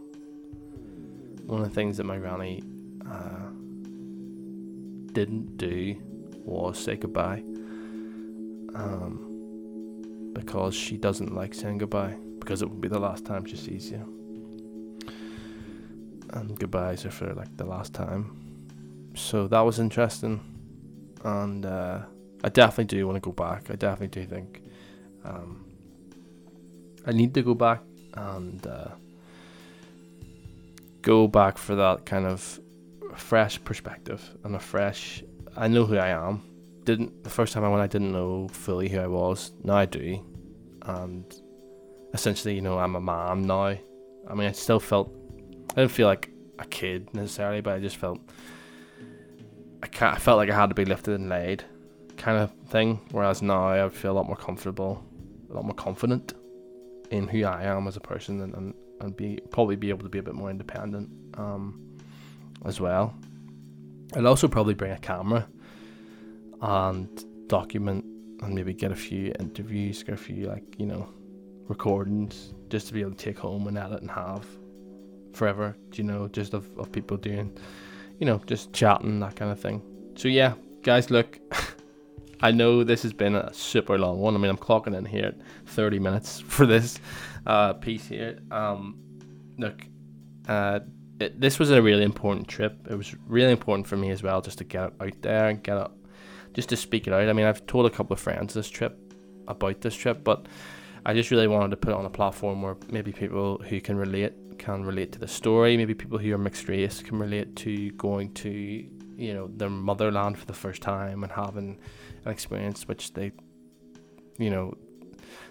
one 1.47 1.61
of 1.61 1.69
the 1.69 1.75
things 1.75 1.97
that 1.97 2.05
my 2.05 2.19
granny 2.19 2.63
uh, 3.09 3.51
didn't 5.13 5.57
do 5.57 5.97
was 6.45 6.79
say 6.79 6.97
goodbye. 6.97 7.43
Um, 8.75 10.33
because 10.35 10.75
she 10.75 10.97
doesn't 10.97 11.35
like 11.35 11.55
saying 11.55 11.79
goodbye, 11.79 12.17
because 12.41 12.61
it 12.61 12.69
will 12.69 12.77
be 12.77 12.89
the 12.89 12.99
last 12.99 13.25
time 13.25 13.45
she 13.45 13.57
sees 13.57 13.91
you. 13.91 14.03
And 16.31 16.59
goodbyes 16.59 17.07
are 17.07 17.11
for 17.11 17.33
like 17.35 17.57
the 17.57 17.65
last 17.65 17.95
time. 17.95 19.13
So 19.15 19.47
that 19.49 19.61
was 19.61 19.79
interesting. 19.79 20.41
And 21.23 21.65
uh, 21.65 22.01
I 22.43 22.49
definitely 22.49 22.99
do 22.99 23.07
want 23.07 23.17
to 23.17 23.21
go 23.21 23.33
back. 23.33 23.71
I 23.71 23.77
definitely 23.77 24.23
do 24.23 24.29
think 24.29 24.63
um, 25.25 25.65
I 27.07 27.13
need 27.13 27.33
to 27.35 27.43
go 27.43 27.55
back 27.55 27.83
and 28.15 28.67
uh, 28.67 28.89
go 31.05 31.29
back 31.29 31.59
for 31.59 31.75
that 31.77 32.07
kind 32.07 32.27
of 32.27 32.61
fresh 33.15 33.63
perspective 33.63 34.37
and 34.43 34.57
a 34.57 34.59
fresh 34.59 35.23
I 35.57 35.69
know 35.69 35.85
who 35.85 35.97
I 35.97 36.09
am. 36.09 36.43
Didn't 36.85 37.23
the 37.23 37.31
first 37.31 37.53
time 37.53 37.65
I 37.65 37.69
went, 37.69 37.83
I 37.83 37.87
didn't 37.87 38.13
know 38.13 38.49
fully 38.49 38.89
who 38.89 38.99
I 38.99 39.07
was. 39.07 39.53
Now 39.63 39.77
I 39.77 39.87
do, 39.87 40.25
and 40.83 41.25
essentially, 42.13 42.55
you 42.55 42.61
know, 42.61 42.79
I'm 42.79 42.97
a 42.97 43.01
mom 43.01 43.43
now. 43.43 43.77
I 44.29 44.35
mean, 44.35 44.49
I 44.49 44.53
still 44.53 44.81
felt 44.81 45.15
I 45.71 45.83
didn't 45.83 45.93
feel 45.93 46.09
like 46.09 46.31
a 46.59 46.65
kid 46.65 47.15
necessarily, 47.15 47.61
but 47.61 47.75
I 47.75 47.79
just 47.79 47.97
felt 47.97 48.21
I 49.83 49.87
can't, 49.87 50.17
I 50.17 50.19
felt 50.19 50.39
like 50.39 50.51
I 50.51 50.55
had 50.55 50.71
to 50.71 50.75
be 50.75 50.85
lifted 50.85 51.15
and 51.15 51.29
laid, 51.29 51.65
kind 52.17 52.39
of 52.39 52.53
thing. 52.69 53.01
Whereas 53.13 53.41
now 53.41 53.69
I 53.69 53.89
feel 53.89 54.13
a 54.13 54.17
lot 54.17 54.27
more 54.27 54.37
comfortable, 54.37 55.05
a 55.51 55.55
lot 55.55 55.65
more 55.65 55.75
confident 55.75 56.35
in 57.11 57.29
who 57.29 57.45
I 57.45 57.63
am 57.65 57.87
as 57.87 57.97
a 57.97 58.01
person, 58.01 58.41
and 58.41 58.55
and, 58.55 58.75
and 59.01 59.17
be 59.17 59.41
probably 59.51 59.77
be 59.77 59.91
able 59.91 60.03
to 60.03 60.09
be 60.09 60.19
a 60.19 60.23
bit 60.23 60.35
more 60.35 60.51
independent 60.51 61.11
um, 61.39 61.81
as 62.65 62.81
well. 62.81 63.15
I'd 64.15 64.25
also 64.25 64.49
probably 64.49 64.75
bring 64.75 64.93
a 64.93 64.99
camera 64.99 65.47
and 66.61 67.25
document 67.49 68.05
and 68.43 68.55
maybe 68.55 68.73
get 68.73 68.93
a 68.93 68.97
few 68.97 69.33
interviews, 69.39 70.03
get 70.03 70.15
a 70.15 70.19
few 70.19 70.47
like 70.47 70.65
you 70.79 70.87
know 70.87 71.09
recordings 71.69 72.53
just 72.69 72.89
to 72.89 72.93
be 72.93 73.01
able 73.01 73.13
to 73.13 73.17
take 73.17 73.39
home 73.39 73.67
and 73.67 73.79
edit 73.79 74.01
and 74.01 74.11
have 74.11 74.47
forever. 75.33 75.77
You 75.93 76.05
know, 76.05 76.29
just 76.29 76.55
of, 76.55 76.69
of 76.79 76.93
people 76.93 77.17
doing, 77.17 77.57
you 78.19 78.27
know, 78.27 78.41
just 78.47 78.73
chatting 78.73 79.21
that 79.21 79.37
kind 79.37 79.51
of 79.51 79.61
thing. 79.61 79.83
So 80.17 80.29
yeah, 80.29 80.55
guys, 80.83 81.11
look. 81.11 81.39
I 82.41 82.51
know 82.51 82.85
this 82.85 83.03
has 83.03 83.13
been 83.13 83.35
a 83.35 83.53
super 83.53 83.99
long 83.99 84.19
one. 84.19 84.35
I 84.35 84.39
mean, 84.39 84.51
I'm 84.51 84.57
clocking 84.57 84.97
in 84.97 85.05
here 85.05 85.27
at 85.27 85.37
30 85.67 85.99
minutes 85.99 86.41
for 86.47 86.67
this 86.67 86.99
uh, 87.47 87.75
piece 87.75 88.07
here. 88.07 88.39
Um, 88.51 88.99
look, 89.59 89.83
uh, 90.49 90.81
it, 91.21 91.41
this 91.41 91.59
was 91.59 91.71
a 91.71 91.81
really 91.81 92.05
important 92.05 92.49
trip. 92.49 92.87
It 92.91 92.97
was 92.97 93.15
really 93.27 93.53
important 93.53 93.87
for 93.87 93.97
me 93.97 94.11
as 94.11 94.23
well, 94.23 94.41
just 94.41 94.59
to 94.59 94.65
get 94.65 94.85
it 94.85 94.95
out 95.01 95.23
there 95.23 95.49
and 95.49 95.63
get 95.63 95.79
it, 95.79 95.91
just 96.53 96.69
to 96.71 96.77
speak 96.77 97.07
it 97.07 97.13
out. 97.13 97.29
I 97.29 97.33
mean, 97.33 97.47
I've 97.47 97.67
told 97.67 97.87
a 97.87 97.91
couple 97.91 98.15
of 98.15 98.21
friends 98.21 98.55
this 98.55 98.69
trip 98.69 98.99
about 99.47 99.81
this 99.81 99.95
trip, 99.95 100.25
but 100.25 100.47
I 101.07 101.15
just 101.15 101.31
really 101.31 101.49
wanted 101.49 101.71
to 101.71 101.77
put 101.77 101.91
it 101.91 101.97
on 101.97 102.07
a 102.07 102.11
platform 102.11 102.63
where 102.63 102.77
maybe 102.89 103.13
people 103.13 103.59
who 103.59 103.81
can 103.81 103.97
relate 103.97 104.33
can 104.59 104.85
relate 104.85 105.13
to 105.13 105.19
the 105.19 105.29
story. 105.29 105.77
Maybe 105.77 105.95
people 105.95 106.19
who 106.19 106.33
are 106.33 106.39
mixed 106.39 106.69
race 106.69 107.03
can 107.03 107.19
relate 107.19 107.57
to 107.57 107.91
going 107.93 108.33
to 108.35 108.51
you 108.51 109.35
know 109.35 109.49
their 109.49 109.71
motherland 109.71 110.39
for 110.39 110.47
the 110.47 110.53
first 110.53 110.83
time 110.83 111.23
and 111.23 111.33
having 111.33 111.79
experience 112.27 112.89
which 112.89 113.13
they, 113.13 113.33
you 114.39 114.51
know, 114.51 114.75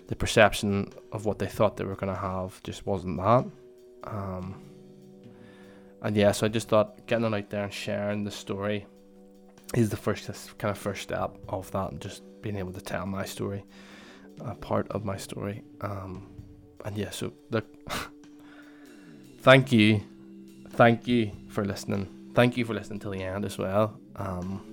the 0.07 0.15
perception 0.15 0.91
of 1.11 1.25
what 1.25 1.39
they 1.39 1.47
thought 1.47 1.77
they 1.77 1.85
were 1.85 1.95
going 1.95 2.13
to 2.13 2.19
have 2.19 2.61
just 2.63 2.85
wasn't 2.85 3.17
that. 3.17 3.45
Um, 4.03 4.61
and 6.01 6.15
yeah, 6.15 6.31
so 6.33 6.45
I 6.45 6.49
just 6.49 6.67
thought 6.67 7.07
getting 7.07 7.25
it 7.25 7.33
out 7.33 7.49
there 7.49 7.63
and 7.63 7.73
sharing 7.73 8.23
the 8.23 8.31
story 8.31 8.85
is 9.73 9.89
the 9.89 9.97
first 9.97 10.27
kind 10.57 10.71
of 10.71 10.77
first 10.77 11.03
step 11.03 11.37
of 11.47 11.71
that, 11.71 11.91
and 11.91 12.01
just 12.01 12.23
being 12.41 12.57
able 12.57 12.73
to 12.73 12.81
tell 12.81 13.05
my 13.05 13.25
story, 13.25 13.63
a 14.41 14.53
part 14.53 14.87
of 14.89 15.05
my 15.05 15.17
story. 15.17 15.63
Um, 15.81 16.29
and 16.85 16.97
yeah, 16.97 17.09
so 17.09 17.31
look, 17.49 17.65
thank 19.39 19.71
you, 19.71 20.01
thank 20.71 21.07
you 21.07 21.31
for 21.47 21.63
listening. 21.63 22.31
Thank 22.35 22.57
you 22.57 22.65
for 22.65 22.73
listening 22.73 22.99
till 22.99 23.11
the 23.11 23.23
end 23.23 23.45
as 23.45 23.57
well. 23.57 23.97
Um, 24.17 24.72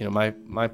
you 0.00 0.06
know, 0.06 0.10
my 0.10 0.34
my 0.46 0.70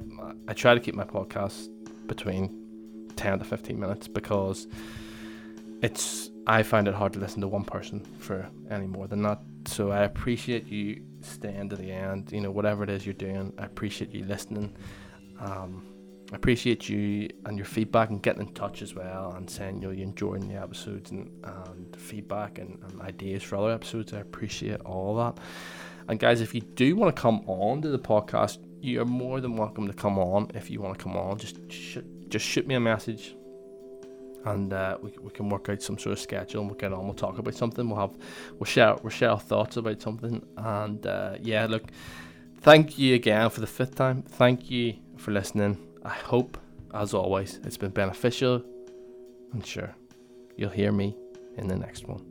I 0.47 0.55
try 0.55 0.73
to 0.73 0.81
keep 0.81 0.95
my 0.95 1.05
podcast 1.05 1.69
between 2.07 3.11
ten 3.17 3.39
to 3.41 3.45
fifteen 3.45 3.79
minutes 3.79 4.07
because 4.07 4.69
it's 5.83 6.31
I 6.47 6.63
find 6.63 6.87
it 6.87 6.95
hard 6.95 7.13
to 7.15 7.19
listen 7.19 7.41
to 7.41 7.49
one 7.49 7.65
person 7.65 8.07
for 8.21 8.49
any 8.71 8.87
more 8.87 9.09
than 9.09 9.23
that. 9.23 9.41
So 9.67 9.91
I 9.91 10.05
appreciate 10.05 10.69
you 10.69 11.03
staying 11.23 11.71
to 11.71 11.77
the 11.77 11.91
end. 11.91 12.31
You 12.31 12.41
know, 12.41 12.53
whatever 12.53 12.85
it 12.85 12.91
is 12.91 13.05
you're 13.05 13.15
doing, 13.15 13.53
I 13.59 13.65
appreciate 13.65 14.13
you 14.13 14.25
listening. 14.25 14.77
Um, 15.41 15.83
I 16.33 16.37
appreciate 16.37 16.89
you 16.89 17.29
and 17.47 17.57
your 17.57 17.67
feedback 17.67 18.11
and 18.11 18.23
getting 18.23 18.47
in 18.47 18.55
touch 18.55 18.81
as 18.81 18.95
well 18.95 19.35
and 19.37 19.51
saying 19.51 19.83
you 19.83 19.89
know 19.89 19.91
you're 19.91 20.05
enjoying 20.05 20.49
the 20.49 20.55
episodes 20.55 21.11
and, 21.11 21.31
and 21.45 21.97
feedback 21.97 22.59
and, 22.59 22.79
and 22.85 23.01
ideas 23.01 23.43
for 23.43 23.57
other 23.57 23.73
episodes. 23.73 24.13
I 24.13 24.19
appreciate 24.19 24.81
all 24.83 25.17
that. 25.17 25.39
And 26.09 26.21
guys, 26.21 26.41
if 26.41 26.55
you 26.55 26.61
do 26.61 26.95
want 26.95 27.15
to 27.15 27.21
come 27.21 27.43
on 27.47 27.83
to 27.83 27.89
the 27.89 27.99
podcast, 27.99 28.59
you're 28.87 29.05
more 29.05 29.41
than 29.41 29.57
welcome 29.57 29.87
to 29.87 29.93
come 29.93 30.19
on. 30.19 30.51
If 30.55 30.71
you 30.71 30.81
want 30.81 30.99
to 30.99 31.03
come 31.03 31.17
on, 31.17 31.39
just 31.39 31.57
sh- 31.71 31.99
just 32.29 32.45
shoot 32.45 32.67
me 32.67 32.75
a 32.75 32.81
message 32.81 33.35
and 34.47 34.73
uh, 34.73 34.97
we, 35.03 35.13
we 35.21 35.31
can 35.31 35.49
work 35.49 35.69
out 35.69 35.83
some 35.83 35.99
sort 35.99 36.13
of 36.13 36.21
schedule 36.21 36.61
and 36.61 36.71
we'll 36.71 36.79
get 36.79 36.93
on. 36.93 37.05
We'll 37.05 37.15
talk 37.15 37.39
about 37.39 37.55
something. 37.55 37.89
We'll 37.89 38.01
have 38.01 38.17
we'll 38.53 38.65
share 38.65 38.95
we'll 39.03 39.11
share 39.11 39.31
our 39.31 39.41
thoughts 39.41 39.77
about 39.77 40.01
something. 40.01 40.45
And 40.57 41.05
uh, 41.07 41.37
yeah, 41.41 41.67
look, 41.67 41.91
thank 42.61 42.99
you 42.99 43.15
again 43.15 43.51
for 43.51 43.61
the 43.61 43.67
fifth 43.67 43.97
time. 43.97 44.23
Thank 44.23 44.71
you 44.71 44.95
for 45.17 45.33
listening. 45.33 45.79
I 46.05 46.15
hope, 46.15 46.59
as 46.95 47.13
always, 47.13 47.59
it's 47.65 47.77
been 47.77 47.91
beneficial. 47.91 48.63
I'm 49.53 49.63
sure, 49.63 49.95
you'll 50.57 50.71
hear 50.71 50.93
me 50.93 51.17
in 51.57 51.67
the 51.67 51.77
next 51.77 52.07
one. 52.07 52.26